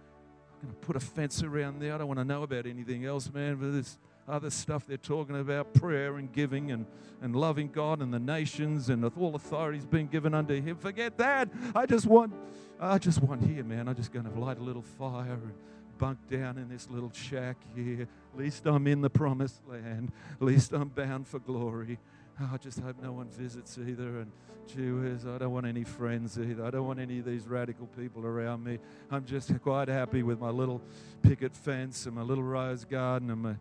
Going 0.65 0.75
to 0.79 0.87
put 0.87 0.95
a 0.95 0.99
fence 0.99 1.43
around 1.43 1.79
there. 1.79 1.93
I 1.93 1.99
don't 1.99 2.07
want 2.07 2.19
to 2.19 2.25
know 2.25 2.41
about 2.41 2.65
anything 2.65 3.05
else, 3.05 3.31
man. 3.31 3.57
But 3.57 3.71
this 3.71 3.99
other 4.27 4.49
stuff 4.49 4.87
they're 4.87 4.97
talking 4.97 5.39
about 5.39 5.75
prayer 5.75 6.17
and 6.17 6.31
giving 6.31 6.71
and, 6.71 6.87
and 7.21 7.35
loving 7.35 7.69
God 7.69 8.01
and 8.01 8.11
the 8.11 8.19
nations 8.19 8.89
and 8.89 9.05
all 9.15 9.35
authorities 9.35 9.85
being 9.85 10.07
given 10.07 10.33
unto 10.33 10.59
Him. 10.59 10.77
Forget 10.77 11.19
that. 11.19 11.49
I 11.75 11.85
just 11.85 12.07
want, 12.07 12.33
I 12.79 12.97
just 12.97 13.21
want 13.21 13.43
here, 13.43 13.63
man. 13.63 13.87
I'm 13.87 13.95
just 13.95 14.11
going 14.11 14.25
to 14.25 14.39
light 14.39 14.57
a 14.57 14.63
little 14.63 14.81
fire 14.81 15.33
and 15.33 15.53
bunk 15.99 16.17
down 16.31 16.57
in 16.57 16.67
this 16.67 16.89
little 16.89 17.11
shack 17.13 17.57
here. 17.75 18.07
At 18.33 18.39
least 18.39 18.65
I'm 18.65 18.87
in 18.87 19.01
the 19.01 19.09
promised 19.09 19.61
land. 19.67 20.11
At 20.33 20.41
least 20.41 20.73
I'm 20.73 20.89
bound 20.89 21.27
for 21.27 21.37
glory. 21.37 21.99
Oh, 22.39 22.49
I 22.53 22.57
just 22.57 22.79
hope 22.79 23.01
no 23.01 23.13
one 23.13 23.29
visits 23.29 23.77
either. 23.77 24.19
And 24.19 24.31
whiz, 24.75 25.25
I 25.25 25.37
don't 25.37 25.51
want 25.51 25.65
any 25.65 25.85
friends 25.85 26.37
either. 26.37 26.65
I 26.65 26.69
don't 26.69 26.85
want 26.85 26.99
any 26.99 27.19
of 27.19 27.25
these 27.25 27.47
radical 27.47 27.87
people 27.87 28.25
around 28.25 28.63
me. 28.63 28.79
I'm 29.09 29.25
just 29.25 29.51
quite 29.61 29.87
happy 29.87 30.21
with 30.21 30.39
my 30.39 30.49
little 30.49 30.81
picket 31.21 31.55
fence 31.55 32.05
and 32.05 32.15
my 32.15 32.23
little 32.23 32.43
rose 32.43 32.83
garden 32.83 33.31
and 33.31 33.41
my, 33.41 33.55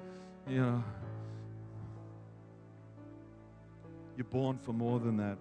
you 0.49 0.61
know. 0.61 0.85
You're 4.17 4.25
born 4.25 4.59
for 4.59 4.73
more 4.73 4.99
than 4.99 5.17
that. 5.19 5.39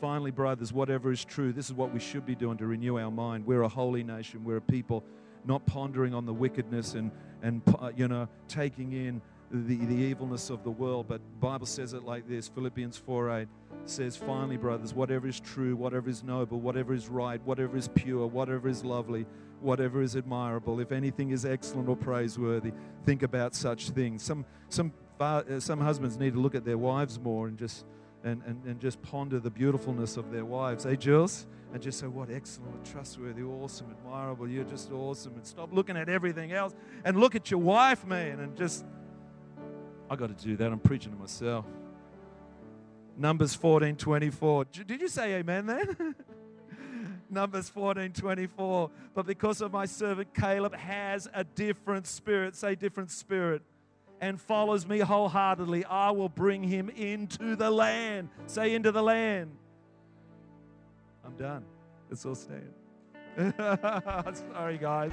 Finally, 0.00 0.30
brothers, 0.30 0.72
whatever 0.72 1.12
is 1.12 1.24
true, 1.24 1.52
this 1.52 1.66
is 1.66 1.72
what 1.72 1.92
we 1.92 2.00
should 2.00 2.24
be 2.24 2.34
doing 2.34 2.56
to 2.58 2.66
renew 2.66 2.98
our 2.98 3.10
mind. 3.10 3.46
We're 3.46 3.62
a 3.62 3.68
holy 3.68 4.02
nation. 4.02 4.44
We're 4.44 4.56
a 4.58 4.62
people 4.62 5.04
not 5.44 5.66
pondering 5.66 6.14
on 6.14 6.24
the 6.24 6.32
wickedness 6.32 6.94
and, 6.94 7.10
and 7.42 7.62
uh, 7.80 7.90
you 7.96 8.08
know, 8.08 8.28
taking 8.48 8.92
in 8.92 9.20
the, 9.50 9.76
the 9.76 9.94
evilness 9.94 10.50
of 10.50 10.62
the 10.62 10.70
world. 10.70 11.06
But 11.08 11.20
Bible 11.40 11.66
says 11.66 11.92
it 11.92 12.04
like 12.04 12.28
this 12.28 12.48
Philippians 12.48 12.96
4 12.96 13.40
8 13.40 13.48
says, 13.84 14.16
Finally, 14.16 14.56
brothers, 14.56 14.94
whatever 14.94 15.26
is 15.26 15.40
true, 15.40 15.76
whatever 15.76 16.08
is 16.08 16.22
noble, 16.22 16.60
whatever 16.60 16.94
is 16.94 17.08
right, 17.08 17.40
whatever 17.44 17.76
is 17.76 17.88
pure, 17.88 18.26
whatever 18.26 18.68
is 18.68 18.84
lovely, 18.84 19.26
whatever 19.60 20.02
is 20.02 20.16
admirable, 20.16 20.80
if 20.80 20.92
anything 20.92 21.30
is 21.30 21.44
excellent 21.44 21.88
or 21.88 21.96
praiseworthy, 21.96 22.72
think 23.04 23.22
about 23.22 23.54
such 23.54 23.90
things. 23.90 24.22
Some, 24.22 24.44
some, 24.68 24.92
uh, 25.18 25.42
some 25.58 25.80
husbands 25.80 26.18
need 26.18 26.34
to 26.34 26.40
look 26.40 26.54
at 26.54 26.64
their 26.64 26.78
wives 26.78 27.18
more 27.18 27.48
and 27.48 27.58
just, 27.58 27.84
and, 28.24 28.42
and, 28.46 28.64
and 28.64 28.80
just 28.80 29.00
ponder 29.02 29.38
the 29.38 29.50
beautifulness 29.50 30.16
of 30.16 30.30
their 30.30 30.44
wives. 30.44 30.84
Hey, 30.84 30.96
Jules? 30.96 31.46
And 31.72 31.80
just 31.80 32.00
say, 32.00 32.08
what 32.08 32.30
excellent, 32.30 32.84
trustworthy, 32.84 33.42
awesome, 33.42 33.94
admirable. 34.04 34.48
You're 34.48 34.64
just 34.64 34.90
awesome. 34.90 35.34
And 35.34 35.46
stop 35.46 35.72
looking 35.72 35.96
at 35.96 36.08
everything 36.08 36.52
else 36.52 36.74
and 37.04 37.16
look 37.16 37.36
at 37.36 37.48
your 37.50 37.60
wife, 37.60 38.04
man, 38.04 38.40
and 38.40 38.56
just 38.56 38.84
I 40.10 40.16
got 40.16 40.36
to 40.36 40.44
do 40.44 40.56
that. 40.56 40.72
I'm 40.72 40.80
preaching 40.80 41.12
to 41.12 41.18
myself. 41.18 41.64
Numbers 43.16 43.54
14 43.54 43.94
24. 43.94 44.64
Did 44.64 45.00
you 45.00 45.08
say 45.08 45.34
amen 45.34 45.66
then? 45.66 46.14
Numbers 47.30 47.68
14 47.68 48.12
24. 48.12 48.90
But 49.14 49.26
because 49.26 49.60
of 49.60 49.72
my 49.72 49.86
servant 49.86 50.34
Caleb 50.34 50.74
has 50.74 51.28
a 51.32 51.44
different 51.44 52.08
spirit, 52.08 52.56
say 52.56 52.74
different 52.74 53.12
spirit, 53.12 53.62
and 54.20 54.40
follows 54.40 54.86
me 54.86 54.98
wholeheartedly, 54.98 55.84
I 55.84 56.10
will 56.10 56.28
bring 56.28 56.64
him 56.64 56.88
into 56.90 57.54
the 57.54 57.70
land. 57.70 58.30
Say 58.46 58.74
into 58.74 58.90
the 58.90 59.02
land. 59.02 59.52
I'm 61.24 61.36
done. 61.36 61.64
It's 62.10 62.26
all 62.26 62.34
stand. 62.34 62.72
Sorry, 64.52 64.76
guys. 64.76 65.12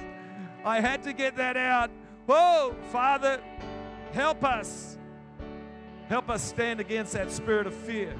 I 0.66 0.82
had 0.82 1.04
to 1.04 1.14
get 1.14 1.38
that 1.38 1.56
out. 1.56 1.92
Whoa, 2.26 2.76
Father, 2.92 3.40
Help 4.14 4.44
us. 4.44 4.98
Help 6.10 6.30
us 6.30 6.42
stand 6.42 6.80
against 6.80 7.14
that 7.14 7.32
spirit 7.32 7.68
of 7.68 7.74
fear. 7.74 8.16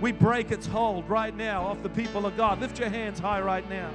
We 0.00 0.12
break 0.12 0.50
its 0.50 0.66
hold 0.66 1.08
right 1.08 1.34
now 1.34 1.64
off 1.64 1.82
the 1.82 1.88
people 1.88 2.26
of 2.26 2.36
God. 2.36 2.60
Lift 2.60 2.78
your 2.78 2.88
hands 2.88 3.18
high 3.18 3.40
right 3.40 3.68
now. 3.68 3.90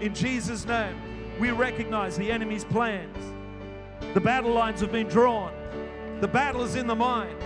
In 0.00 0.14
Jesus' 0.14 0.66
name, 0.66 0.96
we 1.38 1.50
recognize 1.50 2.16
the 2.16 2.30
enemy's 2.30 2.64
plans. 2.64 3.16
The 4.14 4.20
battle 4.20 4.52
lines 4.52 4.80
have 4.80 4.92
been 4.92 5.08
drawn. 5.08 5.52
The 6.20 6.28
battle 6.28 6.62
is 6.62 6.76
in 6.76 6.86
the 6.86 6.94
mind. 6.94 7.36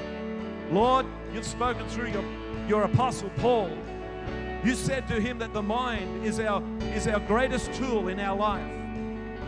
Lord, 0.71 1.07
you've 1.33 1.47
spoken 1.47 1.89
through 1.89 2.11
your, 2.11 2.25
your 2.69 2.83
apostle 2.85 3.31
Paul. 3.39 3.71
You 4.65 4.75
said 4.75 5.09
to 5.09 5.21
him 5.21 5.39
that 5.39 5.53
the 5.53 5.63
mind 5.63 6.25
is 6.25 6.39
our, 6.39 6.63
is 6.95 7.07
our 7.07 7.21
greatest 7.21 7.73
tool 7.73 8.09
in 8.09 8.21
our 8.21 8.37
life. 8.37 8.80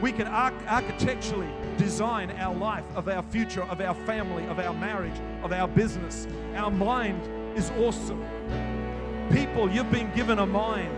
We 0.03 0.11
can 0.11 0.26
arch- 0.26 0.66
architecturally 0.66 1.48
design 1.78 2.32
our 2.32 2.53
life, 2.53 2.84
of 2.96 3.09
our 3.09 3.22
future, 3.22 3.62
of 3.62 3.80
our 3.80 3.94
family, 3.94 4.44
of 4.46 4.59
our 4.59 4.74
marriage, 4.74 5.18
of 5.44 5.53
our 5.53 5.68
business. 5.68 6.26
Our 6.57 6.72
mind 6.72 7.22
is 7.57 7.70
awesome. 7.78 8.20
People, 9.30 9.70
you've 9.70 9.92
been 9.92 10.12
given 10.12 10.40
a 10.40 10.46
mind. 10.46 10.92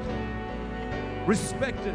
Respect 1.28 1.84
it, 1.84 1.94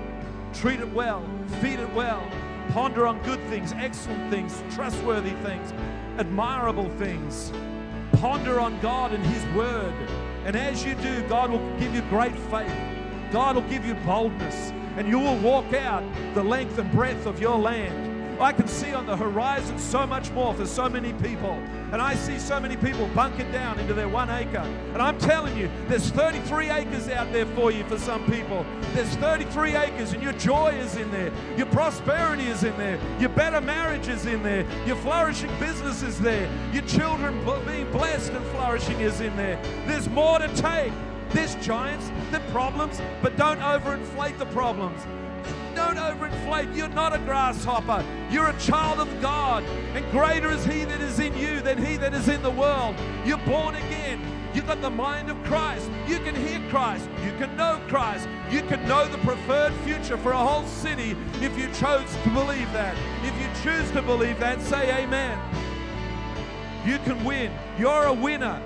treat 0.53 0.80
it 0.80 0.93
well, 0.93 1.28
feed 1.62 1.80
it 1.80 1.91
well, 1.93 2.24
ponder 2.70 3.07
on 3.07 3.20
good 3.24 3.41
things, 3.49 3.74
excellent 3.74 4.32
things, 4.32 4.64
trustworthy 4.70 5.34
things, 5.41 5.74
admirable 6.20 6.89
things. 6.99 7.51
Ponder 8.14 8.60
on 8.60 8.80
God 8.82 9.14
and 9.14 9.26
His 9.26 9.55
Word. 9.55 9.93
And 10.45 10.55
as 10.55 10.86
you 10.86 10.93
do, 10.93 11.28
God 11.28 11.49
will 11.49 11.80
give 11.80 11.95
you 11.95 12.01
great 12.03 12.38
faith. 12.51 12.72
God 13.32 13.55
will 13.55 13.68
give 13.70 13.84
you 13.84 13.95
boldness. 14.05 14.74
And 15.00 15.08
you 15.08 15.18
will 15.18 15.38
walk 15.38 15.74
out 15.74 16.04
the 16.34 16.43
length 16.43 16.78
and 16.78 16.91
breadth 16.91 17.26
of 17.26 17.39
your 17.39 17.58
land. 17.58 18.41
I 18.41 18.52
can 18.52 18.68
see 18.68 18.93
on 18.93 19.06
the 19.06 19.16
horizon 19.16 19.80
so 19.80 20.06
much 20.06 20.30
more 20.32 20.54
for 20.54 20.66
so 20.66 20.89
many 20.89 21.14
people. 21.14 21.54
And 21.93 22.02
I 22.02 22.16
see 22.16 22.38
so 22.38 22.60
many 22.60 22.76
people 22.76 23.08
bunkered 23.16 23.50
down 23.54 23.80
into 23.80 23.93
their 23.93 24.10
one 24.10 24.30
acre. 24.30 24.60
And 24.93 25.02
I'm 25.02 25.18
telling 25.18 25.58
you, 25.58 25.70
there's 25.88 26.10
33 26.10 26.70
acres 26.70 27.08
out 27.08 27.32
there 27.32 27.45
for 27.45 27.72
you 27.72 27.86
for 27.86 27.97
some 27.97 28.26
people. 28.26 28.66
There's 28.93 29.14
33 29.16 29.78
acres, 29.78 30.12
and 30.12 30.22
your 30.22 30.34
joy 30.34 30.70
is 30.70 30.97
in 30.97 31.10
there. 31.12 31.32
Your 31.56 31.68
prosperity 31.68 32.47
is 32.47 32.66
in 32.66 32.78
there. 32.78 33.00
Your 33.20 33.30
better 33.30 33.62
marriage 33.62 34.10
is 34.10 34.26
in 34.26 34.43
there. 34.43 34.66
Your 34.86 34.97
flourishing 34.97 35.52
business 35.60 36.04
is 36.04 36.20
there. 36.20 36.50
Your 36.74 36.84
children 36.84 37.41
being 37.66 37.89
blessed 37.91 38.32
and 38.32 38.45
flourishing 38.47 39.00
is 39.00 39.22
in 39.22 39.34
there. 39.38 39.62
There's 39.86 40.10
more 40.10 40.39
to 40.39 40.47
take. 40.56 40.91
There's 41.32 41.56
giants, 41.56 42.12
there's 42.32 42.52
problems, 42.52 43.02
but 43.22 43.38
don't 43.38 43.60
overinflate 43.60 44.38
the 44.38 44.48
problems. 44.48 45.02
Don't 45.76 45.98
overinflate. 45.98 46.76
You're 46.76 46.90
not 46.90 47.14
a 47.14 47.20
grasshopper. 47.20 48.04
You're 48.30 48.50
a 48.50 48.60
child 48.60 49.00
of 49.00 49.22
God. 49.22 49.64
And 49.94 50.10
greater 50.12 50.52
is 50.52 50.66
He 50.66 50.84
that 50.86 51.00
is 51.02 51.20
in 51.20 51.36
you 51.38 51.62
than 51.62 51.84
He 51.84 51.96
that 51.98 52.14
is 52.14 52.28
in 52.28 52.42
the 52.42 52.50
world. 52.50 52.96
You're 53.26 53.38
born 53.40 53.76
again. 53.76 54.20
You've 54.54 54.66
got 54.66 54.82
the 54.82 54.90
mind 54.90 55.30
of 55.30 55.42
Christ. 55.44 55.90
You 56.08 56.20
can 56.20 56.36
hear 56.36 56.60
Christ. 56.70 57.08
You 57.24 57.32
can 57.38 57.56
know 57.56 57.80
Christ. 57.88 58.28
You 58.50 58.62
can 58.64 58.86
know 58.88 59.08
the 59.08 59.20
preferred 59.20 59.74
future 59.86 60.18
for 60.18 60.32
a 60.32 60.38
whole 60.38 60.66
city 60.66 61.16
if 61.36 61.58
you 61.58 61.68
chose 61.74 62.12
to 62.24 62.30
believe 62.32 62.72
that. 62.74 62.98
If 63.24 63.40
you 63.40 63.48
choose 63.64 63.92
to 63.92 64.02
believe 64.02 64.40
that, 64.40 64.62
say 64.62 65.04
amen. 65.04 65.40
You 66.86 66.98
can 67.00 67.24
win. 67.24 67.52
You're 67.78 68.06
a 68.06 68.14
winner. 68.14 68.62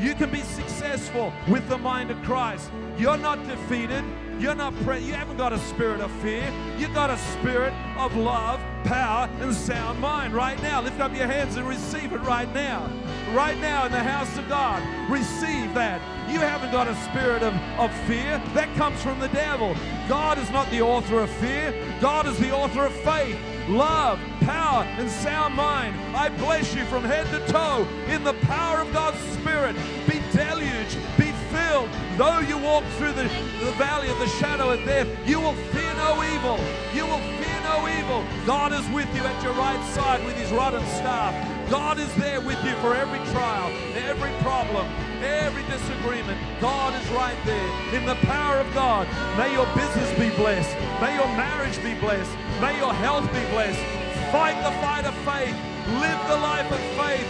You 0.00 0.14
can 0.14 0.30
be 0.30 0.42
successful 0.42 1.32
with 1.48 1.68
the 1.68 1.78
mind 1.78 2.10
of 2.10 2.22
Christ. 2.22 2.70
You're 2.96 3.16
not 3.16 3.44
defeated. 3.48 4.04
You're 4.38 4.54
not 4.54 4.72
pre- 4.84 5.00
you 5.00 5.12
haven't 5.12 5.36
got 5.36 5.52
a 5.52 5.58
spirit 5.58 6.00
of 6.00 6.12
fear. 6.22 6.52
You've 6.78 6.94
got 6.94 7.10
a 7.10 7.18
spirit 7.18 7.74
of 7.96 8.16
love, 8.16 8.60
power, 8.84 9.28
and 9.40 9.52
sound 9.52 9.98
mind 9.98 10.34
right 10.34 10.60
now. 10.62 10.80
Lift 10.80 11.00
up 11.00 11.16
your 11.16 11.26
hands 11.26 11.56
and 11.56 11.66
receive 11.66 12.12
it 12.12 12.20
right 12.20 12.52
now. 12.54 12.88
Right 13.32 13.58
now 13.58 13.86
in 13.86 13.92
the 13.92 13.98
house 13.98 14.38
of 14.38 14.48
God. 14.48 14.80
Receive 15.10 15.74
that. 15.74 16.00
You 16.30 16.38
haven't 16.38 16.70
got 16.70 16.86
a 16.86 16.94
spirit 17.10 17.42
of, 17.42 17.52
of 17.80 17.92
fear. 18.06 18.40
That 18.54 18.72
comes 18.76 19.02
from 19.02 19.18
the 19.18 19.28
devil. 19.28 19.74
God 20.08 20.38
is 20.38 20.48
not 20.50 20.70
the 20.70 20.80
author 20.80 21.20
of 21.20 21.30
fear. 21.30 21.74
God 22.00 22.26
is 22.26 22.38
the 22.38 22.52
author 22.54 22.86
of 22.86 22.92
faith, 22.92 23.36
love, 23.68 24.20
power, 24.48 24.84
and 24.96 25.10
sound 25.10 25.54
mind. 25.54 25.94
I 26.16 26.30
bless 26.30 26.74
you 26.74 26.86
from 26.86 27.04
head 27.04 27.26
to 27.32 27.52
toe 27.52 27.86
in 28.08 28.24
the 28.24 28.32
power 28.48 28.80
of 28.80 28.90
God's 28.94 29.20
Spirit. 29.36 29.76
Be 30.08 30.22
deluged, 30.32 30.96
be 31.18 31.32
filled. 31.52 31.90
Though 32.16 32.40
you 32.40 32.56
walk 32.56 32.82
through 32.96 33.12
the, 33.12 33.28
the 33.60 33.72
valley 33.76 34.08
of 34.08 34.18
the 34.18 34.26
shadow 34.40 34.70
of 34.70 34.82
death, 34.86 35.06
you 35.28 35.38
will 35.38 35.52
fear 35.76 35.92
no 35.96 36.24
evil. 36.32 36.56
You 36.94 37.04
will 37.04 37.20
fear 37.36 37.60
no 37.60 37.76
evil. 38.00 38.24
God 38.46 38.72
is 38.72 38.88
with 38.88 39.14
you 39.14 39.22
at 39.22 39.42
your 39.42 39.52
right 39.52 39.84
side 39.92 40.24
with 40.24 40.36
his 40.38 40.50
rod 40.50 40.72
and 40.72 40.86
staff. 40.96 41.34
God 41.68 41.98
is 41.98 42.12
there 42.14 42.40
with 42.40 42.62
you 42.64 42.72
for 42.76 42.94
every 42.94 43.20
trial, 43.30 43.70
every 44.08 44.32
problem, 44.40 44.86
every 45.20 45.62
disagreement. 45.64 46.40
God 46.58 46.98
is 46.98 47.06
right 47.10 47.36
there 47.44 47.70
in 47.94 48.06
the 48.06 48.16
power 48.24 48.56
of 48.56 48.72
God. 48.72 49.06
May 49.36 49.52
your 49.52 49.66
business 49.76 50.10
be 50.18 50.34
blessed. 50.40 50.74
May 51.02 51.16
your 51.16 51.28
marriage 51.36 51.76
be 51.84 51.92
blessed. 52.00 52.32
May 52.62 52.78
your 52.78 52.94
health 52.94 53.30
be 53.34 53.44
blessed. 53.52 54.07
Fight 54.32 54.62
the 54.62 54.72
fight 54.82 55.04
of 55.06 55.14
faith. 55.24 55.56
Live 56.00 56.28
the 56.28 56.36
life 56.36 56.70
of 56.70 56.80
faith. 57.00 57.26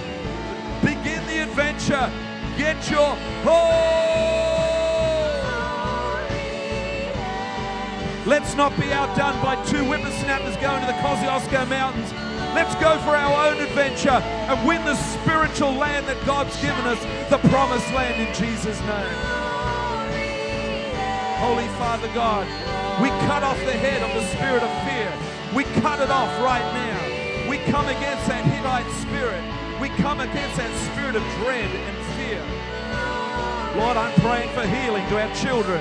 Begin 0.83 1.25
the 1.27 1.43
adventure. 1.43 2.11
Get 2.57 2.91
your 2.91 3.15
hold. 3.45 4.59
Let's 8.27 8.57
not 8.57 8.77
be 8.77 8.93
outdone 8.93 9.41
by 9.41 9.55
two 9.65 9.85
whippersnappers 9.85 10.57
going 10.57 10.81
to 10.81 10.87
the 10.87 10.99
Kosciuszko 10.99 11.69
Mountains. 11.69 12.13
Let's 12.53 12.75
go 12.75 12.99
for 13.07 13.15
our 13.15 13.53
own 13.53 13.61
adventure 13.63 14.11
and 14.11 14.67
win 14.67 14.85
the 14.85 14.97
spiritual 14.97 15.73
land 15.73 16.07
that 16.09 16.19
God's 16.27 16.55
given 16.61 16.85
us, 16.85 17.01
the 17.31 17.39
promised 17.49 17.87
land 17.95 18.21
in 18.21 18.35
Jesus' 18.35 18.81
name. 18.81 19.15
Holy 21.39 21.69
Father 21.79 22.09
God, 22.13 22.45
we 23.01 23.09
cut 23.29 23.45
off 23.45 23.59
the 23.61 23.73
head 23.73 24.03
of 24.03 24.13
the 24.13 24.27
spirit 24.35 24.63
of 24.65 24.71
fear. 24.83 25.28
We 25.55 25.65
cut 25.81 26.01
it 26.01 26.11
off 26.11 26.29
right 26.43 26.63
now. 26.75 27.49
We 27.49 27.57
come 27.71 27.89
against 27.89 28.27
that 28.29 28.45
Hittite 28.45 28.91
spirit. 29.01 29.43
We 29.81 29.89
come 30.03 30.21
against 30.21 30.57
that 30.59 30.71
spirit 30.93 31.17
of 31.17 31.23
dread 31.41 31.71
and 31.71 31.97
fear. 32.17 32.45
Lord, 33.81 33.97
I'm 33.97 34.13
praying 34.21 34.51
for 34.51 34.67
healing 34.67 35.09
to 35.09 35.23
our 35.23 35.35
children. 35.35 35.81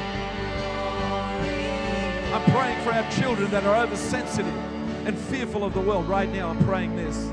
I'm 2.34 2.43
praying 2.51 2.82
for 2.84 2.93
our 2.93 3.11
children 3.11 3.51
that 3.51 3.65
are 3.65 3.84
oversensitive 3.84 4.47
and 5.05 5.18
fearful 5.18 5.65
of 5.65 5.74
the 5.74 5.82
world. 5.82 6.07
Right 6.07 6.32
now, 6.32 6.49
I'm 6.49 6.63
praying 6.63 6.95
this 6.95 7.30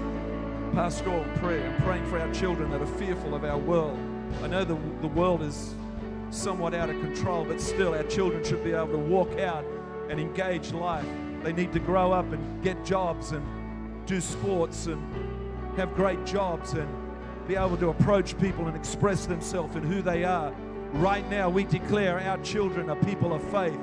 pastoral 0.75 1.25
prayer. 1.37 1.69
I'm 1.69 1.83
praying 1.83 2.07
for 2.07 2.19
our 2.19 2.33
children 2.35 2.71
that 2.71 2.81
are 2.81 2.99
fearful 2.99 3.37
of 3.37 3.45
our 3.45 3.59
world. 3.59 3.99
I 4.43 4.49
know 4.49 4.65
the, 4.65 4.79
the 5.03 5.09
world 5.09 5.43
is 5.43 5.75
somewhat 6.31 6.75
out 6.75 6.91
of 6.91 7.01
control, 7.01 7.45
but 7.45 7.61
still, 7.61 7.95
our 7.95 8.03
children 8.05 8.43
should 8.43 8.65
be 8.65 8.73
able 8.73 8.93
to 8.93 8.99
walk 8.99 9.39
out 9.39 9.65
and 10.11 10.19
engage 10.19 10.73
life. 10.73 11.07
They 11.45 11.53
need 11.53 11.75
to 11.75 11.79
grow 11.79 12.11
up 12.11 12.33
and 12.33 12.63
get 12.63 12.85
jobs 12.87 13.33
and 13.33 13.45
do 14.07 14.21
sports 14.21 14.87
and 14.87 14.99
have 15.77 15.95
great 15.95 16.25
jobs 16.25 16.73
and 16.73 16.89
be 17.47 17.55
able 17.55 17.77
to 17.77 17.91
approach 17.91 18.39
people 18.39 18.67
and 18.67 18.75
express 18.75 19.27
themselves 19.27 19.77
and 19.77 19.85
who 19.85 20.01
they 20.01 20.25
are. 20.25 20.55
Right 20.95 21.29
now, 21.29 21.51
we 21.51 21.65
declare 21.65 22.19
our 22.19 22.39
children 22.39 22.89
are 22.89 22.97
people 22.97 23.35
of 23.35 23.43
faith. 23.51 23.79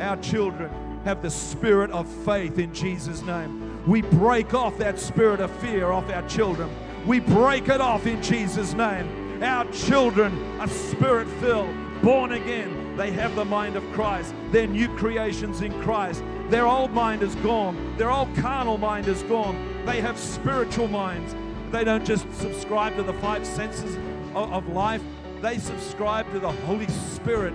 Our 0.00 0.16
children 0.18 0.70
have 1.04 1.22
the 1.22 1.30
spirit 1.30 1.90
of 1.90 2.06
faith 2.24 2.58
in 2.58 2.72
Jesus' 2.72 3.22
name. 3.22 3.84
We 3.86 4.02
break 4.02 4.54
off 4.54 4.78
that 4.78 5.00
spirit 5.00 5.40
of 5.40 5.50
fear 5.56 5.90
off 5.90 6.08
our 6.08 6.26
children. 6.28 6.70
We 7.04 7.18
break 7.18 7.68
it 7.68 7.80
off 7.80 8.06
in 8.06 8.22
Jesus' 8.22 8.74
name. 8.74 9.42
Our 9.42 9.64
children 9.72 10.60
are 10.60 10.68
spirit 10.68 11.26
filled, 11.40 11.74
born 12.00 12.30
again. 12.30 12.96
They 12.96 13.10
have 13.10 13.34
the 13.34 13.44
mind 13.44 13.74
of 13.74 13.82
Christ. 13.92 14.32
They're 14.52 14.68
new 14.68 14.94
creations 14.96 15.62
in 15.62 15.72
Christ. 15.82 16.22
Their 16.52 16.66
old 16.66 16.90
mind 16.90 17.22
is 17.22 17.34
gone. 17.36 17.96
Their 17.96 18.10
old 18.10 18.36
carnal 18.36 18.76
mind 18.76 19.08
is 19.08 19.22
gone. 19.22 19.56
They 19.86 20.02
have 20.02 20.18
spiritual 20.18 20.86
minds. 20.86 21.34
They 21.70 21.82
don't 21.82 22.04
just 22.04 22.30
subscribe 22.34 22.94
to 22.96 23.02
the 23.02 23.14
five 23.14 23.46
senses 23.46 23.96
of, 24.34 24.52
of 24.52 24.68
life, 24.68 25.00
they 25.40 25.56
subscribe 25.56 26.30
to 26.32 26.38
the 26.38 26.52
Holy 26.52 26.88
Spirit 26.88 27.54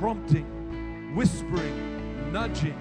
prompting, 0.00 1.14
whispering, 1.14 2.32
nudging, 2.32 2.76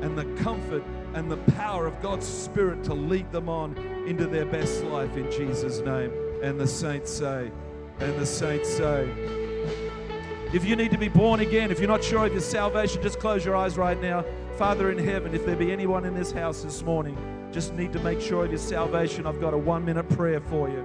and 0.00 0.16
the 0.16 0.24
comfort 0.42 0.82
and 1.12 1.30
the 1.30 1.36
power 1.52 1.86
of 1.86 2.00
God's 2.00 2.26
Spirit 2.26 2.82
to 2.84 2.94
lead 2.94 3.30
them 3.32 3.50
on 3.50 3.76
into 4.08 4.26
their 4.26 4.46
best 4.46 4.82
life 4.84 5.14
in 5.18 5.30
Jesus' 5.30 5.80
name. 5.80 6.10
And 6.42 6.58
the 6.58 6.66
saints 6.66 7.12
say, 7.12 7.52
and 8.00 8.18
the 8.18 8.24
saints 8.24 8.70
say, 8.70 9.43
if 10.54 10.64
you 10.64 10.76
need 10.76 10.92
to 10.92 10.98
be 10.98 11.08
born 11.08 11.40
again, 11.40 11.72
if 11.72 11.80
you're 11.80 11.88
not 11.88 12.04
sure 12.04 12.26
of 12.26 12.32
your 12.32 12.40
salvation, 12.40 13.02
just 13.02 13.18
close 13.18 13.44
your 13.44 13.56
eyes 13.56 13.76
right 13.76 14.00
now. 14.00 14.24
Father 14.56 14.92
in 14.92 14.98
heaven, 14.98 15.34
if 15.34 15.44
there 15.44 15.56
be 15.56 15.72
anyone 15.72 16.04
in 16.04 16.14
this 16.14 16.30
house 16.30 16.62
this 16.62 16.80
morning, 16.82 17.18
just 17.50 17.74
need 17.74 17.92
to 17.92 17.98
make 18.04 18.20
sure 18.20 18.44
of 18.44 18.52
your 18.52 18.58
salvation, 18.58 19.26
I've 19.26 19.40
got 19.40 19.52
a 19.52 19.58
one 19.58 19.84
minute 19.84 20.08
prayer 20.10 20.40
for 20.40 20.68
you. 20.68 20.82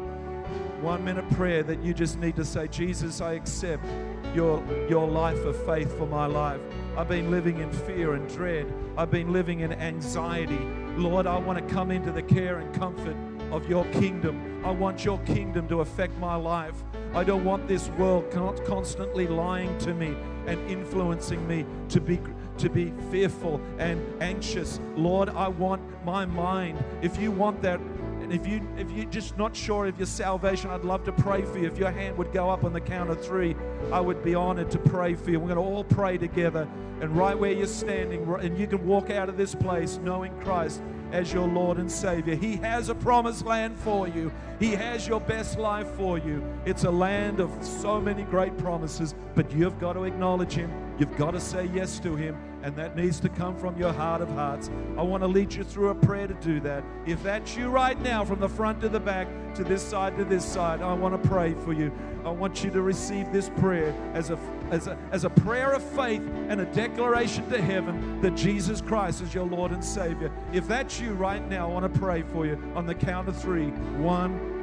One 0.82 1.06
minute 1.06 1.30
prayer 1.32 1.62
that 1.62 1.84
you 1.84 1.94
just 1.94 2.18
need 2.18 2.36
to 2.38 2.46
say, 2.46 2.68
Jesus, 2.68 3.22
I 3.22 3.34
accept 3.34 3.86
your, 4.34 4.64
your 4.90 5.08
life 5.08 5.46
of 5.46 5.64
faith 5.68 5.96
for 6.00 6.08
my 6.08 6.26
life. 6.26 6.62
I've 6.98 7.08
been 7.08 7.30
living 7.30 7.60
in 7.60 7.72
fear 7.72 8.14
and 8.14 8.28
dread. 8.28 8.74
I've 8.98 9.12
been 9.12 9.32
living 9.32 9.60
in 9.60 9.72
anxiety. 9.74 10.58
Lord, 10.98 11.28
I 11.28 11.38
want 11.38 11.60
to 11.60 11.74
come 11.74 11.92
into 11.92 12.12
the 12.12 12.24
care 12.24 12.58
and 12.58 12.74
comfort 12.74 13.16
of 13.52 13.70
your 13.70 13.86
kingdom. 13.86 14.49
I 14.64 14.72
want 14.72 15.06
your 15.06 15.20
kingdom 15.20 15.68
to 15.70 15.82
affect 15.82 16.18
my 16.18 16.36
life. 16.36 16.76
I 17.14 17.24
don't 17.24 17.46
want 17.46 17.68
this 17.68 17.90
world 17.90 18.30
con- 18.32 18.58
constantly 18.66 19.28
lying 19.28 19.78
to 19.80 19.94
me 19.94 20.16
and 20.48 20.60
influencing 20.70 21.48
me 21.48 21.66
to 21.90 22.02
be 22.02 22.20
to 22.58 22.70
be 22.70 22.92
fearful 23.10 23.62
and 23.78 24.02
anxious. 24.22 24.82
Lord, 24.96 25.30
I 25.30 25.48
want 25.48 25.82
my 26.04 26.26
mind. 26.26 26.84
If 27.02 27.20
you 27.22 27.32
want 27.32 27.62
that 27.62 27.80
And 28.22 28.34
if 28.34 28.46
you 28.46 28.62
if 28.78 28.92
you're 28.92 29.10
just 29.10 29.38
not 29.38 29.56
sure 29.56 29.88
of 29.88 29.98
your 29.98 30.06
salvation, 30.06 30.70
I'd 30.70 30.84
love 30.84 31.04
to 31.06 31.12
pray 31.12 31.42
for 31.44 31.58
you. 31.58 31.68
If 31.68 31.80
your 31.80 31.90
hand 31.92 32.18
would 32.18 32.32
go 32.32 32.50
up 32.50 32.64
on 32.64 32.74
the 32.74 32.82
count 32.82 33.10
of 33.10 33.26
three, 33.26 33.56
I 33.92 34.02
would 34.02 34.24
be 34.24 34.36
honored 34.36 34.70
to 34.72 34.78
pray 34.78 35.16
for 35.16 35.32
you. 35.32 35.40
We're 35.40 35.56
going 35.56 35.58
to 35.58 35.64
all 35.76 35.84
pray 35.86 36.18
together. 36.18 36.68
And 37.02 37.16
right 37.16 37.38
where 37.38 37.54
you're 37.54 37.66
standing, 37.66 38.28
and 38.42 38.58
you 38.58 38.68
can 38.68 38.86
walk 38.86 39.10
out 39.10 39.30
of 39.30 39.38
this 39.38 39.56
place 39.56 40.00
knowing 40.04 40.38
Christ 40.42 40.82
as 41.12 41.34
your 41.34 41.48
Lord 41.48 41.78
and 41.78 41.92
Savior. 41.92 42.36
He 42.36 42.58
has 42.58 42.90
a 42.90 42.96
promised 42.96 43.46
land 43.46 43.78
for 43.78 44.08
you. 44.08 44.32
He 44.60 44.72
has 44.72 45.08
your 45.08 45.20
best 45.22 45.58
life 45.58 45.88
for 45.92 46.18
you. 46.18 46.44
It's 46.66 46.84
a 46.84 46.92
land 46.92 47.40
of 47.40 47.52
so 47.64 48.00
many 48.00 48.24
great 48.24 48.58
promises, 48.58 49.16
but 49.36 49.52
you've 49.52 49.80
got 49.80 49.94
to 49.94 50.04
acknowledge 50.04 50.54
Him. 50.54 50.72
You've 51.00 51.18
got 51.18 51.32
to 51.32 51.40
say 51.40 51.70
yes 51.74 52.00
to 52.00 52.16
Him, 52.16 52.38
and 52.64 52.76
that 52.76 52.96
needs 52.96 53.20
to 53.22 53.30
come 53.30 53.56
from 53.56 53.78
your 53.78 53.94
heart 53.94 54.22
of 54.22 54.30
hearts. 54.30 54.70
I 54.98 55.02
want 55.02 55.24
to 55.24 55.28
lead 55.28 55.54
you 55.54 55.64
through 55.64 55.90
a 55.90 55.96
prayer 55.96 56.28
to 56.28 56.34
do 56.36 56.60
that. 56.62 56.84
If 57.06 57.24
that's 57.24 57.56
you 57.56 57.70
right 57.70 58.00
now, 58.02 58.26
from 58.26 58.40
the 58.40 58.50
front 58.50 58.82
to 58.82 58.90
the 58.90 59.00
back, 59.00 59.28
to 59.56 59.64
this 59.64 59.82
side 59.82 60.18
to 60.18 60.26
this 60.26 60.46
side, 60.46 60.82
I 60.82 60.94
want 60.94 61.22
to 61.22 61.30
pray 61.30 61.54
for 61.54 61.74
you. 61.74 61.92
I 62.26 62.30
want 62.30 62.64
you 62.64 62.70
to 62.72 62.82
receive 62.82 63.32
this 63.32 63.50
prayer 63.50 63.94
as 64.14 64.30
a, 64.30 64.38
as 64.72 64.88
a, 64.88 64.98
as 65.12 65.24
a 65.24 65.30
prayer 65.30 65.72
of 65.72 65.84
faith 65.84 66.22
and 66.50 66.60
a 66.62 66.66
declaration 66.66 67.50
to 67.50 67.62
heaven 67.62 68.22
that 68.22 68.36
Jesus 68.36 68.82
Christ 68.82 69.22
is 69.22 69.34
your 69.34 69.46
Lord 69.46 69.72
and 69.72 69.84
Savior. 69.84 70.32
If 70.52 70.68
that's 70.68 71.00
you 71.00 71.14
right 71.14 71.48
now, 71.50 71.70
I 71.70 71.74
want 71.74 71.92
to 71.92 72.00
pray 72.00 72.24
for 72.24 72.46
you 72.46 72.62
on 72.76 72.86
the 72.86 72.96
count 72.96 73.30
of 73.30 73.42
three. 73.42 73.68
One, 73.98 74.59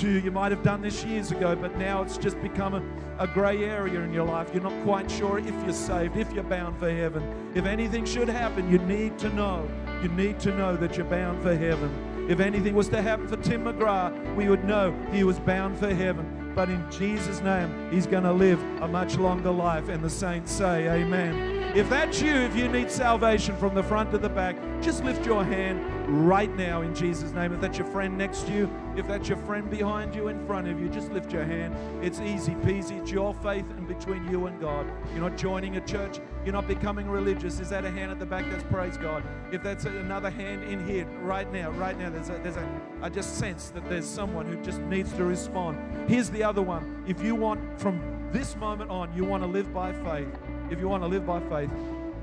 two. 0.00 0.20
You 0.20 0.30
might 0.30 0.52
have 0.52 0.62
done 0.62 0.80
this 0.80 1.04
years 1.04 1.32
ago, 1.32 1.56
but 1.56 1.76
now 1.76 2.02
it's 2.02 2.16
just 2.16 2.40
become 2.40 2.74
a, 2.74 2.82
a 3.18 3.26
gray 3.26 3.64
area 3.64 4.00
in 4.00 4.12
your 4.12 4.24
life. 4.24 4.50
You're 4.52 4.62
not 4.62 4.84
quite 4.84 5.10
sure 5.10 5.38
if 5.38 5.54
you're 5.64 5.72
saved, 5.72 6.16
if 6.16 6.32
you're 6.32 6.44
bound 6.44 6.78
for 6.78 6.90
heaven. 6.90 7.52
If 7.54 7.64
anything 7.64 8.04
should 8.04 8.28
happen, 8.28 8.70
you 8.70 8.78
need 8.78 9.18
to 9.18 9.28
know. 9.30 9.68
You 10.02 10.08
need 10.10 10.38
to 10.40 10.54
know 10.54 10.76
that 10.76 10.96
you're 10.96 11.06
bound 11.06 11.42
for 11.42 11.54
heaven. 11.56 12.26
If 12.28 12.40
anything 12.40 12.74
was 12.74 12.88
to 12.90 13.02
happen 13.02 13.26
for 13.26 13.36
Tim 13.38 13.64
McGrath, 13.64 14.36
we 14.36 14.48
would 14.48 14.64
know 14.64 14.94
he 15.10 15.24
was 15.24 15.40
bound 15.40 15.78
for 15.78 15.92
heaven 15.92 16.38
but 16.58 16.70
in 16.70 16.84
Jesus' 16.90 17.40
name, 17.40 17.88
he's 17.88 18.04
going 18.04 18.24
to 18.24 18.32
live 18.32 18.60
a 18.82 18.88
much 18.88 19.16
longer 19.16 19.52
life. 19.52 19.88
And 19.88 20.02
the 20.02 20.10
saints 20.10 20.50
say, 20.50 20.88
Amen. 20.88 21.72
If 21.76 21.88
that's 21.88 22.20
you, 22.20 22.32
if 22.32 22.56
you 22.56 22.66
need 22.66 22.90
salvation 22.90 23.56
from 23.58 23.76
the 23.76 23.82
front 23.84 24.10
to 24.10 24.18
the 24.18 24.28
back, 24.28 24.56
just 24.82 25.04
lift 25.04 25.24
your 25.24 25.44
hand 25.44 25.80
right 26.26 26.52
now 26.56 26.82
in 26.82 26.96
Jesus' 26.96 27.30
name. 27.30 27.52
If 27.52 27.60
that's 27.60 27.78
your 27.78 27.86
friend 27.86 28.18
next 28.18 28.46
to 28.46 28.52
you, 28.52 28.70
if 28.98 29.06
that's 29.06 29.28
your 29.28 29.38
friend 29.38 29.70
behind 29.70 30.14
you, 30.14 30.28
in 30.28 30.46
front 30.46 30.68
of 30.68 30.80
you, 30.80 30.88
just 30.88 31.10
lift 31.10 31.32
your 31.32 31.44
hand. 31.44 31.74
It's 32.04 32.20
easy 32.20 32.52
peasy. 32.52 33.00
It's 33.00 33.10
your 33.10 33.32
faith 33.34 33.64
and 33.70 33.86
between 33.86 34.28
you 34.28 34.46
and 34.46 34.60
God. 34.60 34.86
You're 35.12 35.28
not 35.28 35.36
joining 35.36 35.76
a 35.76 35.80
church. 35.80 36.18
You're 36.44 36.54
not 36.54 36.68
becoming 36.68 37.08
religious. 37.08 37.60
Is 37.60 37.70
that 37.70 37.84
a 37.84 37.90
hand 37.90 38.10
at 38.10 38.18
the 38.18 38.26
back? 38.26 38.44
That's 38.50 38.64
praise 38.64 38.96
God. 38.96 39.22
If 39.52 39.62
that's 39.62 39.84
another 39.84 40.30
hand 40.30 40.64
in 40.64 40.86
here, 40.86 41.06
right 41.22 41.50
now, 41.52 41.70
right 41.70 41.98
now, 41.98 42.10
there's 42.10 42.28
a, 42.28 42.38
there's 42.42 42.56
a, 42.56 42.80
I 43.02 43.08
just 43.08 43.38
sense 43.38 43.70
that 43.70 43.88
there's 43.88 44.06
someone 44.06 44.46
who 44.46 44.56
just 44.62 44.80
needs 44.82 45.12
to 45.14 45.24
respond. 45.24 45.78
Here's 46.10 46.30
the 46.30 46.42
other 46.42 46.62
one. 46.62 47.04
If 47.06 47.22
you 47.22 47.34
want 47.34 47.80
from 47.80 48.28
this 48.32 48.56
moment 48.56 48.90
on, 48.90 49.14
you 49.14 49.24
want 49.24 49.42
to 49.42 49.48
live 49.48 49.72
by 49.72 49.92
faith 49.92 50.28
if 50.70 50.78
you 50.80 50.88
want 50.88 51.02
to 51.02 51.06
live 51.06 51.26
by 51.26 51.40
faith 51.48 51.70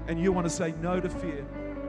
and 0.08 0.20
you 0.20 0.32
want 0.32 0.46
to 0.46 0.50
say 0.50 0.74
no 0.82 1.00
to 1.00 1.10
fear, 1.10 1.46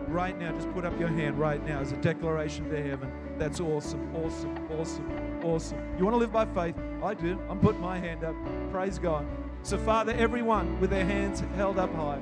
right 0.09 0.39
now, 0.39 0.53
just 0.53 0.73
put 0.73 0.85
up 0.85 0.99
your 0.99 1.09
hand 1.09 1.39
right 1.39 1.65
now 1.67 1.81
as 1.81 1.93
a 1.93 1.97
declaration 1.97 2.69
to 2.71 2.83
heaven. 2.83 3.11
That's 3.39 3.61
awesome, 3.61 4.15
awesome, 4.17 4.71
awesome, 4.73 5.41
awesome. 5.45 5.79
You 5.99 6.05
want 6.05 6.15
to 6.15 6.19
live 6.19 6.33
by 6.33 6.45
faith? 6.47 6.77
I 7.03 7.15
do. 7.15 7.41
I'm 7.49 7.61
putting 7.61 7.81
my 7.81 7.99
hand 7.99 8.25
up. 8.25 8.35
Praise 8.71 8.99
God. 8.99 9.27
So, 9.63 9.79
Father, 9.79 10.13
everyone 10.13 10.81
with 10.81 10.91
their 10.91 11.05
hands 11.05 11.43
held 11.57 11.79
up 11.79 11.95
high, 11.95 12.21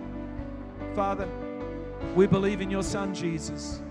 Father, 0.94 1.28
we 2.14 2.26
believe 2.26 2.60
in 2.60 2.70
your 2.70 2.82
Son 2.82 3.14
Jesus, 3.14 3.82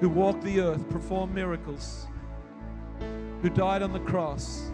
who 0.00 0.08
walked 0.08 0.42
the 0.42 0.60
earth, 0.60 0.88
performed 0.90 1.34
miracles, 1.34 2.06
who 3.42 3.50
died 3.50 3.82
on 3.82 3.92
the 3.92 4.00
cross 4.00 4.70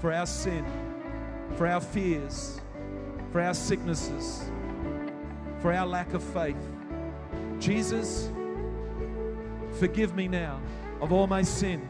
for 0.00 0.12
our 0.12 0.26
sin, 0.26 0.64
for 1.56 1.66
our 1.66 1.80
fears 1.80 2.60
for 3.36 3.42
our 3.42 3.52
sicknesses, 3.52 4.50
for 5.60 5.72
our 5.72 5.86
lack 5.86 6.14
of 6.14 6.22
faith. 6.22 6.56
Jesus, 7.58 8.30
forgive 9.78 10.14
me 10.14 10.28
now 10.28 10.60
of 11.00 11.12
all 11.12 11.26
my 11.26 11.42
sin, 11.42 11.88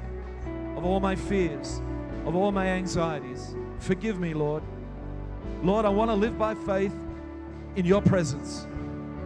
of 0.76 0.84
all 0.84 1.00
my 1.00 1.14
fears, 1.14 1.80
of 2.24 2.34
all 2.34 2.52
my 2.52 2.66
anxieties. 2.68 3.54
Forgive 3.78 4.18
me, 4.18 4.34
Lord. 4.34 4.62
Lord, 5.62 5.84
I 5.84 5.88
want 5.88 6.10
to 6.10 6.14
live 6.14 6.38
by 6.38 6.54
faith 6.54 6.94
in 7.76 7.84
your 7.84 8.02
presence. 8.02 8.66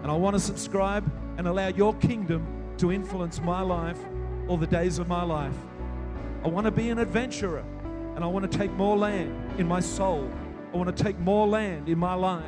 And 0.02 0.10
I 0.10 0.14
want 0.14 0.34
to 0.34 0.40
subscribe 0.40 1.10
and 1.38 1.46
allow 1.46 1.68
your 1.68 1.94
kingdom 1.94 2.46
to 2.78 2.90
influence 2.90 3.40
my 3.40 3.60
life 3.60 3.98
all 4.48 4.56
the 4.56 4.66
days 4.66 4.98
of 4.98 5.08
my 5.08 5.22
life. 5.22 5.56
I 6.44 6.48
want 6.48 6.64
to 6.64 6.70
be 6.70 6.88
an 6.88 6.98
adventurer 6.98 7.64
and 8.14 8.24
I 8.24 8.26
want 8.26 8.50
to 8.50 8.58
take 8.58 8.70
more 8.72 8.96
land 8.96 9.60
in 9.60 9.68
my 9.68 9.80
soul 9.80 10.30
I 10.72 10.76
want 10.76 10.96
to 10.96 11.02
take 11.02 11.18
more 11.18 11.46
land 11.48 11.88
in 11.88 11.98
my 11.98 12.14
life 12.14 12.44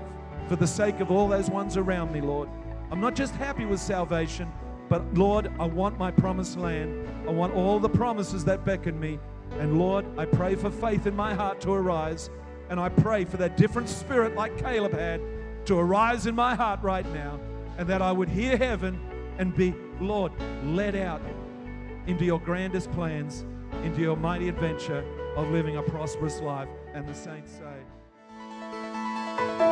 for 0.53 0.57
the 0.57 0.66
sake 0.66 1.00
of 1.00 1.11
all 1.11 1.28
those 1.28 1.48
ones 1.48 1.78
around 1.78 2.12
me, 2.12 2.20
Lord. 2.20 2.46
I'm 2.90 3.00
not 3.00 3.14
just 3.14 3.34
happy 3.36 3.64
with 3.64 3.80
salvation, 3.80 4.53
but 4.90 5.03
Lord, 5.14 5.50
I 5.59 5.64
want 5.64 5.98
my 5.98 6.11
promised 6.11 6.59
land. 6.59 7.09
I 7.26 7.30
want 7.30 7.55
all 7.55 7.78
the 7.78 7.88
promises 7.88 8.44
that 8.44 8.62
beckon 8.62 9.00
me. 9.00 9.18
And 9.53 9.78
Lord, 9.78 10.05
I 10.18 10.26
pray 10.26 10.55
for 10.55 10.70
faith 10.70 11.07
in 11.07 11.16
my 11.16 11.32
heart 11.32 11.62
to 11.62 11.72
arise. 11.72 12.28
And 12.68 12.78
I 12.78 12.90
pray 12.90 13.24
for 13.24 13.38
that 13.38 13.57
different 13.57 13.88
spirit 13.88 14.36
like 14.36 14.59
Caleb 14.59 14.92
had 14.92 15.22
to 15.64 15.78
arise 15.78 16.26
in 16.26 16.34
my 16.34 16.55
heart 16.55 16.82
right 16.82 17.11
now. 17.14 17.40
And 17.78 17.88
that 17.88 18.03
I 18.03 18.12
would 18.12 18.28
hear 18.28 18.59
heaven 18.59 19.00
and 19.38 19.57
be, 19.57 19.74
Lord, 20.03 20.32
led 20.66 20.94
out 20.94 21.22
into 22.07 22.26
your 22.26 22.40
grandest 22.40 22.92
plans, 22.92 23.46
into 23.84 24.03
your 24.03 24.18
mighty 24.18 24.50
adventure 24.50 25.03
of 25.34 25.48
living 25.48 25.78
a 25.78 25.82
prosperous 25.82 26.42
life. 26.42 26.68
And 26.92 27.09
the 27.09 27.14
saints 27.14 27.53
say, 27.53 29.72